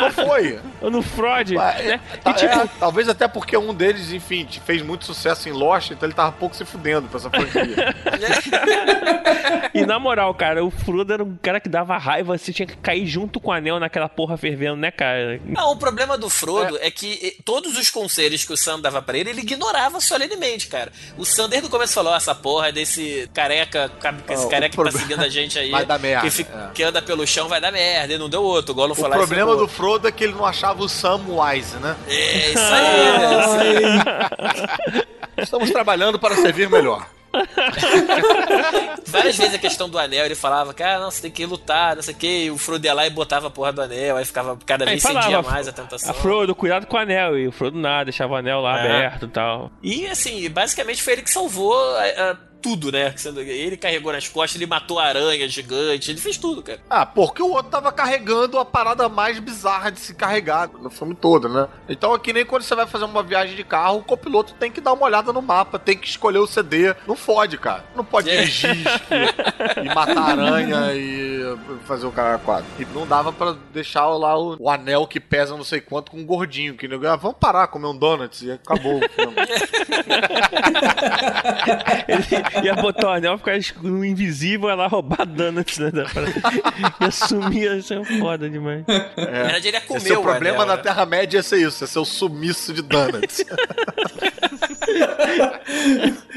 [0.00, 0.58] Não foi.
[0.80, 2.00] Ou no Freud, né?
[2.22, 5.90] tá- E tipo, é, talvez até porque um deles, enfim, fez muito sucesso em Lost,
[5.90, 7.94] então ele tava pouco se fudendo pra essa franquia.
[9.74, 12.76] e na moral, cara, o Frodo era um cara que dava raiva, você tinha que
[12.76, 15.40] cair junto com o anel naquela porra fervendo, né, cara?
[15.44, 19.00] Não, o problema do Frodo é, que eh, todos os conselhos que o Sam dava
[19.02, 20.92] pra ele, ele ignorava solenemente, cara.
[21.16, 24.76] O Sam desde o começo falou: "Ó, essa porra desse careca, ca- esse Ó, careca
[24.76, 26.74] que tá seguindo a gente aí, Vai dar merda, que, fica- é.
[26.74, 28.14] que anda pelo chão, vai dar merda.
[28.14, 28.72] E não deu outro.
[28.72, 31.96] O Gollum o problema do Frodo é que ele não achava o Sam wise, né?
[32.08, 35.42] É isso aí, é isso aí.
[35.44, 37.06] Estamos trabalhando para servir melhor.
[39.06, 42.02] Várias vezes a questão do anel, ele falava, cara, não, você tem que lutar, não
[42.02, 42.50] sei o que.
[42.50, 45.42] O Frodo ia lá e botava a porra do anel, aí ficava cada vez cedia
[45.42, 46.10] mais a tentação.
[46.10, 47.38] A Frodo, cuidado com o anel.
[47.38, 48.84] E o Frodo nada, deixava o anel lá É.
[48.84, 49.70] aberto e tal.
[49.82, 53.12] E assim, basicamente foi ele que salvou a- a tudo, né?
[53.14, 56.80] Sendo- Ele carregou nas costas, ele matou a aranha gigante, ele fez tudo, cara.
[56.88, 61.14] Ah, porque o outro tava carregando a parada mais bizarra de se carregar no filme
[61.14, 61.68] todo, né?
[61.86, 64.72] Então é que nem quando você vai fazer uma viagem de carro, o copiloto tem
[64.72, 66.94] que dar uma olhada no mapa, tem que escolher o CD.
[67.06, 67.84] Não fode, cara.
[67.94, 68.36] Não pode É.
[68.38, 71.54] dirigir e, e matar a aranha e
[71.84, 72.64] fazer o cara quadro.
[72.78, 76.16] E não dava pra deixar lá o, o anel que pesa não sei quanto com
[76.18, 76.74] um gordinho.
[76.76, 79.34] Que ah, vamos parar, comer um donuts e acabou o filme.
[82.08, 82.22] Ele
[82.62, 85.90] ia botar o anel, ficar no invisível, ia lá roubar donuts, né?
[85.90, 86.32] da parada.
[87.00, 88.84] Ia sumir, ia ser foda demais.
[88.88, 89.24] É.
[89.24, 90.82] Na verdade, ele ia comer Esse é o o problema anel, na né?
[90.82, 93.44] Terra-média ia ser isso, ia ser o sumiço de donuts.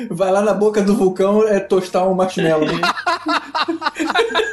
[0.10, 2.66] Vai lá na boca do vulcão é tostar um marshmallow.
[2.66, 2.82] né?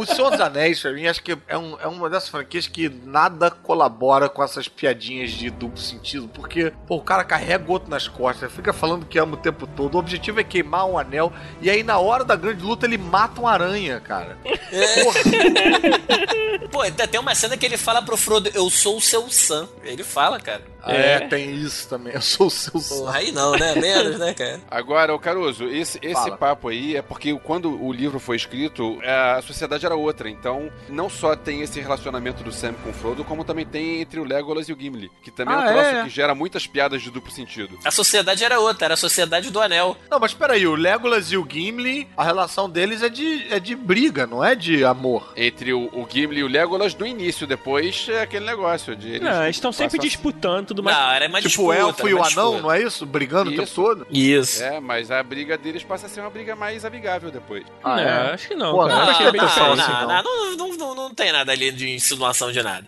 [0.00, 2.88] O Senhor dos Anéis, pra mim, acho que é, um- é uma dessas franquias que
[2.88, 7.90] nada colabora com essas piadinhas de duplo sentido, porque, pô, o cara carrega o outro
[7.90, 11.32] nas costas, fica falando que ama o tempo todo, o objetivo é queimar um anel,
[11.60, 14.36] e aí na hora da grande luta ele mata uma aranha, cara.
[16.70, 16.80] Pô,
[17.10, 19.68] tem uma cena que ele fala pro Frodo, eu sou o seu Sam.
[19.82, 20.62] Ele fala, cara.
[20.86, 23.74] É, tem isso também, eu sou o seu Porra, aí não, né?
[23.74, 24.60] Menos, né, cara?
[24.70, 26.36] Agora, o Caruso, esse, esse Fala.
[26.36, 30.28] papo aí é porque quando o livro foi escrito, a sociedade era outra.
[30.28, 34.20] Então, não só tem esse relacionamento do Sam com o Frodo, como também tem entre
[34.20, 36.02] o Legolas e o Gimli, que também é Ah, um troço é?
[36.04, 37.78] que gera muitas piadas de duplo sentido.
[37.84, 39.96] A sociedade era outra, era a sociedade do anel.
[40.10, 43.74] Não, mas peraí, o Legolas e o Gimli, a relação deles é de, é de
[43.74, 45.32] briga, não é de amor.
[45.36, 49.22] Entre o, o Gimli e o Legolas no início, depois é aquele negócio de eles.
[49.22, 50.96] Não, eles estão sempre disputando tudo mais.
[50.96, 51.68] Não, era uma tipo, disputa.
[51.68, 52.62] o elfo e era o uma anão, disputa.
[52.62, 53.06] não é isso?
[53.06, 53.74] Brigando o tempo Isso.
[53.74, 54.06] todo?
[54.10, 54.62] Isso.
[54.62, 57.64] É, mas a briga deles passa a ser uma briga mais amigável depois.
[57.82, 58.32] Ah, Não, é?
[58.34, 58.72] acho que não.
[58.72, 58.94] Pô, cara.
[58.94, 60.22] não não, assim, não, não.
[60.22, 62.86] não, não, não, não tem nada ali de insinuação de nada.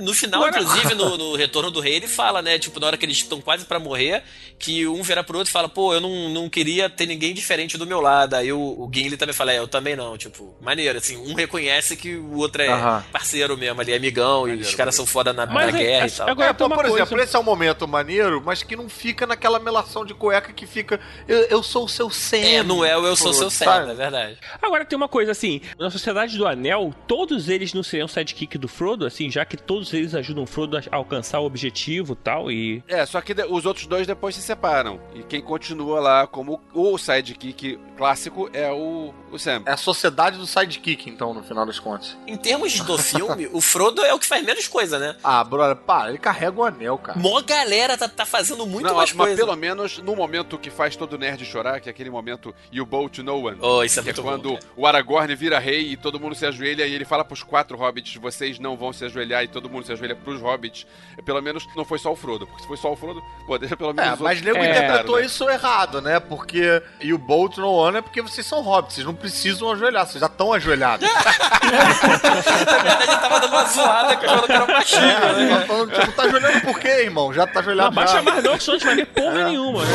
[0.00, 2.58] No final, Agora- inclusive, no, no Retorno do Rei, ele fala, né?
[2.58, 4.22] Tipo, na hora que eles estão quase pra morrer,
[4.58, 7.76] que um vira pro outro e fala, pô, eu não, não queria ter ninguém diferente
[7.78, 8.34] do meu lado.
[8.34, 10.16] Aí o, o Gimli também fala, é, eu também não.
[10.16, 12.68] Tipo, maneiro, assim, um reconhece que o outro é
[13.12, 16.08] parceiro mesmo ali, amigão, e os caras são foda na, Mas na é- guerra é-
[16.08, 16.28] e tal.
[16.28, 19.26] agora- É, então, por coisa- exemplo, esse é um momento maneiro, mas que não fica
[19.26, 21.00] naquela melação de cueca que fica.
[21.26, 22.36] Eu, eu sou o seu Sam.
[22.38, 23.86] É, não é o eu sou seu sabe?
[23.86, 24.38] Sam, é verdade.
[24.60, 28.68] Agora tem uma coisa assim, na Sociedade do Anel, todos eles não seriam sidekick do
[28.68, 32.82] Frodo, assim, já que todos eles ajudam o Frodo a alcançar o objetivo tal, e...
[32.88, 35.00] É, só que os outros dois depois se separam.
[35.14, 39.62] E quem continua lá como o sidekick clássico é o, o Sam.
[39.66, 42.16] É a sociedade do sidekick, então, no final das contas.
[42.26, 45.16] Em termos do filme, o Frodo é o que faz menos coisa, né?
[45.24, 47.18] Ah, brother, pá, ele carrega o anel, cara.
[47.18, 49.36] Mó galera tá, tá fazendo muito Não, mais mas coisa.
[49.44, 53.08] pelo menos no momento que faz todo nerd chorar, que é aquele momento You Bow
[53.08, 53.58] to No One.
[53.60, 54.58] Oh, isso é que é quando bom.
[54.76, 58.16] o Aragorn vira rei e todo mundo se ajoelha e ele fala pros quatro hobbits,
[58.16, 60.86] vocês não vão se ajoelhar e todo mundo se ajoelha pros hobbits.
[61.24, 63.76] Pelo menos não foi só o Frodo, porque se foi só o Frodo, pô, deixa
[63.78, 65.24] pelo menos É, mas nego É, interpretou né?
[65.26, 66.18] isso errado, né?
[66.20, 66.82] Porque.
[67.00, 70.20] E o Bolt no One é porque vocês são hobbits, vocês não precisam ajoelhar, vocês
[70.20, 71.06] já estão ajoelhados.
[71.06, 75.58] Na verdade, eu tava dando uma zoada que eu que era machinho, É, né?
[75.60, 77.32] tá falando, tipo, tá ajoelhando por quê, irmão?
[77.32, 77.94] Já tá Não, ajoelhado.
[77.94, 78.22] baixa já.
[78.22, 79.44] mais não, que senão a gente vai ver porra É.
[79.44, 79.92] nenhuma, né?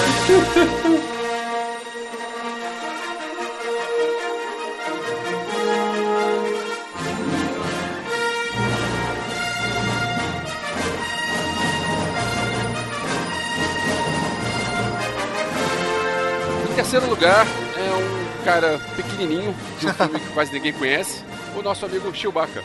[16.70, 17.46] Em terceiro lugar,
[17.82, 21.24] é um cara pequenininho, de um filme que quase ninguém conhece,
[21.56, 22.64] o nosso amigo Chewbacca.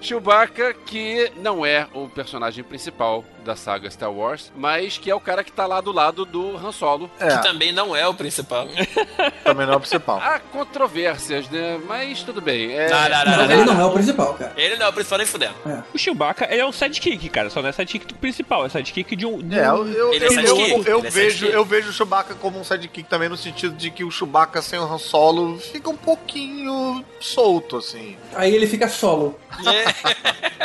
[0.00, 5.20] Chewbacca, que não é o personagem principal da saga Star Wars, mas que é o
[5.20, 7.10] cara que tá lá do lado do Han Solo.
[7.18, 8.66] É, Que também não é o principal.
[9.44, 10.18] também não é o principal.
[10.18, 11.80] Há controvérsias, né?
[11.86, 12.72] Mas tudo bem.
[12.72, 12.88] É...
[12.88, 13.80] Não, não, não, não, ele não.
[13.80, 14.52] é o principal, cara.
[14.56, 15.54] Ele não é o principal nem fudendo.
[15.94, 17.50] O Chewbacca, ele é um sidekick, cara.
[17.50, 19.38] Só não é sidekick do principal, é sidekick de um.
[19.38, 21.54] de É, eu, eu, Ele é eu, sidekick, eu- eu ele é vejo, sidekick.
[21.54, 24.78] eu vejo o Chewbacca como um sidekick também, no sentido de que o Chewbacca sem
[24.78, 28.16] o Han Solo fica um pouquinho solto, assim.
[28.34, 29.38] Aí ele fica solo.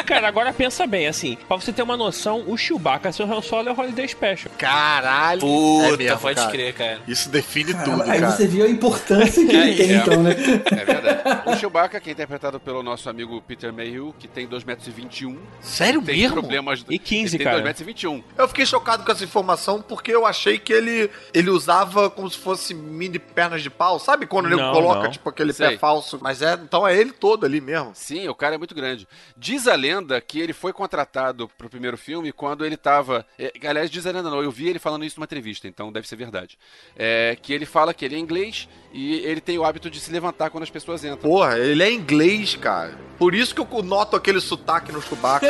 [0.05, 2.74] Cara, agora pensa bem, assim, pra você ter uma noção, o Chewbacca
[3.11, 4.51] sem o Han Solo é o Holiday Special.
[4.57, 5.41] Caralho!
[5.41, 6.51] Puta, É mesmo, pode cara.
[6.51, 6.99] crer, cara.
[7.07, 8.31] Isso define Caramba, tudo, aí cara.
[8.31, 9.95] você viu a importância que ele Aí, tem, é.
[9.97, 10.31] então, né?
[10.71, 11.49] É verdade.
[11.49, 15.37] O Chewbacca, que é interpretado pelo nosso amigo Peter Mayhew, que tem 2,21m.
[15.61, 16.33] Sério Tem mesmo?
[16.41, 16.85] problemas...
[16.89, 17.61] E 15, ele cara.
[17.73, 18.23] tem 2,21m.
[18.37, 22.37] Eu fiquei chocado com essa informação porque eu achei que ele, ele usava como se
[22.37, 23.99] fosse mini pernas de pau.
[23.99, 25.11] Sabe quando ele Não, coloca, não.
[25.11, 25.69] tipo, aquele Sei.
[25.71, 26.19] pé falso?
[26.21, 27.91] Mas é, então é ele todo ali mesmo.
[27.93, 29.07] Sim, o cara é muito grande.
[29.37, 33.25] Diz a lenda que ele foi contratado pro primeiro filme quando ele tava.
[33.37, 36.07] É, aliás, diz a lenda não, eu vi ele falando isso numa entrevista, então deve
[36.07, 36.57] ser verdade.
[36.95, 40.11] É, que ele fala que ele é inglês e ele tem o hábito de se
[40.11, 41.17] levantar quando as pessoas entram.
[41.17, 42.95] Porra, ele é inglês, cara.
[43.17, 45.47] Por isso que eu noto aquele sotaque no Chewbacca.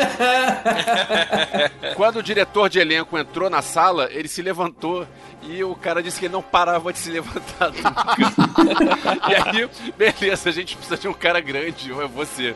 [1.95, 5.07] Quando o diretor de elenco entrou na sala, ele se levantou
[5.47, 9.29] e o cara disse que ele não parava de se levantar nunca.
[9.29, 12.55] e aí, beleza, a gente precisa de um cara grande, ou é você.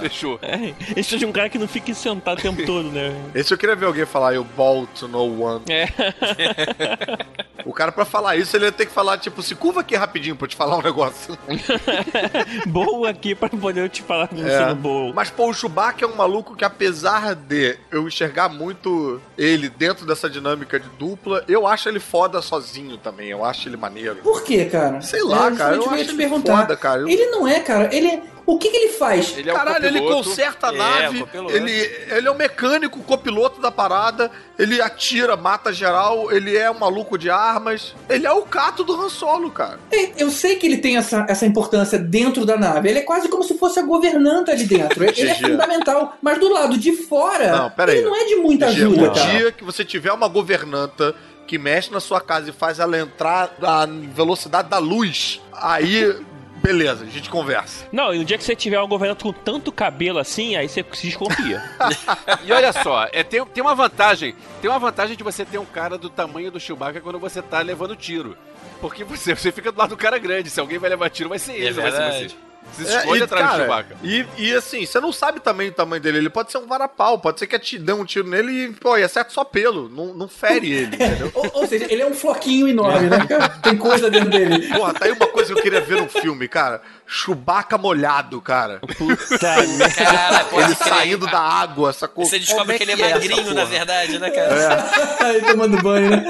[0.00, 0.38] Fechou.
[0.42, 3.14] É, ele precisa de um cara que não fique sentado o tempo todo, né?
[3.34, 5.62] Esse eu queria ver alguém falar, eu ball to no one.
[5.68, 5.86] É.
[7.64, 10.36] O cara, pra falar isso, ele ia ter que falar, tipo, se curva aqui rapidinho
[10.36, 11.36] pra eu te falar um negócio.
[12.66, 14.56] Boa aqui pra poder eu te falar como É.
[14.58, 15.12] sendo boa.
[15.12, 20.06] Mas, pô, o Chewbacca é um maluco que, apesar de eu enxergar muito ele dentro
[20.06, 23.30] dessa dinâmica de dupla, eu acho ele foda sozinho também.
[23.30, 24.16] Eu acho ele maneiro.
[24.16, 25.00] Por quê, cara?
[25.00, 26.60] Sei lá, É, cara, eu justamente acho ia te ele perguntar.
[26.60, 27.00] foda, cara.
[27.00, 27.94] Eu- Ele não é, cara.
[27.94, 28.22] Ele é...
[28.46, 29.36] O que, que ele faz?
[29.36, 31.52] Ele é Caralho, ele conserta a É, nave, copiloto.
[31.52, 36.70] ele, ele é o mecânico, o copiloto da parada, ele atira, mata geral, ele é
[36.70, 39.80] um maluco de armas, ele é o cato do Han Solo, cara.
[39.90, 42.88] É, Eu sei que ele tem essa, essa importância dentro da nave.
[42.88, 45.02] Ele é quase como se fosse a governanta ali dentro.
[45.02, 45.42] Ele é Gigi.
[45.42, 46.16] fundamental.
[46.22, 47.98] Mas do lado de fora, Não, pera aí.
[47.98, 49.30] ele não é de muita Dia- ajuda, o cara.
[49.30, 51.14] dia que você tiver uma governanta
[51.48, 56.14] que mexe na sua casa e faz ela entrar na velocidade da luz, aí,
[56.62, 57.86] beleza, a gente conversa.
[57.92, 60.84] Não, e no dia que você tiver um governante com tanto cabelo assim, aí você
[60.92, 61.62] se desconfia.
[62.44, 64.34] E olha só, é, tem, tem uma vantagem.
[64.60, 67.60] Tem uma vantagem de você ter um cara do tamanho do Chewbacca quando você tá
[67.60, 68.36] levando tiro.
[68.80, 70.50] Porque você, você fica do lado do cara grande.
[70.50, 72.36] Se alguém vai levar tiro, vai ser ele, É não vai ser você.
[72.72, 73.96] Você se esconde e, atrás do cara, Chewbacca.
[74.02, 76.18] E, e assim, você não sabe também o tamanho dele.
[76.18, 78.96] Ele pode ser um varapau, pode ser que te dê um tiro nele e, pô,
[78.96, 79.88] e acerta só pelo.
[79.88, 81.30] Não, não fere ele, entendeu?
[81.34, 83.18] Ou, ou seja, ele é um floquinho enorme, né?
[83.62, 84.68] Tem coisa dentro dele.
[84.68, 86.82] Porra, tá aí uma coisa que eu queria ver no filme, cara.
[87.06, 88.80] Chewbacca molhado, cara.
[88.80, 89.90] Puta merda.
[89.90, 90.88] Cara, Ele crer.
[90.88, 92.24] saindo da água, sacou?
[92.24, 94.90] Você descobre é que ele é essa magrinho, na verdade, né, cara?
[95.20, 96.24] Aí tomando banho, né?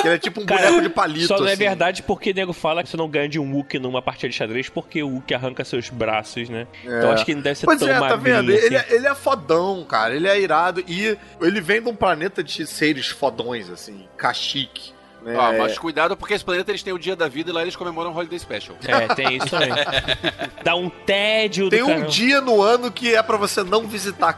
[0.00, 1.58] Que ele é tipo um Cara, boneco de palito, Só não é assim.
[1.64, 4.34] verdade porque o nego fala que você não ganha de um Wookie numa partida de
[4.36, 6.66] xadrez porque o Wookie arranca seus braços, né?
[6.84, 8.52] Então acho que ele não deve ser Pois tão é, tá vendo?
[8.52, 8.64] assim.
[8.66, 10.14] Ele, é, ele é fodão, cara.
[10.14, 10.82] Ele é irado.
[10.86, 14.06] E ele vem de um planeta de seres fodões, assim.
[14.16, 14.92] Kashyyyk.
[15.22, 15.36] Né?
[15.36, 17.76] Ó, mas cuidado porque esse planeta eles têm o dia da vida e lá eles
[17.76, 18.74] comemoram o Holiday Special.
[18.88, 19.68] É, tem isso também.
[20.64, 22.06] Dá um tédio Tem do um caramba.
[22.08, 24.32] dia no ano que é pra você não visitar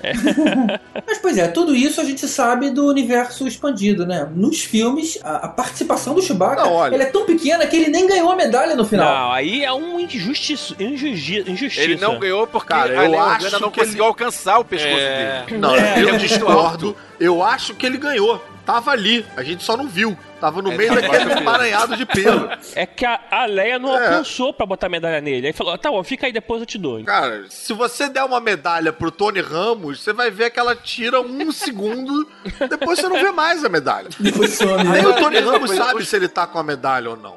[0.00, 0.80] Kashyyyk.
[1.06, 4.28] Mas, pois é, tudo isso a gente sabe do universo expandido, né?
[4.34, 6.94] Nos filmes, a, a participação do Chewbacca, Não, olha.
[6.94, 9.12] ele é tão pequena que ele nem ganhou a medalha no final.
[9.14, 10.74] Não, aí é um injustiça.
[10.78, 11.84] Injusti injustiça.
[11.84, 15.44] Ele não ganhou porque Cara, eu Leia acho não que conseguiu alcançar o pescoço É.
[15.46, 15.58] dele.
[15.58, 16.96] Não, É, eu ele é discordo.
[17.18, 18.42] Eu acho que ele ganhou.
[18.64, 19.24] Tava ali.
[19.36, 20.16] A gente só não viu.
[20.40, 22.48] Tava no É, meio daquele emaranhado de pelo.
[22.74, 24.06] É que a, a Leia não É.
[24.06, 25.48] alcançou pra botar medalha nele.
[25.48, 27.02] Aí falou: tá bom, fica aí, depois eu te dou.
[27.04, 31.20] Cara, se você der uma medalha pro Tony Ramos, você vai ver que ela tira
[31.20, 32.26] um segundo,
[32.70, 34.08] depois você não vê mais a medalha.
[34.18, 35.02] Depois some, né?
[35.02, 37.36] Nem o Tony Ramos sabe se ele tá com a medalha ou não.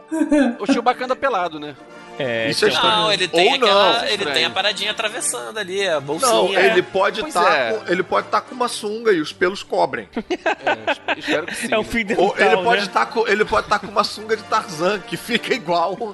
[0.60, 1.76] O Chewbacca anda pelado, né?
[2.20, 3.02] É, Isso é então- estranho.
[3.04, 3.94] Não, ele tem Ou aquela.
[3.94, 4.34] não, ele estranho.
[4.36, 6.32] tem a paradinha atravessando ali, a bolsinha.
[6.32, 6.68] Não, é.
[6.68, 7.74] ele pode Pois estar é.
[7.74, 10.08] com, ele pode estar com uma sunga e os pelos cobrem.
[10.66, 11.68] É, espero que sim.
[11.74, 12.88] é o fim Ou ele pode né?
[12.88, 15.98] estar com ele pode estar com uma sunga de Tarzan que fica igual.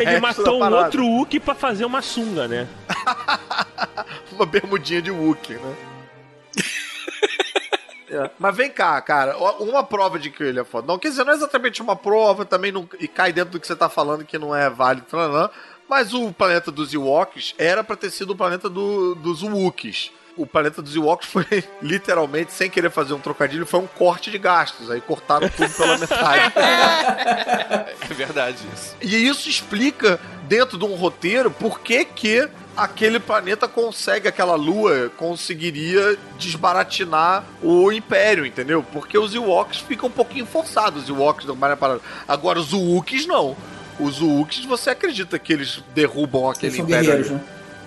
[0.00, 2.66] Ele matou um outro Wookie pra fazer uma sunga, né?
[4.32, 5.74] uma bermudinha de Wookie, né?
[8.14, 8.30] É.
[8.38, 10.86] Mas vem cá, cara, uma prova de que ele é foda.
[10.86, 13.66] Não, quer dizer, não é exatamente uma prova, também não, e cai dentro do que
[13.66, 15.50] você tá falando que não é válido, não,
[15.88, 20.10] mas o planeta dos Ewoks era pra ter sido o planeta do- dos Wookiees.
[20.36, 21.44] O planeta dos Ewoks foi
[21.82, 24.90] literalmente, sem querer fazer um trocadilho, foi um corte de gastos.
[24.90, 26.52] Aí cortaram tudo pela metade.
[28.10, 28.96] É verdade isso.
[29.00, 35.10] E isso explica, dentro de um roteiro, por que, que aquele planeta consegue, aquela lua
[35.16, 38.82] conseguiria desbaratinar o Império, entendeu?
[38.92, 42.00] Porque os Ewoks ficam um pouquinho forçados, os Ewoks do Maria Parada.
[42.26, 43.56] Agora os Wookiees não.
[43.98, 47.32] Os Wookiees, você acredita que eles derrubam aquele Eles Império?
[47.32, 47.40] né?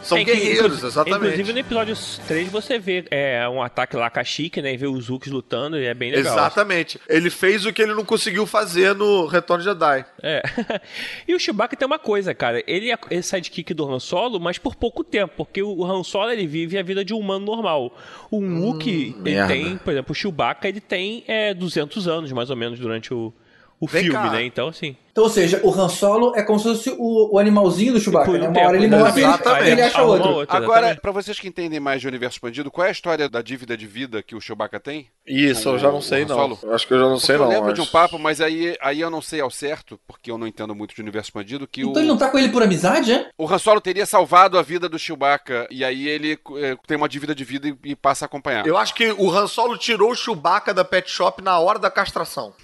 [0.07, 1.25] São É que, guerreiros, exatamente.
[1.25, 1.97] Inclusive no episódio
[2.27, 4.73] 3 você vê é, um ataque lá com a Chique, né?
[4.73, 6.33] E vê os Zooks lutando e é bem legal.
[6.33, 6.99] Exatamente.
[7.09, 10.05] Ele fez o que ele não conseguiu fazer no Retorno de Jedi.
[10.23, 10.41] É.
[11.27, 12.63] e o Chewbacca tem uma coisa, cara.
[12.65, 15.33] Ele é é sidekick do Han Solo, mas por pouco tempo.
[15.37, 17.95] Porque o Han Solo, ele vive a vida de um humano normal.
[18.31, 19.53] O Wookiee, ele merda.
[19.53, 19.77] tem...
[19.77, 23.33] Por exemplo, o Chewbacca, ele tem é, 200 anos, mais ou menos, durante o,
[23.79, 24.31] o Vem filme, cá.
[24.31, 24.43] né?
[24.43, 24.95] Então, assim...
[25.17, 28.25] Então, ou seja, o Han Solo é como se fosse o, o animalzinho do Chewbacca,
[28.29, 28.47] Por né?
[28.47, 29.21] um Uma hora tempo, ele morre
[29.67, 30.29] e ele acha outro.
[30.29, 33.41] outro, Agora, pra vocês que entendem mais de universo expandido, qual é a história da
[33.41, 35.07] dívida de vida que o Chewbacca tem?
[35.25, 36.55] Isso, eu já não O- sei o não.
[36.61, 37.47] Eu acho que eu já não Porque sei eu não.
[37.49, 40.37] lembro de um mas- papo, mas aí, aí eu não sei ao certo, porque eu
[40.37, 42.61] não entendo muito de universo expandido, que Então o, ele não tá com ele por
[42.61, 43.31] amizade, é?
[43.39, 47.09] o Han Solo teria salvado a vida do Chewbacca, e aí ele eh, tem uma
[47.09, 48.67] dívida de vida e, e passa a acompanhar.
[48.67, 51.89] Eu acho que o Han Solo tirou o Chewbacca da pet shop na hora da
[51.89, 52.53] castração.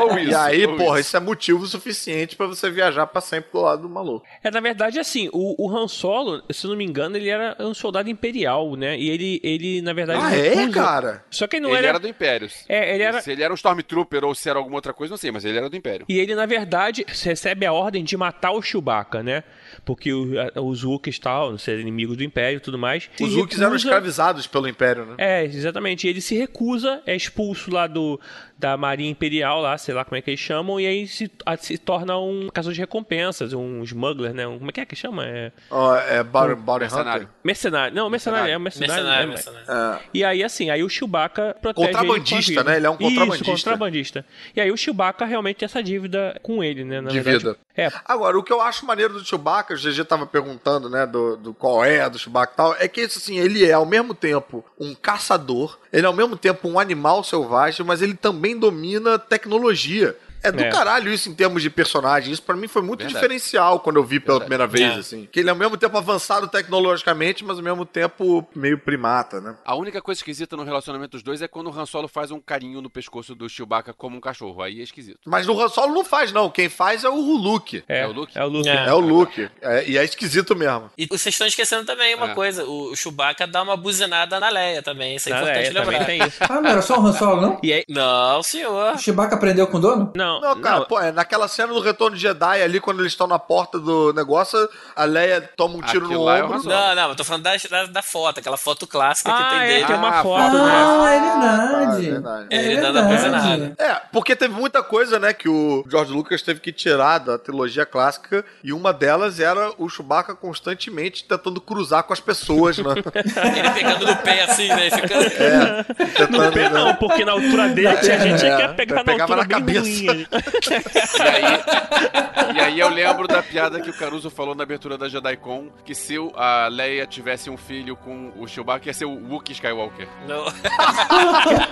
[0.00, 1.16] Ou isso, aí, porra, isso.
[1.16, 4.24] é motivo suficiente pra você viajar pra sempre do lado do maluco.
[4.42, 7.56] É, na verdade, assim, o, o Han Solo, se eu não me engano, ele era
[7.60, 8.98] um soldado imperial, né?
[8.98, 10.20] E ele, ele na verdade...
[10.22, 11.24] Ah, é, recusa- cara?
[11.30, 11.88] Só que ele não Ele era...
[11.88, 12.48] era do Império.
[12.68, 13.20] É, ele era...
[13.20, 15.58] Se ele era um Stormtrooper ou se era alguma outra coisa, não sei, mas ele
[15.58, 16.06] era do Império.
[16.08, 19.42] E ele, na verdade, recebe a ordem de matar o Chewbacca, né?
[19.84, 23.08] Porque o- a- os Wookiees tal, ser inimigos do Império e tudo mais.
[23.20, 25.14] Os Wookiees eram recusa- escravizados pelo Império, né?
[25.18, 26.06] É, exatamente.
[26.06, 28.20] E ele se recusa, é expulso lá do,
[28.60, 31.56] da Marinha Imperial, lá, sei lá como é que eles chamam, e aí se, a-
[31.56, 34.46] se torna um caçador de recompensas, um smuggler, né?
[34.46, 35.24] Um, como é que é que chama?
[35.26, 36.78] É Ó, é Bounty Hunter.
[36.80, 37.28] Mercenário.
[37.42, 37.94] mercenário.
[37.96, 39.04] Não, mercenário, é um mercenário.
[39.04, 39.94] Mercenário, é, mercenário.
[39.96, 40.00] É.
[40.12, 42.64] E aí, assim, aí o Chewbacca protege ele Contrabandista, vida.
[42.64, 42.76] né?
[42.76, 43.42] Ele é um contrabandista.
[43.44, 44.26] Isso, contrabandista.
[44.54, 47.00] E aí o Chewbacca realmente tem essa dívida com ele, né?
[47.00, 47.44] Na De verdade.
[47.44, 47.58] vida.
[47.80, 51.36] É, Agora, o que eu acho maneiro do Chewbacca, o GG tava perguntando, né, do,
[51.36, 54.62] do qual é do Chewbacca e tal, é que, assim, ele é ao mesmo tempo
[54.78, 60.16] um caçador, ele é ao mesmo tempo um animal selvagem, mas ele também domina tecnologia.
[60.42, 60.70] É do É.
[60.70, 62.32] caralho isso em termos de personagem.
[62.32, 63.14] Isso pra mim foi muito Verdade.
[63.14, 64.98] diferencial quando eu vi pela primeira vez, É.
[64.98, 65.28] assim.
[65.30, 69.56] Que ele é ao mesmo tempo avançado tecnologicamente, mas ao mesmo tempo meio primata, né?
[69.64, 72.40] A única coisa esquisita no relacionamento dos dois é quando o Han Solo faz um
[72.40, 74.62] carinho no pescoço do Chewbacca como um cachorro.
[74.62, 75.18] Aí é esquisito.
[75.26, 76.48] Mas no Han Solo não faz, não.
[76.50, 77.82] Quem faz é o Luke.
[77.88, 78.38] é, É o Luke?
[78.38, 78.68] É o Luke.
[78.68, 78.86] É.
[78.86, 79.50] É o Luke.
[79.60, 80.90] É, e é esquisito mesmo.
[80.96, 82.34] E vocês estão esquecendo também uma É.
[82.34, 85.16] coisa: o Chewbacca dá uma buzinada na Leia também.
[85.16, 86.04] Isso é Na importante Leia lembrar.
[86.06, 86.38] tem isso.
[86.48, 87.58] Ah, não era só o Han Solo, não?
[87.62, 88.94] E aí, Não, senhor.
[88.94, 90.12] O Chewbacca aprendeu com o dono?
[90.14, 93.12] não, Não, cara, não, pô, é naquela cena do Retorno de Jedi ali, quando eles
[93.12, 96.60] estão na porta do negócio, a Leia toma um tiro Aquilo no é ombro.
[96.60, 96.74] Solo.
[96.74, 99.58] Não, não, eu tô falando da, da, da foto, aquela foto clássica que Ah, tem
[99.60, 99.84] é, dele.
[99.86, 100.70] tem uma Ah, foto, né?
[100.72, 102.06] Ah, é Ah, verdade.
[102.06, 102.46] é verdade.
[102.50, 103.08] É Ele a verdade.
[103.14, 103.74] buzinada.
[103.78, 107.86] É, porque teve muita coisa, né, que o George Lucas teve que tirar da trilogia
[107.86, 112.84] clássica, e uma delas era o Chewbacca constantemente tentando cruzar com as pessoas, né?
[113.56, 114.90] Ele pegando no pé assim, né?
[114.90, 115.24] Ficando...
[115.24, 119.04] É, tentando, Não, pé não, porque na altura dele tinha gente que É, ia pegar
[119.04, 120.12] na altura na bem cabeça.
[120.12, 120.19] ruim.
[121.20, 125.08] E aí, e aí eu lembro da piada que o Caruso falou na abertura da
[125.08, 129.54] JediCon, que se a Leia tivesse um filho com o Chewbacca, ia ser o Wookiee
[129.54, 130.08] Skywalker.
[130.26, 130.44] Não.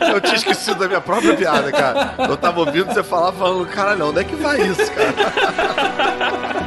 [0.12, 2.14] Eu tinha esquecido da minha própria piada, cara.
[2.18, 6.54] Eu tava ouvindo você falar, falando, caralho, onde é que vai isso, cara?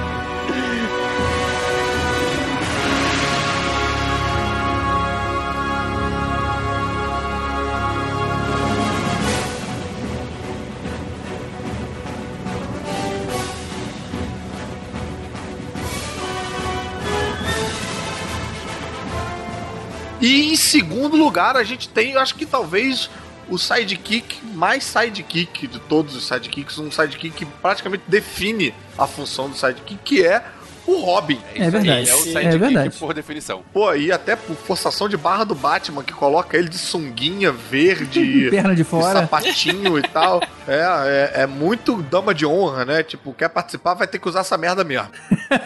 [20.72, 23.10] segundo lugar, a gente tem, eu acho que talvez
[23.50, 29.50] o sidekick mais sidekick de todos os sidekicks, um sidekick que praticamente define a função
[29.50, 30.42] do sidekick, que é
[30.88, 31.40] o Robin.
[31.54, 32.10] É verdade.
[32.10, 32.18] É o.
[32.18, 32.98] É sidekick verdade.
[32.98, 33.62] por definição.
[33.74, 38.48] Pô, e até por forçação de barra do Batman, que coloca ele de sunguinha verde,
[38.50, 39.22] Perna de de fora.
[39.22, 40.42] sapatinho e tal.
[40.74, 43.04] É, é, é muito dama de honra, né?
[43.04, 45.10] Tipo, quer participar, vai ter que usar essa merda mesmo.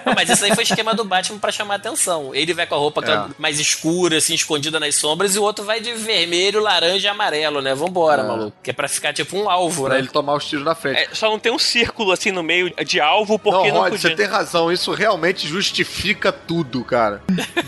[0.06, 2.34] Não, mas isso aí foi esquema do Batman pra chamar atenção.
[2.34, 3.26] Ele vai com a roupa É.
[3.38, 7.61] mais escura, assim, escondida nas sombras, e o outro vai de vermelho, laranja e amarelo,
[7.61, 7.73] né?
[7.76, 8.26] Vambora, É.
[8.27, 8.57] maluco.
[8.64, 9.99] Que é pra ficar tipo um alvo, Pra né?
[9.99, 10.99] ele tomar os tiros na frente.
[10.99, 13.91] É, só não tem um círculo assim no meio de alvo, porque não, não, Rod,
[13.94, 14.10] podia.
[14.10, 14.72] você tem razão.
[14.72, 17.22] Isso realmente justifica tudo, cara.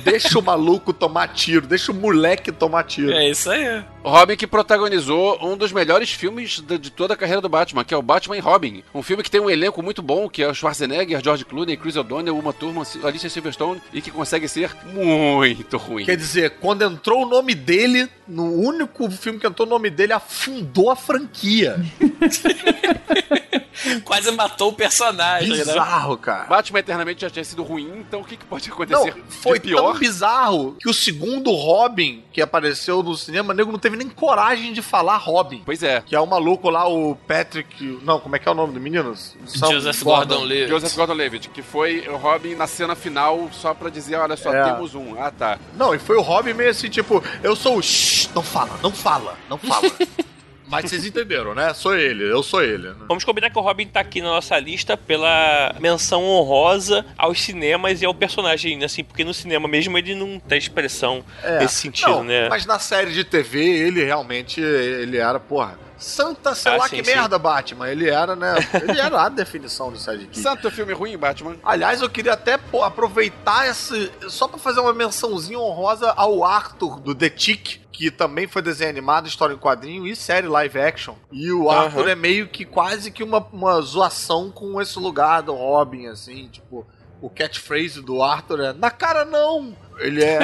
[0.04, 3.12] deixa o maluco tomar tiro, deixa o moleque tomar tiro.
[3.12, 3.84] É isso aí.
[4.08, 7.94] Robin que protagonizou um dos melhores filmes de, de toda a carreira do Batman, que
[7.94, 8.84] é o Batman e Robin.
[8.94, 11.96] Um filme que tem um elenco muito bom, que é o Schwarzenegger, George Clooney, Chris
[11.96, 16.06] O'Donnell, Uma Thurman, Alicia Silverstone, e que consegue ser muito ruim.
[16.06, 20.14] Quer dizer, quando entrou o nome dele, no único filme que entrou o nome dele,
[20.14, 21.78] afundou a franquia.
[24.04, 25.58] Quase matou o personagem, né?
[25.58, 26.46] Bizarro, cara.
[26.46, 29.68] Batman Eternamente já tinha sido ruim, então o que, que pode Não, acontecer foi de
[29.68, 29.92] pior?
[29.92, 34.72] tão bizarro que o segundo Robin que apareceu no cinema, nego não teve nem coragem
[34.74, 35.62] de falar Robin.
[35.66, 36.02] Pois é.
[36.06, 38.00] Que é o maluco lá, o Patrick.
[38.04, 39.16] Não, como é que é o nome do menino?
[39.16, 40.70] Sam Joseph Gordon-Levitt.
[40.70, 44.64] Joseph Gordon-Levitt, que foi o Robin na cena final só pra dizer, olha só, É.
[44.72, 45.16] temos um.
[45.20, 45.58] Ah, tá.
[45.76, 47.82] Não, e foi o Robin meio assim, tipo, eu sou o.
[47.84, 49.90] Shh, não fala, não fala, não fala.
[50.68, 51.74] Mas vocês entenderam, né?
[51.74, 52.90] Sou ele, eu sou ele.
[52.90, 52.96] né?
[53.08, 58.02] Vamos combinar que o Robin tá aqui na nossa lista pela menção honrosa aos cinemas
[58.02, 62.10] e ao personagem, assim, porque no cinema mesmo ele não tem expressão É, nesse sentido,
[62.10, 62.50] não, né?
[62.50, 66.98] Mas na série de TV, ele realmente, ele era, porra, santa, sei Ah, lá sim,
[66.98, 67.16] que sim.
[67.16, 67.90] merda, Batman.
[67.90, 68.56] Ele era, né?
[68.74, 70.40] Ele era a definição do sidekick.
[70.40, 71.56] Santo filme ruim, Batman.
[71.64, 74.12] Aliás, eu queria até pô, aproveitar esse.
[74.30, 78.90] Só pra fazer uma mençãozinha honrosa ao Arthur do The Tick, que também foi desenho
[78.90, 81.16] animado, história em quadrinho e série live action.
[81.32, 85.54] E o Arthur é meio que quase que uma, uma zoação com esse lugar do
[85.54, 86.86] Robin, assim, tipo.
[87.20, 89.76] O catchphrase do Arthur é na cara não!
[90.00, 90.40] Ele é.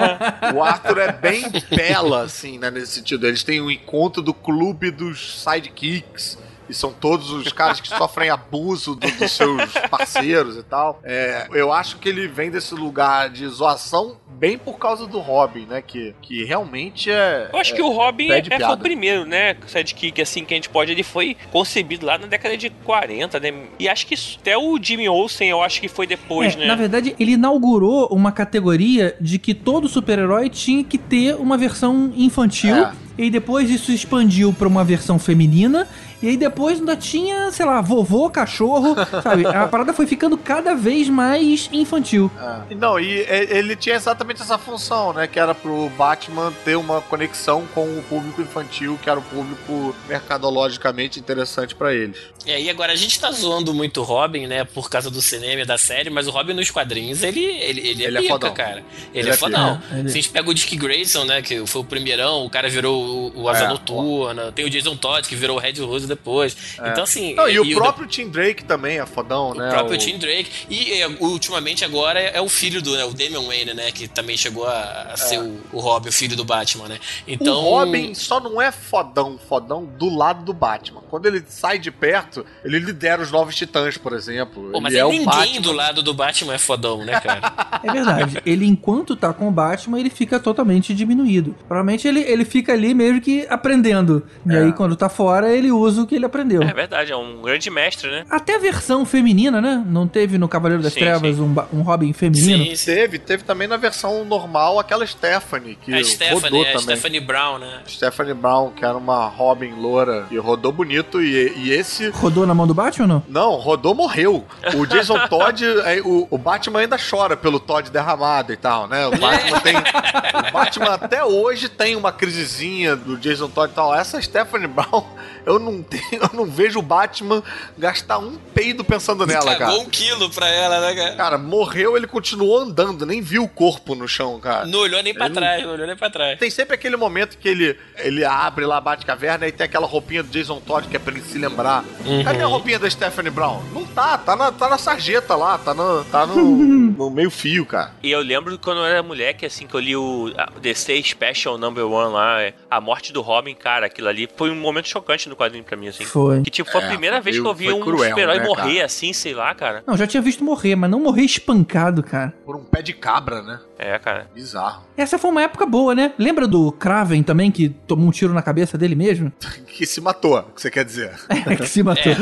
[0.54, 1.44] o Arthur é bem
[1.74, 3.26] bela, assim, né, nesse sentido.
[3.26, 6.38] Eles têm um encontro do clube dos sidekicks.
[6.68, 11.00] E são todos os caras que sofrem abuso do- dos seus parceiros e tal.
[11.02, 15.66] É, eu acho que ele vem desse lugar de zoação bem por causa do Robin,
[15.66, 15.82] né?
[15.82, 17.50] Que, que realmente é.
[17.52, 19.56] Eu acho que o Robin é, é, foi o primeiro, né?
[19.66, 20.92] Sidekick, assim, que a gente pode.
[20.92, 23.52] Ele foi concebido lá na década de 40, né?
[23.78, 26.66] E acho que até o Jimmy Olsen, eu acho que foi depois, É, né?
[26.66, 32.12] Na verdade, ele inaugurou uma categoria de que todo super-herói tinha que ter uma versão
[32.16, 32.76] infantil.
[32.76, 32.92] É.
[33.18, 35.88] E depois isso expandiu pra uma versão feminina.
[36.22, 39.46] E aí depois ainda tinha, sei lá, vovô, cachorro, sabe?
[39.46, 42.30] A parada foi ficando cada vez mais infantil.
[42.70, 42.74] É.
[42.74, 45.26] Não, e é- ele tinha exatamente essa função, né?
[45.26, 49.94] Que era pro Batman ter uma conexão com o público infantil, que era o público
[50.38, 52.18] mercadologicamente interessante pra eles.
[52.46, 54.64] E aí agora a gente tá zoando muito o Robin, né?
[54.64, 58.04] Por causa do cinema e da série, mas o Robin nos quadrinhos, ele, ele, ele,
[58.04, 58.54] Ele é é pica, fodão.
[58.54, 58.78] cara.
[58.78, 58.84] Ele,
[59.14, 59.80] Ele é, é fodão.
[59.92, 61.42] É, ele- Se a gente pega o Dick Grayson, né?
[61.42, 64.50] Que foi o primeirão, o cara virou o, o Asa É, Noturna.
[64.52, 66.56] Tem o Jason Todd, que virou o Red Rose depois.
[66.74, 67.34] Então, assim.
[67.34, 69.68] Não, e, o o próprio Tim Drake também é fodão, O né?
[69.70, 70.50] próprio O- Tim Drake.
[70.68, 73.90] E é, ultimamente agora é, é o filho do, né, o Damian Wayne, né?
[73.92, 76.98] Que também chegou a, a ser o, o Robin, o filho do Batman, né?
[77.26, 77.54] Então.
[77.54, 77.58] É.
[77.58, 81.02] O Robin só não é fodão, fodão do lado do Batman.
[81.10, 84.70] Quando ele sai de perto, ele lidera os Novos Titãs, por exemplo.
[84.72, 85.60] Pô, mas ele é o ninguém Batman.
[85.60, 87.52] do lado do Batman é fodão, né, cara?
[87.82, 88.42] É verdade.
[88.44, 91.54] ele, enquanto tá com o Batman, ele fica totalmente diminuído.
[91.66, 94.26] Provavelmente ele, ele fica ali meio que aprendendo.
[94.46, 94.58] E É.
[94.64, 96.62] aí, quando tá fora, ele usa o que ele aprendeu.
[96.62, 98.24] É verdade, é um grande mestre, né?
[98.30, 99.82] Até a versão feminina, né?
[99.86, 101.42] Não teve no Cavaleiro das Sim, Trevas sim.
[101.42, 102.64] Um, um Robin feminino?
[102.64, 102.94] sim, sim.
[102.94, 106.96] Teve, teve também na versão normal aquela Stephanie, que A Stephanie, rodou é a também.
[106.96, 107.82] Stephanie Brown, né?
[107.86, 112.08] Stephanie Brown, que era uma Robin loura e rodou bonito, e, e esse.
[112.10, 113.22] Rodou na mão do Batman ou não?
[113.28, 114.44] Não, rodou, morreu.
[114.74, 119.06] O Jason Todd, é, o, o Batman ainda chora pelo Todd derramado e tal, né?
[119.06, 119.76] O Batman tem.
[119.76, 123.94] O Batman até hoje tem uma crisezinha do Jason Todd e tal.
[123.94, 125.04] Essa Stephanie Brown,
[125.44, 127.42] eu não tenho, eu não vejo o Batman
[127.76, 129.86] gastar um peido pensando nela, Cagou cara.
[129.86, 131.16] um quilo pra ela, né, cara?
[131.16, 134.66] Cara, morreu, ele continuou andando, nem viu o corpo no chão, cara.
[134.66, 136.38] Não olhou nem pra Ele trás, não olhou nem pra trás.
[136.38, 140.22] Tem sempre aquele momento que ele, ele abre lá, bate caverna e tem aquela roupinha
[140.22, 141.84] do Jason Todd que é pra ele se lembrar.
[142.24, 143.62] Cadê a roupinha da Stephanie Brown?
[143.72, 147.64] Não tá, tá na, tá na sarjeta lá, tá no, tá no, no meio fio,
[147.64, 147.92] cara.
[148.02, 151.02] E eu lembro quando eu era moleque, assim, que eu li o a- o DC
[151.02, 154.88] Special Number One lá, é, a morte do Robin, cara, aquilo ali foi um momento
[154.88, 156.04] chocante no quadrinho pra mim, assim.
[156.04, 156.42] Foi.
[156.42, 158.74] Que tipo, foi a É, primeira vez que eu vi um cruel, super-herói né, morrer
[158.74, 158.86] cara?
[158.86, 159.84] assim, sei lá, cara.
[159.86, 162.34] Não, já tinha visto morrer, mas não morrer espancado, cara.
[162.44, 163.60] Por um pé de cabra, né?
[163.78, 164.28] É, cara.
[164.34, 164.82] Bizarro.
[164.96, 166.12] Essa foi uma época boa, né?
[166.18, 169.32] Lembra do Kraven também, que tomou um tiro na cabeça dele mesmo?
[169.78, 171.12] Que se matou, o que você quer dizer?
[171.56, 172.12] que se matou.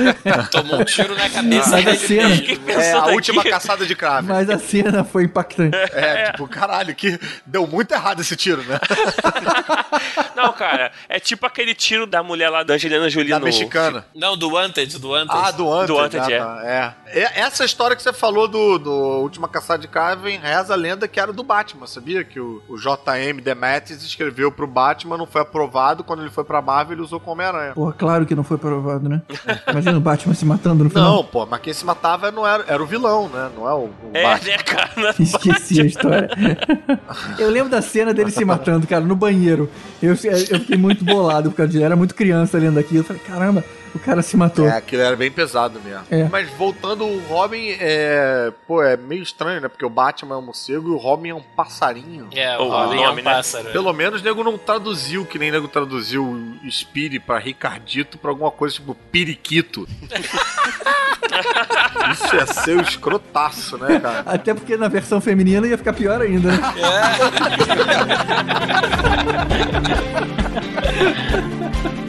[0.51, 3.95] Tomou um tiro na cabeça Mas a dele cena- É a pensando última caçada de
[3.97, 4.29] crave.
[4.29, 5.75] Mas a cena foi impactante.
[5.75, 8.79] É, tipo, caralho, que deu muito errado esse tiro, né?
[10.35, 13.46] Não, cara, é tipo aquele tiro da mulher lá da Angelina Jolie Da no...
[13.47, 14.05] mexicana.
[14.15, 15.31] Não, do Wanted, do Wanted.
[15.31, 15.87] Ah, do Wanted.
[15.87, 16.39] Do Wanted, ah, é.
[16.39, 16.95] tá, é.
[17.15, 21.07] E Essa história que você falou do, do Última Caçada de Kraven, reza a lenda
[21.09, 22.25] que era do Batman, sabia?
[22.25, 23.41] Que o, o J.M.
[23.41, 27.33] Demetrius escreveu pro Batman, não foi aprovado, quando ele foi pra Marvel ele usou como
[27.33, 27.75] Homem-Aranha.
[27.75, 29.23] Porra, claro que não foi provado, né?
[29.71, 31.17] Imagina o Batman se matando no final.
[31.17, 33.51] Não, pô, mas quem se matava não era, era o vilão, né?
[33.57, 34.51] Não é o, o É, Batman.
[34.51, 35.15] né, cara?
[35.19, 36.31] Esqueci a história.
[37.39, 39.71] eu lembro da cena dele se matando, cara, no banheiro.
[40.03, 43.01] Eu, eu fiquei muito bolado, porque eu era muito criança lendo aquilo.
[43.01, 44.67] Eu falei, Caramba, o cara se matou.
[44.69, 46.05] É, aquilo era bem pesado mesmo.
[46.11, 46.25] É.
[46.25, 48.53] Mas voltando, o Robin é.
[48.67, 49.69] Pô, é meio estranho, né?
[49.69, 52.29] Porque o Batman é um morcego e o Robin é um passarinho.
[52.33, 53.35] É, o O Robin é nome, um né?
[53.35, 53.71] pássaro.
[53.71, 58.19] Pelo menos o nego não traduziu, que nem o nego traduziu o Spiri pra Ricardito
[58.19, 59.87] pra alguma coisa tipo Periquito.
[62.13, 64.23] Isso ia ser o escrotaço, né, cara?
[64.25, 66.59] Até porque na versão feminina ia ficar pior ainda, né?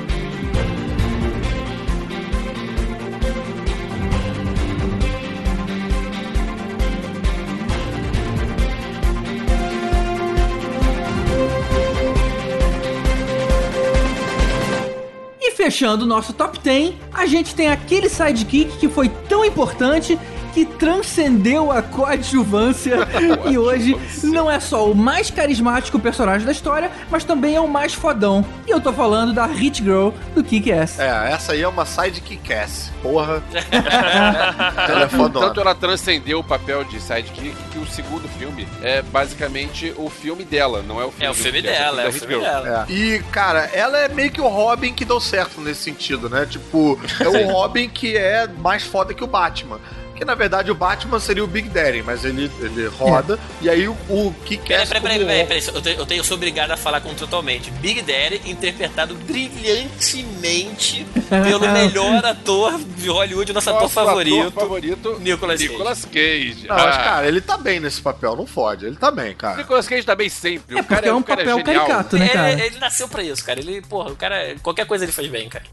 [15.48, 20.19] E fechando o nosso top 10, a gente tem aquele sidekick que foi tão importante
[20.58, 23.08] que transcendeu a coadjuvância
[23.48, 27.68] e hoje não é só o mais carismático personagem da história, mas também é o
[27.68, 28.44] mais fodão.
[28.66, 31.00] E eu tô falando da Hit Girl do Kick-Ass.
[31.00, 32.92] É, essa aí é uma sidekick-ass.
[33.04, 33.44] Porra.
[34.90, 35.46] Ela é fodona.
[35.46, 40.44] Tanto ela transcendeu o papel de sidekick que o segundo filme é basicamente o filme
[40.44, 42.42] dela, não é o filme É o filme é dela, é o filme Girl.
[42.42, 42.88] dela.
[42.90, 42.92] É.
[42.92, 46.48] E, cara, ela é meio que o Robin que deu certo nesse sentido, né?
[46.48, 49.80] Tipo, é o Robin que é mais foda que o Batman.
[50.18, 53.39] Que na verdade o Batman seria o Big Daddy, mas ele, ele roda.
[53.61, 54.88] E aí o, o que quer.
[54.88, 57.69] Peraí, peraí, peraí, peraí, peraí, eu tenho, eu tenho sou obrigado a falar com totalmente.
[57.72, 65.19] Big Daddy interpretado brilhantemente pelo melhor ator de Hollywood, nosso ator Nosso favorito, ator favorito,
[65.19, 65.72] Nicolas Cage.
[65.72, 66.65] Nicolas Cage.
[66.68, 68.85] Não, mas, Ah, cara, ele tá bem nesse papel, não fode.
[68.85, 69.57] Ele tá bem, cara.
[69.57, 70.77] Nicolas Cage tá bem sempre.
[70.77, 71.85] É o cara porque é um cara papel genial.
[71.85, 72.52] caricato, né, cara?
[72.52, 73.60] Ele, ele nasceu pra isso, cara.
[73.60, 75.65] Ele, porra, o cara, qualquer coisa ele faz bem, cara.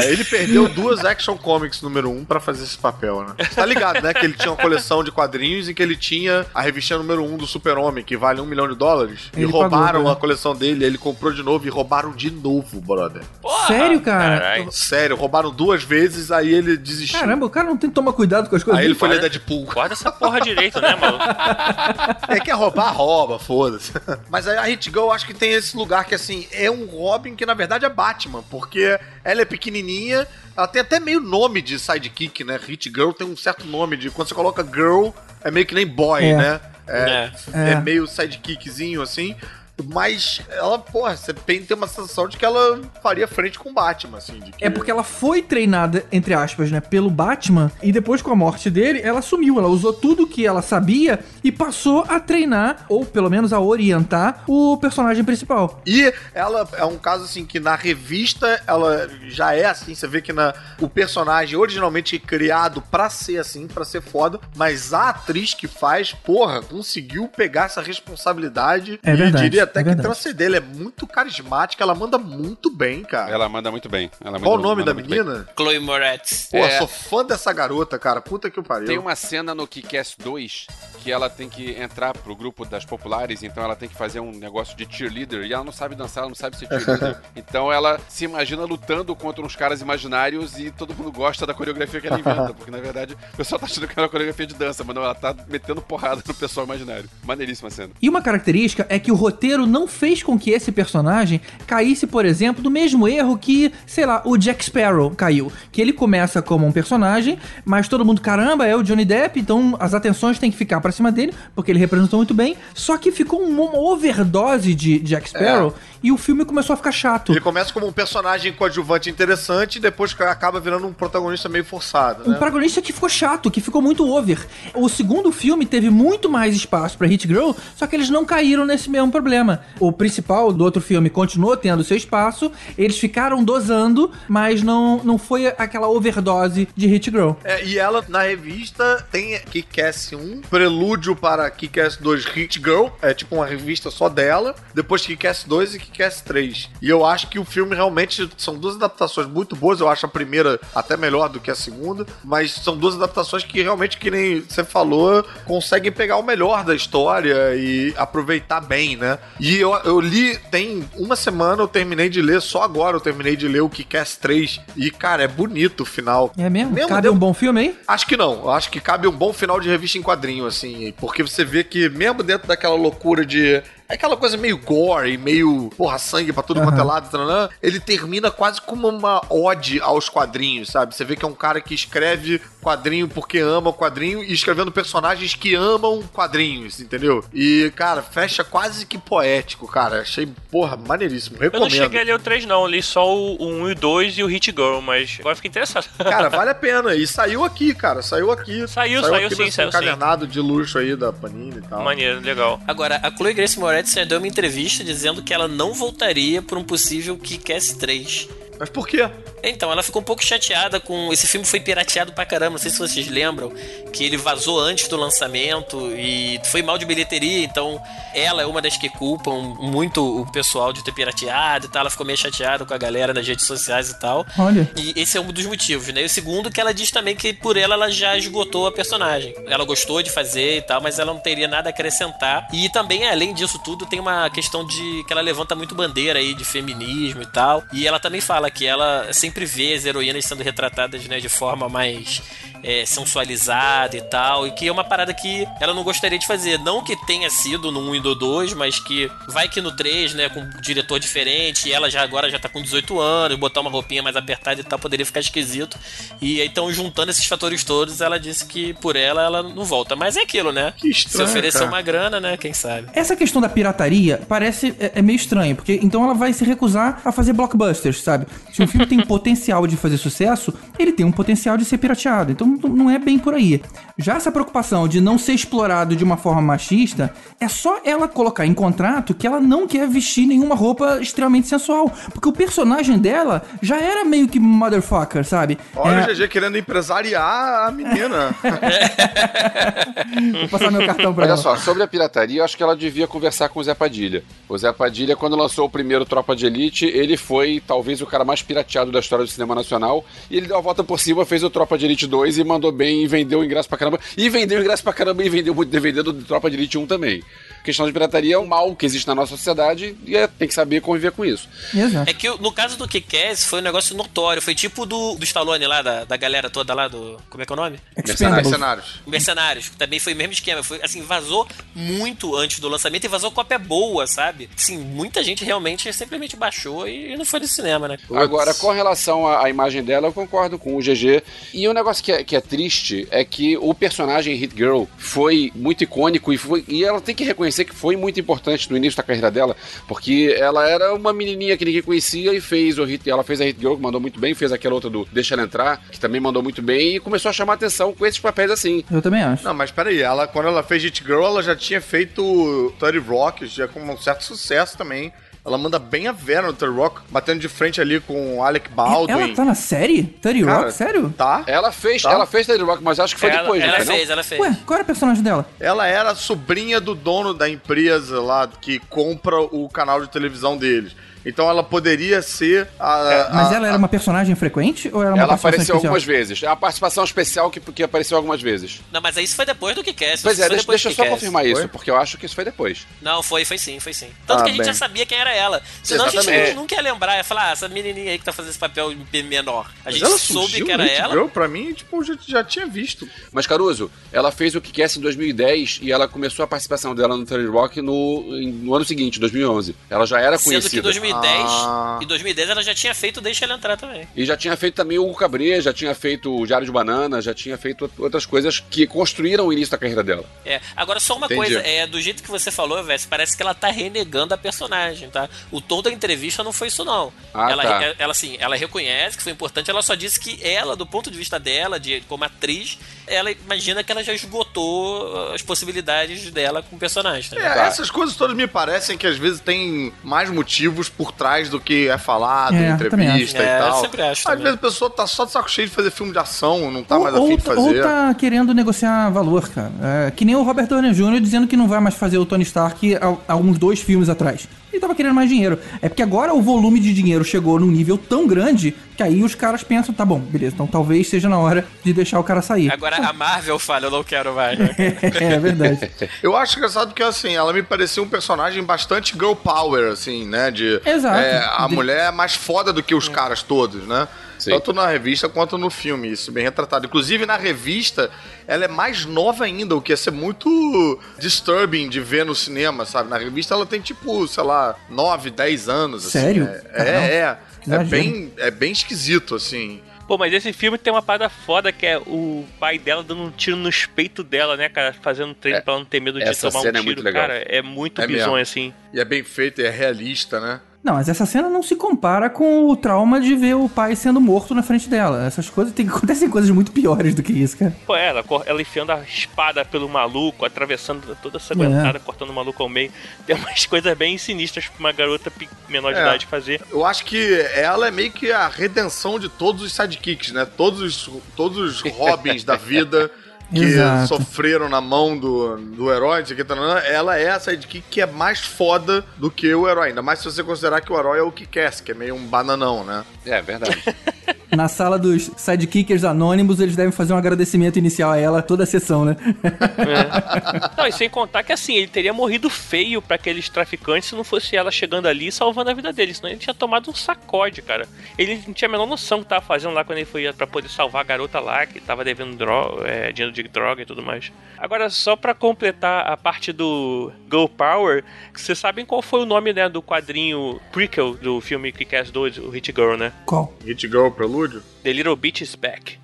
[0.00, 3.34] É, ele perdeu duas Action Comics número um pra fazer esse papel, né?
[3.38, 4.12] Você tá ligado, né?
[4.12, 7.36] Que ele tinha uma coleção de quadrinhos em que ele tinha a revistinha número um
[7.36, 9.30] do Super-Homem, que vale um milhão de dólares.
[9.34, 10.10] Ele e roubaram pagou, né?
[10.12, 13.22] a coleção dele, ele comprou de novo e roubaram de novo, brother.
[13.40, 14.40] Porra, Sério, cara?
[14.40, 14.72] Caralho.
[14.72, 17.20] Sério, roubaram duas vezes, aí ele desistiu.
[17.20, 18.80] Caramba, o cara não tem que tomar cuidado com as coisas.
[18.80, 19.64] Aí ele foi ler Deadpool.
[19.66, 21.24] Guarda essa porra direito, né, maluco?
[22.28, 23.92] É, quer roubar, rouba, foda-se.
[24.28, 26.84] Mas aí a Hit Girl, eu acho que tem esse lugar que, assim, é um
[26.86, 28.42] Robin que, na verdade, é Batman.
[28.50, 30.26] Porque ela é pequenininha,
[30.58, 32.58] ela tem até meio nome de sidekick, né?
[32.60, 34.10] Hit Girl tem um certo nome de...
[34.10, 35.10] Quando você coloca girl,
[35.40, 36.36] é meio que nem boy, É.
[36.36, 36.60] né?
[36.88, 37.70] É, É.
[37.72, 39.36] é meio sidekickzinho, assim.
[39.84, 43.72] Mas ela, porra, você tem, tem uma sensação de que ela faria frente com o
[43.72, 44.40] Batman, assim.
[44.40, 44.64] Que...
[44.64, 48.70] É porque ela foi treinada, entre aspas, né, pelo Batman, e depois com a morte
[48.70, 49.58] dele, ela sumiu.
[49.58, 54.42] Ela usou tudo que ela sabia e passou a treinar, ou pelo menos a orientar,
[54.46, 55.80] o personagem principal.
[55.86, 60.20] E ela é um caso assim que na revista ela já é assim, você vê
[60.20, 65.54] que na, o personagem originalmente criado pra ser assim, pra ser foda, mas a atriz
[65.54, 70.46] que faz, porra, conseguiu pegar essa responsabilidade É e verdade, diria até é que transcender.
[70.48, 73.30] Ela é muito carismática, ela manda muito bem, cara.
[73.30, 74.10] Ela manda muito bem.
[74.24, 75.18] Ela Qual o nome manda da muito bem.
[75.24, 75.48] menina?
[75.56, 76.48] Chloe Moretz.
[76.50, 76.78] Pô, É.
[76.78, 78.20] sou fã dessa garota, cara.
[78.20, 78.86] Puta que pariu.
[78.86, 80.66] Tem uma cena no Kick-Ass 2
[81.02, 84.32] que ela tem que entrar pro grupo das populares, então ela tem que fazer um
[84.32, 87.18] negócio de cheerleader e ela não sabe dançar, ela não sabe ser cheerleader.
[87.36, 92.00] então ela se imagina lutando contra uns caras imaginários e todo mundo gosta da coreografia
[92.00, 94.54] que ela inventa, porque na verdade o pessoal tá achando que é uma coreografia de
[94.54, 97.08] dança, mas não, ela tá metendo porrada no pessoal imaginário.
[97.24, 97.90] Maneiríssima cena.
[98.00, 102.24] E uma característica é que o roteiro não fez com que esse personagem caísse, por
[102.24, 105.52] exemplo, do mesmo erro que, sei lá, o Jack Sparrow caiu.
[105.70, 109.76] Que ele começa como um personagem, mas todo mundo, caramba, é o Johnny Depp, então
[109.78, 112.56] as atenções têm que ficar pra cima dele, porque ele representou muito bem.
[112.74, 117.32] Só que ficou uma overdose de Jack Sparrow e o filme começou a ficar chato.
[117.32, 122.24] Ele começa como um personagem coadjuvante interessante e depois acaba virando um protagonista meio forçado,
[122.26, 122.38] Um né?
[122.38, 124.46] protagonista que ficou chato, que ficou muito over.
[124.74, 128.64] O segundo filme teve muito mais espaço pra Hit Girl, só que eles não caíram
[128.64, 129.60] nesse mesmo problema.
[129.78, 135.18] O principal do outro filme continuou tendo seu espaço, eles ficaram dosando, mas não, não
[135.18, 137.32] foi aquela overdose de Hit Girl.
[137.44, 140.42] É, e ela, na revista, tem Kick-Ass 1,
[140.78, 145.74] prelúdio para Kick-Ass 2 Hit Girl, é tipo uma revista só dela, depois Kick-Ass 2
[145.74, 146.70] e Kick-Ass 3.
[146.80, 150.08] E eu acho que o filme realmente são duas adaptações muito boas, eu acho a
[150.08, 154.40] primeira até melhor do que a segunda, mas são duas adaptações que realmente, que nem
[154.40, 159.18] você falou, conseguem pegar o melhor da história e aproveitar bem, né?
[159.40, 163.34] E eu, eu li, tem uma semana eu terminei de ler, só agora eu terminei
[163.36, 166.32] de ler o Kick-Ass 3, e cara, é bonito o final.
[166.38, 166.70] É mesmo?
[166.72, 167.78] Mesmo Cabe deu- um bom filme aí?
[167.88, 168.48] Acho que não.
[168.48, 170.67] Acho que cabe um bom final de revista em quadrinho, assim.
[170.96, 175.98] Porque você vê que, mesmo dentro daquela loucura de aquela coisa meio gore, meio, porra,
[175.98, 180.68] sangue pra tudo quanto é lado, taranã, ele termina quase como uma ode aos quadrinhos,
[180.68, 180.94] sabe?
[180.94, 184.70] Você vê que é um cara que escreve quadrinho porque ama o quadrinho e escrevendo
[184.70, 187.24] personagens que amam quadrinhos, entendeu?
[187.32, 190.02] E, cara, fecha quase que poético, cara.
[190.02, 191.36] Achei, porra, maneiríssimo.
[191.36, 191.82] Eu não Recomendo.
[191.82, 192.66] cheguei a ler o 3, não.
[192.66, 195.88] Li só o 1 e o 2 e o Hit Girl, mas agora fiquei interessado.
[195.98, 196.94] Cara, vale a pena.
[196.94, 198.02] E saiu aqui, cara.
[198.02, 198.66] Saiu aqui.
[198.68, 199.76] Saiu, saiu aqui sim, saiu sim.
[199.76, 201.82] encadernado de luxo aí da Panini e tal.
[201.82, 202.60] Maneiro, legal.
[202.66, 206.58] Agora, a Chloe Grace Moretz já deu uma entrevista dizendo que ela não voltaria por
[206.58, 208.28] um possível Kick-Ass 3.
[208.58, 209.08] Mas por quê?
[209.42, 211.12] Então, ela ficou um pouco chateada com.
[211.12, 213.52] Esse filme foi pirateado pra caramba, não sei se vocês lembram,
[213.92, 217.80] que ele vazou antes do lançamento e foi mal de bilheteria, então
[218.14, 221.80] ela é uma das que culpam muito o pessoal de ter pirateado e tal.
[221.80, 224.26] Ela ficou meio chateada com a galera nas redes sociais e tal.
[224.38, 224.70] Olha.
[224.76, 226.02] E esse é um dos motivos, né?
[226.02, 229.34] E o segundo, que ela diz também que por ela ela já esgotou a personagem.
[229.46, 232.48] Ela gostou de fazer e tal, mas ela não teria nada a acrescentar.
[232.52, 236.34] E também, além disso tudo, tem uma questão de que ela levanta muito bandeira aí
[236.34, 237.62] de feminismo e tal.
[237.72, 241.68] E ela também fala que ela sempre vê as heroínas sendo retratadas, né, de forma
[241.68, 242.22] mais
[242.62, 244.46] é, sensualizada e tal.
[244.46, 246.58] E que é uma parada que ela não gostaria de fazer.
[246.58, 250.14] Não que tenha sido no 1 e no 2, mas que vai que no 3,
[250.14, 253.60] né, com um diretor diferente, e ela já agora já tá com 18 anos, botar
[253.60, 255.78] uma roupinha mais apertada e tal, poderia ficar esquisito.
[256.20, 259.94] E aí, então, juntando esses fatores todos, ela disse que por ela, ela não volta.
[259.94, 260.72] Mas é aquilo, né?
[260.76, 261.70] Que estranho, Se oferecer cara.
[261.70, 262.36] uma grana, né?
[262.36, 262.88] Quem sabe?
[262.94, 267.00] Essa questão da pirataria parece é, é meio estranho, porque então ela vai se recusar
[267.04, 268.26] a fazer blockbusters, sabe?
[268.52, 272.30] Se um filme tem potencial de fazer sucesso, ele tem um potencial de ser pirateado.
[272.32, 273.60] Então não- é bem por aí.
[273.98, 278.46] Já essa preocupação de não ser explorado de uma forma machista, é só ela colocar
[278.46, 281.92] em contrato que ela não quer vestir nenhuma roupa extremamente sensual.
[282.12, 285.58] Porque o personagem dela já era meio que motherfucker, sabe?
[285.74, 288.34] Olha É, o GG querendo empresariar a menina.
[290.40, 291.36] Vou passar meu cartão pra Olha ela.
[291.42, 294.22] só, sobre a pirataria, eu acho que ela devia conversar com o Zé Padilha.
[294.48, 298.24] O Zé Padilha, quando lançou o primeiro Tropa de Elite, ele foi talvez o cara
[298.24, 300.04] mais pirateado da história do cinema nacional.
[300.30, 302.70] E ele deu a volta por cima, fez o Tropa de Elite 2 e mandou
[302.70, 303.98] bem e vendeu ingresso pra caramba.
[304.16, 307.22] E vendeu ingresso pra caramba e vendeu muito DVD do Tropa de Elite 1 também.
[307.68, 310.54] Questão de pirataria é um mal que existe na nossa sociedade e é, tem que
[310.54, 311.46] saber conviver com isso.
[311.74, 312.08] Exato.
[312.08, 314.40] É que no caso do Kick-Ass foi um negócio notório.
[314.40, 317.20] Foi tipo do, do Stallone lá, da, da galera toda lá do.
[317.28, 317.78] Como é que é o nome?
[317.94, 318.46] Expendables.
[318.48, 318.86] Mercenários.
[319.06, 319.70] Mercenários.
[319.76, 320.62] Também foi o mesmo esquema.
[320.62, 324.48] Foi assim, vazou muito antes do lançamento e vazou cópia boa, sabe?
[324.56, 327.98] Sim, muita gente realmente simplesmente baixou e não foi no cinema, né?
[328.14, 331.22] Agora, com relação à, à imagem dela, eu concordo com o GG.
[331.52, 335.52] E um negócio que é, que é triste é que o personagem Hit Girl foi
[335.54, 338.96] muito icônico e, foi- e ela tem que reconhecer que foi muito importante no início
[338.96, 339.56] da carreira dela,
[339.86, 343.44] porque ela era uma menininha que ninguém conhecia e fez o Hit, ela fez a
[343.44, 346.20] Hit Girl, que mandou muito bem, fez aquela outra do Deixa Ela Entrar, que também
[346.20, 348.84] mandou muito bem e começou a chamar atenção com esses papéis assim.
[348.90, 349.44] Eu também acho.
[349.44, 353.46] Não, mas peraí, ela, quando ela fez Hit Girl, ela já tinha feito 30 Rock,
[353.46, 355.12] já com um certo sucesso também.
[355.48, 358.70] Ela manda bem a Vera no 30 Rock, batendo de frente ali com o Alec
[358.70, 359.12] Baldwin.
[359.12, 360.02] Ela tá na série?
[360.04, 360.72] 30 Cara, Rock?
[360.72, 361.14] Sério?
[361.16, 361.42] Tá.
[361.46, 362.12] Ela fez, Tá.
[362.12, 364.22] ela fez Teddy Rock, mas acho que foi ela depois, ela não foi, fez, ela
[364.22, 364.40] fez.
[364.40, 365.46] Ué, qual era o personagem dela?
[365.58, 370.94] Ela era sobrinha do dono da empresa lá que compra o canal de televisão deles.
[371.24, 373.28] Então ela poderia ser a.
[373.32, 375.76] Mas a- ela era uma personagem frequente ou era uma Ela apareceu especial?
[375.78, 376.42] algumas vezes.
[376.42, 378.80] É uma participação especial que, que apareceu algumas vezes.
[378.92, 380.22] Não, mas isso foi depois do Kick-Ass.
[380.22, 381.52] Pois isso é, deixa, deixa eu só confirmar Foi?
[381.52, 382.86] isso, porque eu acho que isso foi depois.
[383.02, 384.08] Não, foi, foi sim, foi sim.
[384.26, 384.66] Tanto Ah, que a gente bem.
[384.66, 385.62] já sabia quem era ela.
[385.82, 386.54] Senão a gente Exatamente.
[386.54, 388.92] não, nunca ia lembrar, ia falar, ah, essa menininha aí que tá fazendo esse papel
[389.24, 389.70] menor.
[389.84, 391.12] A gente ela soube surgiu que era ela.
[391.14, 393.08] Girl, pra mim, tipo, já, já tinha visto.
[393.32, 397.24] Mas Caruso, ela fez o que em 2010 e ela começou a participação dela no
[397.24, 399.74] Third Rock no, no ano seguinte, 2011.
[399.90, 400.82] Ela já era Sendo que conhecida.
[401.20, 401.98] 2010, Ah.
[402.02, 404.06] e 2010 ela já tinha feito Deixa Ela Entrar também.
[404.14, 407.20] E já tinha feito também o Hugo Cabré, já tinha feito o Diário de Banana,
[407.20, 410.24] já tinha feito outras coisas que construíram o início da carreira dela.
[410.44, 411.40] É, agora só uma Entendi.
[411.40, 415.08] coisa, é, do jeito que você falou, Vess, parece que ela tá renegando a personagem,
[415.10, 415.28] tá?
[415.50, 417.12] O tom da entrevista não foi isso, não.
[417.34, 417.94] Ah, ela, tá.
[417.98, 421.16] ela, assim, ela reconhece que foi importante, ela só disse que ela, do ponto de
[421.18, 426.62] vista dela, de, como atriz, ela imagina que ela já esgotou uh, as possibilidades dela
[426.62, 427.64] com o personagem, tá?
[427.64, 431.58] É, essas coisas todas me parecem que às vezes tem mais motivos por trás do
[431.60, 433.46] que é falado É, eu entrevista acho.
[433.46, 433.80] e É, eu tal.
[433.80, 434.42] sempre acho Às também.
[434.42, 436.96] vezes a pessoa tá só de saco cheio de fazer filme de ação, não tá
[436.98, 437.60] ou, mais afim ou de fazer.
[437.60, 439.70] ou tá querendo negociar valor, cara.
[439.80, 441.20] É, que nem o Robert Downey Jr.
[441.20, 444.48] dizendo que não vai mais fazer o Tony Stark há, há uns dois filmes atrás.
[444.72, 445.58] Ele tava querendo mais dinheiro.
[445.80, 449.34] É porque agora o volume de dinheiro chegou num nível tão grande que aí os
[449.34, 452.70] caras pensam, tá bom, beleza, então talvez seja na hora de deixar o cara sair.
[452.70, 454.58] Agora a Marvel fala, eu não quero mais.
[454.58, 454.74] né?
[455.20, 455.90] é verdade.
[456.22, 460.50] Eu acho engraçado porque, assim, ela me parecia um personagem bastante girl power, assim, né?
[460.50, 461.18] De, Exato.
[461.18, 464.06] é, a De- mulher é mais foda do que os caras todos, né?
[464.38, 464.50] Sim.
[464.52, 466.86] Tanto na revista quanto no filme, isso bem retratado.
[466.86, 468.10] Inclusive, na revista,
[468.46, 472.84] ela é mais nova ainda, o que ia ser muito disturbing de ver no cinema,
[472.84, 473.10] sabe?
[473.10, 476.02] Na revista ela tem tipo, sei lá, 9, 10 anos.
[476.06, 476.18] assim.
[476.18, 476.44] Sério?
[476.72, 477.38] É, é, é.
[477.60, 477.90] É Imagino.
[477.90, 479.82] bem, é bem esquisito, assim.
[480.06, 483.30] Pô, mas esse filme tem uma parada foda que é o pai dela dando um
[483.30, 484.94] tiro nos peitos dela, né, cara?
[485.02, 486.84] Fazendo treino É, pra ela não ter medo de tomar um é tiro.
[486.84, 487.26] muito legal.
[487.26, 488.36] Cara, é muito É bizonho, mesmo.
[488.38, 488.72] assim.
[488.94, 490.62] E é bem feito, e é realista, né?
[490.82, 494.20] Não, mas essa cena não se compara com o trauma de ver o pai sendo
[494.20, 495.26] morto na frente dela.
[495.26, 497.76] Essas coisas tem acontecem coisas muito piores do que isso, cara.
[497.84, 502.00] Pô, ela, cor- ela enfiando a espada pelo maluco, atravessando toda sanguentada, É.
[502.00, 502.92] cortando o maluco ao meio.
[503.26, 505.32] Tem umas coisas bem sinistras pra uma garota
[505.68, 506.02] menor de É.
[506.02, 506.62] idade fazer.
[506.70, 510.46] Eu acho que ela é meio que a redenção de todos os sidekicks, né?
[510.46, 513.10] Todos os, todos os Robins da vida
[513.52, 514.08] que Exato.
[514.08, 517.84] sofreram na mão do, do herói, não sei o que, tarana, ela é a sidekick
[517.90, 519.88] que é mais foda do que o herói.
[519.88, 522.14] Ainda mais se você considerar que o herói é o que quer, que é meio
[522.14, 523.04] um bananão, né?
[523.24, 523.82] É verdade.
[524.50, 528.66] Na sala dos sidekickers anônimos, eles devem fazer um agradecimento inicial a ela toda a
[528.66, 529.16] sessão, né?
[529.44, 530.76] É.
[530.76, 534.24] Não, e sem contar que assim, ele teria morrido feio pra aqueles traficantes se não
[534.24, 536.14] fosse ela chegando ali e salvando a vida dele.
[536.14, 537.86] Senão ele tinha tomado um sacode, cara.
[538.16, 540.46] Ele não tinha a menor noção do que tava fazendo lá quando ele foi pra
[540.46, 544.02] poder salvar a garota lá, que tava devendo dro é, dinheiro de droga e tudo
[544.02, 544.32] mais.
[544.56, 548.02] Agora, só pra completar a parte do Go Power,
[548.34, 552.50] vocês sabem qual foi o nome né, do quadrinho prequel do filme Kick-Ass 2, o
[552.50, 553.12] Hit Girl, né?
[553.24, 553.52] Qual?
[553.64, 554.08] Hit Girl
[554.38, 554.62] Prelúdio?
[554.84, 555.98] The Little Bitch is Back.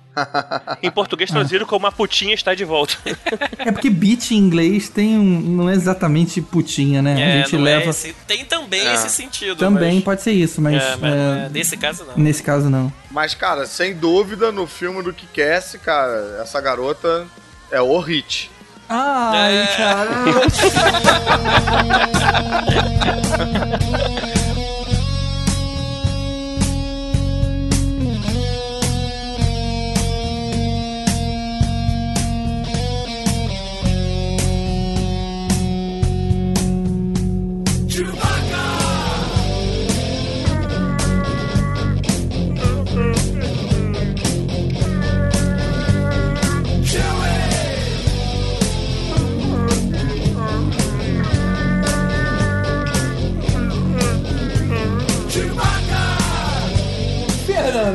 [0.81, 2.95] em português traduzido como a putinha está de volta.
[3.57, 5.39] É porque beat em inglês tem um.
[5.41, 7.15] não é exatamente putinha, né?
[7.15, 7.85] a É, gente não leva.
[7.87, 8.93] é esse- tem também É.
[8.93, 9.57] esse sentido.
[9.57, 10.81] Também mas- pode ser isso, mas.
[10.81, 12.15] É, mas é, é, nesse caso não.
[12.17, 12.93] Nesse caso, não.
[13.11, 17.27] Mas, cara, sem dúvida, no filme do Kick-Ass, cara, essa garota
[17.69, 18.49] é o hit.
[18.87, 19.67] Ai, É.
[19.75, 20.09] cara.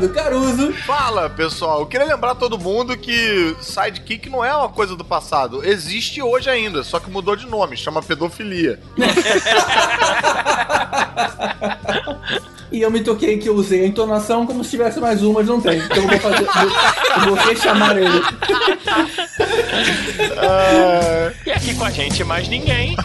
[0.00, 0.72] Fernando Caruso.
[0.86, 1.80] Fala, pessoal.
[1.80, 5.62] Eu queria lembrar todo mundo que sidekick não é uma coisa do passado.
[5.64, 8.80] Existe hoje ainda, só que mudou de nome, chama pedofilia.
[12.72, 15.48] E eu me toquei que eu usei a entonação como se tivesse mais uma, mas
[15.48, 15.80] não tem.
[15.80, 16.46] Então eu vou fazer.
[17.16, 18.22] Eu vou rechamar ele.
[20.38, 22.94] Ah, E aqui com a gente mais ninguém.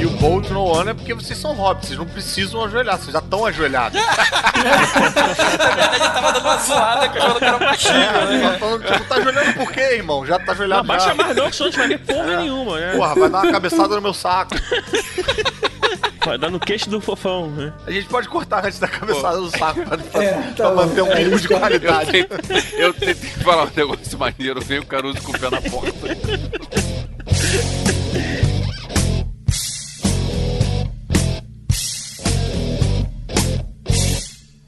[0.00, 3.12] e o Bolt no One é porque vocês são hobbits, vocês não precisam ajoelhar, vocês
[3.12, 4.00] já estão ajoelhados.
[4.00, 8.58] Na verdade, eu tava dando uma zoada que eu que era baixinho, É, né?
[8.92, 10.24] tipo, tá ajoelhando por quê, irmão?
[10.26, 11.06] Já tá ajoelhado Não, já.
[11.06, 12.92] baixa mais não, que senão a gente vai ver porra nenhuma, né?
[12.96, 14.54] Porra, vai dar uma cabeçada no meu saco.
[16.22, 17.72] Vai dar no queixo do fofão, né?
[17.86, 20.74] A gente pode cortar antes da cabeçada do saco pra, pra- É, pra tá bom.
[20.86, 22.28] manter um É, mínimo de isso que eu- qualidade.
[22.76, 25.94] Eu tentei falar um negócio maneiro, veio o Caruso com o pé na porta.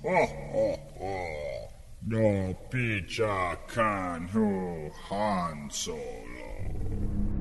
[0.04, 1.68] Oh, oh, oh.
[2.04, 7.31] No Picha Kanhu Han Solo.